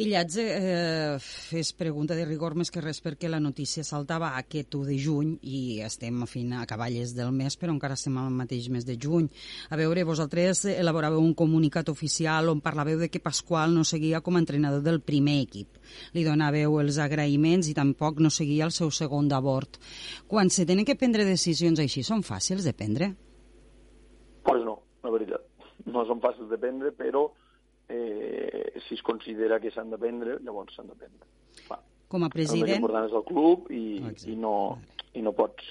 I 0.00 0.06
Llatze, 0.08 0.42
eh, 0.56 1.18
fes 1.20 1.74
pregunta 1.76 2.14
de 2.16 2.22
rigor 2.24 2.54
més 2.56 2.70
que 2.72 2.80
res 2.80 3.02
perquè 3.04 3.28
la 3.28 3.36
notícia 3.36 3.82
saltava 3.84 4.30
aquest 4.38 4.72
1 4.78 4.86
de 4.88 4.94
juny 4.96 5.34
i 5.44 5.58
estem 5.84 6.22
a, 6.24 6.28
fin, 6.30 6.54
a 6.56 6.62
cavalles 6.64 7.10
del 7.12 7.34
mes, 7.36 7.58
però 7.60 7.74
encara 7.74 7.98
estem 7.98 8.16
al 8.16 8.30
mateix 8.32 8.70
mes 8.72 8.86
de 8.88 8.96
juny. 8.96 9.26
A 9.68 9.76
veure, 9.76 10.06
vosaltres 10.08 10.62
elaboràveu 10.72 11.20
un 11.20 11.34
comunicat 11.36 11.92
oficial 11.92 12.48
on 12.48 12.62
parlàveu 12.64 12.96
de 13.02 13.10
que 13.12 13.20
Pasqual 13.20 13.76
no 13.76 13.84
seguia 13.84 14.22
com 14.24 14.38
a 14.38 14.40
entrenador 14.40 14.80
del 14.80 15.02
primer 15.04 15.36
equip. 15.42 15.76
Li 16.16 16.24
donàveu 16.24 16.78
els 16.80 16.96
agraïments 16.96 17.68
i 17.68 17.76
tampoc 17.76 18.24
no 18.24 18.32
seguia 18.32 18.64
el 18.64 18.72
seu 18.72 18.88
segon 18.88 19.28
d'abord. 19.28 19.76
Quan 20.32 20.48
se 20.48 20.64
tenen 20.64 20.88
que 20.88 20.96
prendre 20.96 21.28
decisions 21.28 21.76
així, 21.76 22.00
són 22.08 22.24
fàcils 22.24 22.64
de 22.64 22.72
prendre? 22.72 23.12
Pues 24.48 24.64
no, 24.64 24.80
la 25.04 25.12
veritat. 25.12 25.44
No 25.84 26.08
són 26.08 26.24
fàcils 26.24 26.48
de 26.48 26.56
prendre, 26.56 26.96
però 26.96 27.28
eh, 27.90 28.80
si 28.86 28.94
es 28.94 29.02
considera 29.02 29.60
que 29.60 29.72
s'han 29.74 29.90
de 29.90 29.98
prendre, 29.98 30.38
llavors 30.44 30.74
s'han 30.76 30.88
de 30.90 30.96
prendre. 30.96 31.28
Va. 31.68 31.80
Com 32.10 32.24
a 32.26 32.30
president... 32.32 32.64
El 32.64 32.72
més 32.72 32.82
important 32.82 33.08
és 33.08 33.16
el 33.18 33.24
club 33.28 33.70
i, 33.74 33.84
i, 34.32 34.36
no, 34.38 34.54
i 35.14 35.24
no 35.26 35.34
pots... 35.36 35.66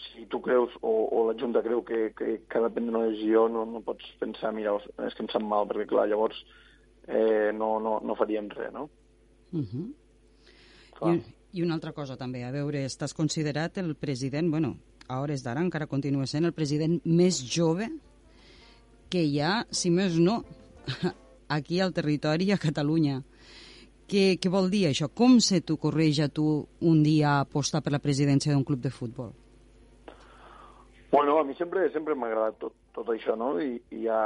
Si 0.00 0.24
tu 0.32 0.38
creus 0.40 0.72
o, 0.80 0.90
o 1.12 1.26
la 1.28 1.34
Junta 1.36 1.60
creu 1.60 1.82
que, 1.84 2.14
que, 2.16 2.38
que 2.48 2.58
ha 2.58 2.62
de 2.64 2.70
prendre 2.72 2.94
una 2.94 3.10
decisió, 3.10 3.44
no, 3.52 3.66
no 3.68 3.82
pots 3.84 4.06
pensar, 4.20 4.52
mira, 4.56 4.72
és 5.04 5.16
que 5.16 5.26
em 5.26 5.28
sap 5.28 5.44
mal, 5.44 5.66
perquè 5.68 5.84
clar, 5.90 6.06
llavors 6.08 6.38
eh, 7.04 7.50
no, 7.52 7.74
no, 7.84 7.98
no 8.00 8.16
faríem 8.16 8.48
res, 8.54 8.72
no? 8.72 8.86
Uh 9.52 9.60
-huh. 9.60 9.84
I, 11.10 11.20
I 11.52 11.62
una 11.62 11.74
altra 11.74 11.92
cosa 11.92 12.16
també, 12.16 12.44
a 12.44 12.52
veure, 12.54 12.84
estàs 12.86 13.12
considerat 13.16 13.76
el 13.78 13.94
president, 13.96 14.50
bueno, 14.50 14.76
a 15.08 15.20
hores 15.20 15.42
d'ara 15.42 15.60
encara 15.60 15.86
continua 15.90 16.26
sent 16.26 16.46
el 16.46 16.54
president 16.54 17.00
més 17.04 17.42
jove 17.42 17.90
que 19.10 19.22
hi 19.26 19.40
ha, 19.42 19.66
si 19.70 19.90
més 19.90 20.18
no, 20.22 20.44
aquí 21.56 21.80
al 21.80 21.92
territori, 21.92 22.50
a 22.52 22.58
Catalunya. 22.58 23.20
Què, 24.10 24.40
què 24.42 24.50
vol 24.50 24.70
dir 24.70 24.86
això? 24.88 25.10
Com 25.14 25.38
se 25.44 25.60
t'ocorreix 25.62 26.18
a 26.24 26.30
tu 26.34 26.46
un 26.86 27.02
dia 27.06 27.38
apostar 27.44 27.82
per 27.84 27.92
la 27.94 28.02
presidència 28.02 28.54
d'un 28.54 28.64
club 28.66 28.80
de 28.82 28.90
futbol? 28.90 29.30
Bueno, 31.12 31.36
a 31.38 31.44
mi 31.44 31.54
sempre 31.58 31.88
sempre 31.94 32.14
m'ha 32.14 32.30
agradat 32.30 32.58
tot, 32.62 32.74
tot 32.94 33.10
això, 33.14 33.36
no? 33.38 33.52
I, 33.62 33.76
i 33.94 34.04
ja 34.06 34.20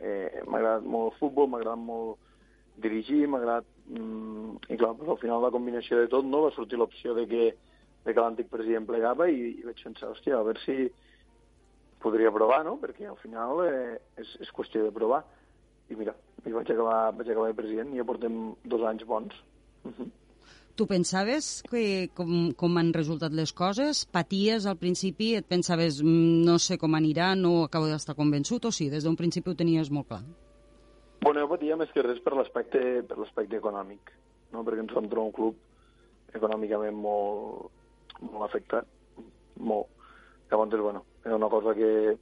eh, 0.00 0.42
m'ha 0.44 0.58
agradat 0.60 0.88
molt 0.88 1.12
el 1.12 1.18
futbol, 1.20 1.48
m'ha 1.48 1.60
agradat 1.62 1.84
molt 1.84 2.18
dirigir, 2.84 3.24
m'ha 3.28 3.40
agradat... 3.40 3.70
Mm, 3.88 4.58
I 4.72 4.76
clar, 4.80 4.94
pues, 4.96 5.08
al 5.12 5.20
final 5.20 5.42
la 5.44 5.52
combinació 5.52 6.00
de 6.00 6.10
tot, 6.12 6.24
no? 6.28 6.42
Va 6.46 6.52
sortir 6.56 6.80
l'opció 6.80 7.16
de 7.16 7.24
que, 7.28 7.48
de 8.04 8.12
que 8.12 8.20
l'antic 8.20 8.48
president 8.52 8.88
plegava 8.88 9.28
i, 9.32 9.54
i 9.60 9.64
vaig 9.64 9.80
pensar, 9.84 10.12
hòstia, 10.12 10.36
a 10.36 10.44
veure 10.44 10.60
si 10.64 10.88
podria 12.04 12.32
provar, 12.32 12.60
no? 12.68 12.76
Perquè 12.80 13.08
al 13.08 13.20
final 13.20 13.64
eh, 13.64 13.96
és, 14.20 14.36
és 14.44 14.52
qüestió 14.52 14.84
de 14.84 14.92
provar 14.96 15.22
i 15.90 15.96
mira, 15.96 16.14
i 16.44 16.52
vaig 16.52 16.70
acabar, 16.70 17.12
vaig 17.16 17.30
acabar 17.30 17.48
de 17.50 17.58
president 17.62 17.94
i 17.94 18.00
ja 18.00 18.06
portem 18.08 18.54
dos 18.64 18.84
anys 18.88 19.04
bons. 19.08 19.34
Uh 19.84 19.92
-huh. 19.92 20.10
Tu 20.74 20.88
pensaves 20.90 21.62
que 21.70 22.10
com, 22.18 22.52
com 22.58 22.78
han 22.78 22.92
resultat 22.92 23.32
les 23.32 23.52
coses? 23.52 24.06
Paties 24.10 24.66
al 24.66 24.76
principi? 24.76 25.34
Et 25.38 25.46
pensaves, 25.46 26.02
mm, 26.02 26.42
no 26.44 26.58
sé 26.58 26.78
com 26.78 26.96
anirà, 26.98 27.36
no 27.38 27.62
acabo 27.62 27.86
d'estar 27.86 28.16
convençut, 28.16 28.64
o 28.64 28.72
sí, 28.72 28.88
des 28.90 29.04
d'un 29.04 29.14
principi 29.14 29.50
ho 29.50 29.54
tenies 29.54 29.90
molt 29.90 30.08
clar? 30.08 30.24
Bueno, 31.22 31.40
jo 31.40 31.48
patia 31.48 31.76
més 31.76 31.92
que 31.94 32.02
res 32.02 32.18
per 32.24 32.34
l'aspecte 32.34 33.04
per 33.06 33.18
l'aspecte 33.18 33.56
econòmic, 33.56 34.10
no? 34.52 34.64
perquè 34.64 34.82
ens 34.82 34.92
vam 34.92 35.06
trobar 35.08 35.26
un 35.26 35.32
club 35.32 35.54
econòmicament 36.34 36.98
molt, 36.98 37.70
molt 38.20 38.44
afectat, 38.48 38.84
molt. 39.56 39.86
Llavors, 40.50 40.80
bueno, 40.80 41.04
era 41.24 41.36
una 41.36 41.48
cosa 41.48 41.74
que, 41.74 42.18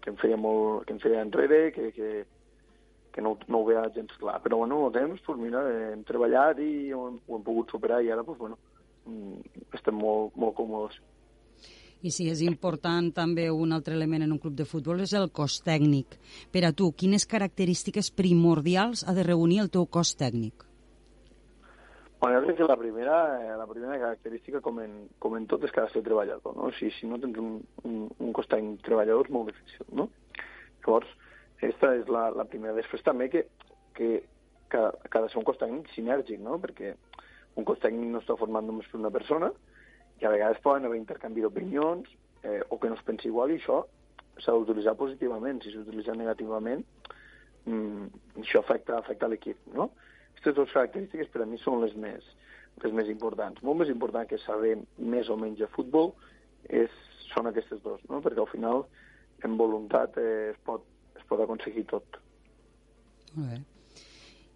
que 0.00 0.10
em 0.10 0.16
feia 0.22 0.36
molt, 0.36 0.86
que 0.86 0.94
em 0.94 1.02
feia 1.02 1.26
enrere, 1.26 1.72
que, 1.74 1.90
que, 1.92 2.24
que 3.12 3.22
no, 3.22 3.36
no 3.48 3.60
ho 3.60 3.68
veia 3.68 3.86
gens 3.94 4.12
clar. 4.18 4.40
Però 4.42 4.62
bueno, 4.62 4.86
el 4.86 4.92
temps, 4.96 5.22
pues, 5.26 5.38
mira, 5.38 5.62
hem 5.92 6.02
treballat 6.08 6.60
i 6.64 6.92
ho 6.92 7.06
hem, 7.10 7.18
ho 7.28 7.38
hem 7.38 7.46
pogut 7.46 7.72
superar 7.74 8.02
i 8.02 8.10
ara 8.10 8.24
pues, 8.24 8.38
bueno, 8.40 8.58
mm, 9.06 9.66
estem 9.78 9.98
molt, 9.98 10.36
molt 10.36 10.56
còmodes. 10.58 10.98
I 12.02 12.10
si 12.10 12.26
és 12.32 12.40
important 12.42 13.12
també 13.14 13.44
un 13.54 13.70
altre 13.70 13.94
element 13.94 14.24
en 14.24 14.32
un 14.34 14.40
club 14.42 14.56
de 14.58 14.66
futbol 14.66 15.04
és 15.04 15.12
el 15.14 15.28
cos 15.30 15.60
tècnic. 15.62 16.16
Per 16.50 16.64
a 16.66 16.72
tu, 16.74 16.90
quines 16.98 17.28
característiques 17.30 18.10
primordials 18.10 19.04
ha 19.06 19.14
de 19.14 19.22
reunir 19.28 19.60
el 19.62 19.70
teu 19.70 19.86
cos 19.86 20.16
tècnic? 20.18 20.66
Bueno, 22.22 22.40
jo 22.40 22.46
crec 22.46 22.56
que 22.58 22.66
la 22.66 22.78
primera, 22.78 23.14
eh, 23.42 23.54
la 23.58 23.66
primera 23.66 23.98
característica, 23.98 24.60
com 24.62 24.78
en, 24.78 24.92
com 25.18 25.36
en 25.36 25.46
tot, 25.50 25.62
és 25.66 25.72
que 25.74 25.80
ha 25.82 25.86
de 25.88 25.94
ser 25.94 26.02
treballador. 26.06 26.54
No? 26.54 26.68
Si, 26.78 26.90
si 26.94 27.06
no 27.10 27.18
tens 27.22 27.38
un, 27.38 27.56
un, 27.82 27.96
un 28.18 28.34
cos 28.34 28.50
tècnic 28.50 28.82
treballador 28.86 29.26
és 29.26 29.34
molt 29.34 29.50
difícil. 29.50 29.86
No? 29.98 30.08
Llavors, 30.84 31.10
aquesta 31.62 31.92
és 31.94 32.08
la, 32.10 32.24
la 32.34 32.44
primera. 32.50 32.74
Després 32.74 33.04
també 33.06 33.28
que, 33.30 33.44
que, 33.94 34.08
que, 34.72 34.80
que 35.06 35.18
ha 35.18 35.22
de 35.22 35.30
ser 35.30 35.38
un 35.38 35.46
cos 35.46 35.60
tècnic 35.60 35.92
sinèrgic, 35.94 36.40
no? 36.42 36.58
perquè 36.58 36.96
un 37.60 37.66
cos 37.68 37.78
tècnic 37.78 38.10
no 38.10 38.18
està 38.18 38.34
format 38.40 38.66
només 38.66 38.88
per 38.90 38.98
una 38.98 39.12
persona 39.14 39.52
i 40.18 40.26
a 40.26 40.32
vegades 40.32 40.62
poden 40.64 40.88
haver 40.88 40.98
intercanvi 40.98 41.44
d'opinions 41.44 42.08
eh, 42.42 42.60
o 42.68 42.80
que 42.82 42.90
no 42.90 42.98
es 42.98 43.04
pensi 43.06 43.30
igual 43.30 43.52
i 43.52 43.60
això 43.60 43.84
s'ha 44.42 44.54
d'utilitzar 44.56 44.96
positivament. 44.98 45.60
Si 45.62 45.70
s'utilitza 45.70 46.16
negativament, 46.18 46.82
mm, 47.70 48.06
això 48.42 48.64
afecta, 48.64 48.98
afecta 48.98 49.30
l'equip, 49.30 49.60
no? 49.76 49.92
Aquestes 50.32 50.56
dues 50.56 50.74
característiques 50.74 51.30
per 51.30 51.44
a 51.44 51.46
mi 51.46 51.60
són 51.62 51.82
les 51.84 51.94
més, 51.94 52.26
les 52.82 52.94
més 52.96 53.10
importants. 53.12 53.62
Molt 53.62 53.84
més 53.84 53.92
important 53.92 54.26
que 54.26 54.40
saber 54.42 54.78
més 54.98 55.30
o 55.30 55.38
menys 55.38 55.62
de 55.62 55.70
futbol 55.76 56.14
és, 56.66 56.90
són 57.30 57.46
aquestes 57.46 57.82
dues, 57.84 58.02
no? 58.10 58.18
perquè 58.24 58.42
al 58.42 58.50
final 58.50 58.82
en 59.46 59.54
voluntat 59.60 60.16
eh, 60.18 60.50
es, 60.50 60.58
pot, 60.66 60.82
pot 61.32 61.44
aconseguir 61.44 61.86
tot. 61.90 62.18
Molt 63.34 63.48
bé. 63.50 63.60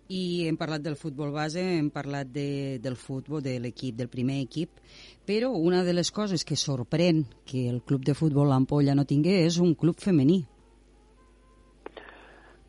I 0.07 0.47
hem 0.47 0.55
parlat 0.55 0.85
del 0.85 0.95
futbol 0.95 1.33
base, 1.35 1.63
hem 1.81 1.89
parlat 1.91 2.29
de, 2.31 2.79
del 2.83 2.95
futbol, 2.95 3.41
de 3.43 3.57
l'equip, 3.59 3.97
del 3.99 4.11
primer 4.13 4.37
equip, 4.45 4.79
però 5.27 5.51
una 5.51 5.83
de 5.83 5.97
les 5.97 6.13
coses 6.15 6.45
que 6.47 6.55
sorprèn 6.55 7.25
que 7.49 7.65
el 7.73 7.81
club 7.83 8.05
de 8.07 8.15
futbol 8.15 8.47
l'Ampolla 8.53 8.95
no 8.95 9.07
tingui 9.09 9.35
és 9.41 9.59
un 9.59 9.75
club 9.75 9.99
femení. 9.99 10.45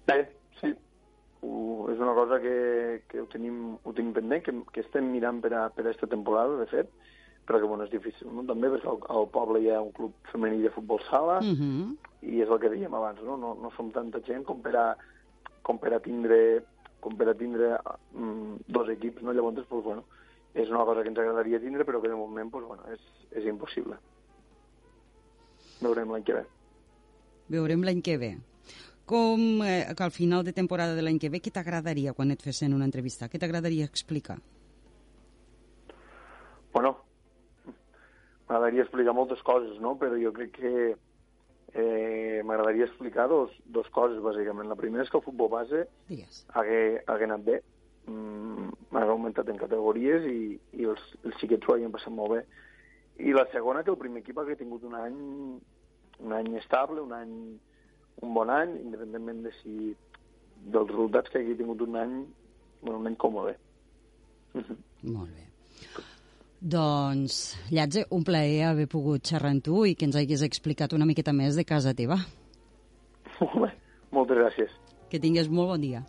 Bé, 0.10 0.18
sí. 0.58 0.72
Ho, 1.46 1.86
és 1.94 2.02
una 2.02 2.16
cosa 2.18 2.42
que, 2.42 2.58
que 3.12 3.22
ho, 3.22 3.28
tenim, 3.30 3.78
ho 3.84 3.94
tenim 3.94 4.16
pendent, 4.18 4.42
que, 4.48 4.58
que 4.74 4.82
estem 4.88 5.12
mirant 5.14 5.44
per 5.44 5.54
a, 5.54 5.68
per 5.70 5.86
a 5.86 5.92
aquesta 5.92 6.10
temporada, 6.10 6.58
de 6.64 6.66
fet, 6.74 6.90
però 7.46 7.62
que 7.62 7.70
bueno, 7.70 7.86
és 7.86 7.94
difícil, 7.94 8.34
no? 8.34 8.44
també 8.50 8.74
perquè 8.74 8.90
al, 8.90 9.00
al 9.14 9.30
poble 9.32 9.62
hi 9.62 9.70
ha 9.72 9.80
un 9.84 9.94
club 9.96 10.16
femení 10.34 10.66
de 10.66 10.74
futbol 10.74 11.00
sala 11.12 11.38
Uh 11.40 11.54
-huh. 11.54 11.86
I 12.22 12.42
és 12.42 12.50
el 12.50 12.60
que 12.62 12.72
dèiem 12.74 12.94
abans, 12.98 13.22
no? 13.26 13.38
No, 13.38 13.54
no 13.62 13.72
som 13.76 13.92
tanta 13.94 14.24
gent 14.26 14.46
com 14.48 14.62
per 14.64 14.76
a, 14.76 14.88
com 15.62 15.78
per 15.82 15.94
a 15.94 16.02
tindre 16.04 16.40
com 17.00 17.16
per 17.18 17.30
a 17.30 17.36
tindre 17.38 17.76
mm, 18.14 18.68
dos 18.68 18.90
equips, 18.90 19.22
no? 19.24 19.34
Llavors, 19.34 19.66
pues, 19.70 19.84
bueno, 19.84 20.04
és 20.54 20.70
una 20.70 20.84
cosa 20.86 21.04
que 21.04 21.12
ens 21.12 21.20
agradaria 21.22 21.62
tindre, 21.62 21.86
però 21.86 22.02
que 22.02 22.10
de 22.10 22.18
moment 22.18 22.50
pues, 22.52 22.66
bueno, 22.66 22.84
és, 22.92 23.02
és 23.32 23.46
impossible. 23.46 23.98
Veurem 25.80 26.12
l'any 26.12 26.26
que 26.26 26.38
ve. 26.40 26.46
Veurem 27.54 27.84
l'any 27.86 28.02
que 28.02 28.18
ve. 28.18 28.32
Com 29.08 29.62
eh, 29.64 29.86
que 29.96 30.04
al 30.04 30.12
final 30.12 30.44
de 30.44 30.56
temporada 30.58 30.96
de 30.98 31.04
l'any 31.06 31.20
que 31.22 31.30
ve, 31.32 31.40
què 31.40 31.54
t'agradaria 31.54 32.16
quan 32.18 32.34
et 32.34 32.42
fessin 32.44 32.74
una 32.76 32.88
entrevista? 32.90 33.30
Què 33.32 33.40
t'agradaria 33.40 33.86
explicar? 33.88 34.40
Bueno, 36.74 36.98
m'agradaria 38.50 38.84
explicar 38.84 39.16
moltes 39.16 39.44
coses, 39.46 39.78
no? 39.80 39.96
Però 40.02 40.18
jo 40.20 40.34
crec 40.36 40.58
que 40.58 40.74
eh, 41.74 42.42
m'agradaria 42.46 42.86
explicar 42.86 43.28
dos, 43.32 43.52
dos 43.66 43.90
coses, 43.96 44.22
bàsicament. 44.24 44.70
La 44.70 44.80
primera 44.80 45.04
és 45.04 45.12
que 45.12 45.20
el 45.20 45.26
futbol 45.26 45.52
base 45.52 45.86
Digues. 46.08 46.46
hagué, 46.54 47.02
hagué 47.08 47.30
anat 47.30 47.46
bé, 47.46 47.62
mm, 48.08 48.70
hagué 48.94 49.12
augmentat 49.14 49.50
en 49.50 49.62
categories 49.62 50.28
i, 50.32 50.58
i 50.80 50.90
els, 50.90 51.04
els 51.24 51.38
xiquets 51.42 51.68
ho 51.68 51.76
havien 51.76 51.94
passat 51.94 52.14
molt 52.14 52.38
bé. 52.38 52.44
I 53.20 53.34
la 53.34 53.48
segona, 53.52 53.84
que 53.84 53.92
el 53.92 53.98
primer 54.02 54.22
equip 54.22 54.38
hagué 54.40 54.56
tingut 54.56 54.84
un 54.86 54.94
any, 54.96 55.18
un 56.20 56.34
any 56.34 56.54
estable, 56.60 57.02
un 57.02 57.16
any 57.18 57.34
un 58.22 58.34
bon 58.34 58.50
any, 58.50 58.76
independentment 58.82 59.44
de 59.46 59.54
si 59.62 59.94
dels 60.74 60.90
resultats 60.90 61.30
que 61.30 61.42
hagi 61.42 61.58
tingut 61.60 61.84
un 61.86 61.98
any, 62.02 62.16
bueno, 62.82 63.00
un 63.00 63.10
any 63.12 63.18
còmode. 63.22 63.58
Molt 65.04 65.30
bé. 65.30 65.46
Doncs, 66.58 67.56
Llatze, 67.70 68.08
un 68.10 68.24
plaer 68.26 68.66
haver 68.66 68.88
pogut 68.90 69.22
xerrar 69.30 69.52
amb 69.54 69.64
tu 69.64 69.84
i 69.86 69.94
que 69.94 70.08
ens 70.10 70.18
hagués 70.18 70.42
explicat 70.42 70.94
una 70.98 71.06
miqueta 71.06 71.34
més 71.34 71.56
de 71.56 71.66
casa 71.68 71.94
teva. 71.94 72.18
Molt 73.40 73.60
bé, 73.62 73.70
moltes 74.12 74.40
gràcies. 74.42 74.72
Que 75.12 75.22
tingues 75.22 75.48
molt 75.48 75.70
bon 75.76 75.84
dia. 75.84 76.02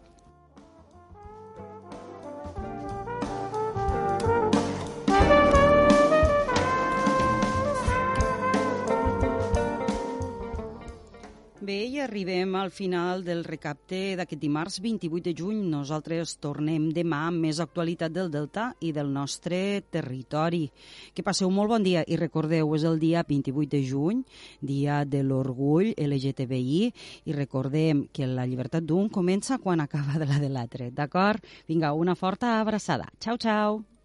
Bé, 11.58 11.88
i 11.90 11.96
arribem 11.98 12.52
al 12.54 12.68
final 12.70 13.24
del 13.26 13.40
recapte 13.42 14.14
d'aquest 14.14 14.38
dimarts 14.38 14.76
28 14.78 15.24
de 15.26 15.32
juny. 15.40 15.64
Nosaltres 15.72 16.36
tornem 16.38 16.84
demà 16.94 17.24
amb 17.32 17.42
més 17.48 17.58
actualitat 17.58 18.14
del 18.14 18.30
Delta 18.30 18.68
i 18.78 18.92
del 18.94 19.10
nostre 19.10 19.82
territori. 19.90 20.68
Que 21.10 21.26
passeu 21.26 21.50
molt 21.50 21.74
bon 21.74 21.82
dia 21.82 22.06
i 22.06 22.20
recordeu, 22.20 22.70
és 22.78 22.86
el 22.86 23.02
dia 23.02 23.26
28 23.26 23.74
de 23.74 23.82
juny, 23.90 24.22
dia 24.62 25.02
de 25.02 25.24
l'orgull 25.26 25.90
LGTBI, 25.98 26.80
i 27.26 27.34
recordem 27.34 28.06
que 28.14 28.30
la 28.30 28.46
llibertat 28.46 28.86
d'un 28.86 29.10
comença 29.10 29.58
quan 29.58 29.82
acaba 29.82 30.14
de 30.22 30.30
la 30.30 30.38
de 30.38 30.54
l'altre, 30.54 30.92
d'acord? 30.94 31.42
Vinga, 31.66 31.90
una 31.92 32.14
forta 32.14 32.60
abraçada. 32.60 33.10
Ciao, 33.18 33.34
ciao! 33.36 33.97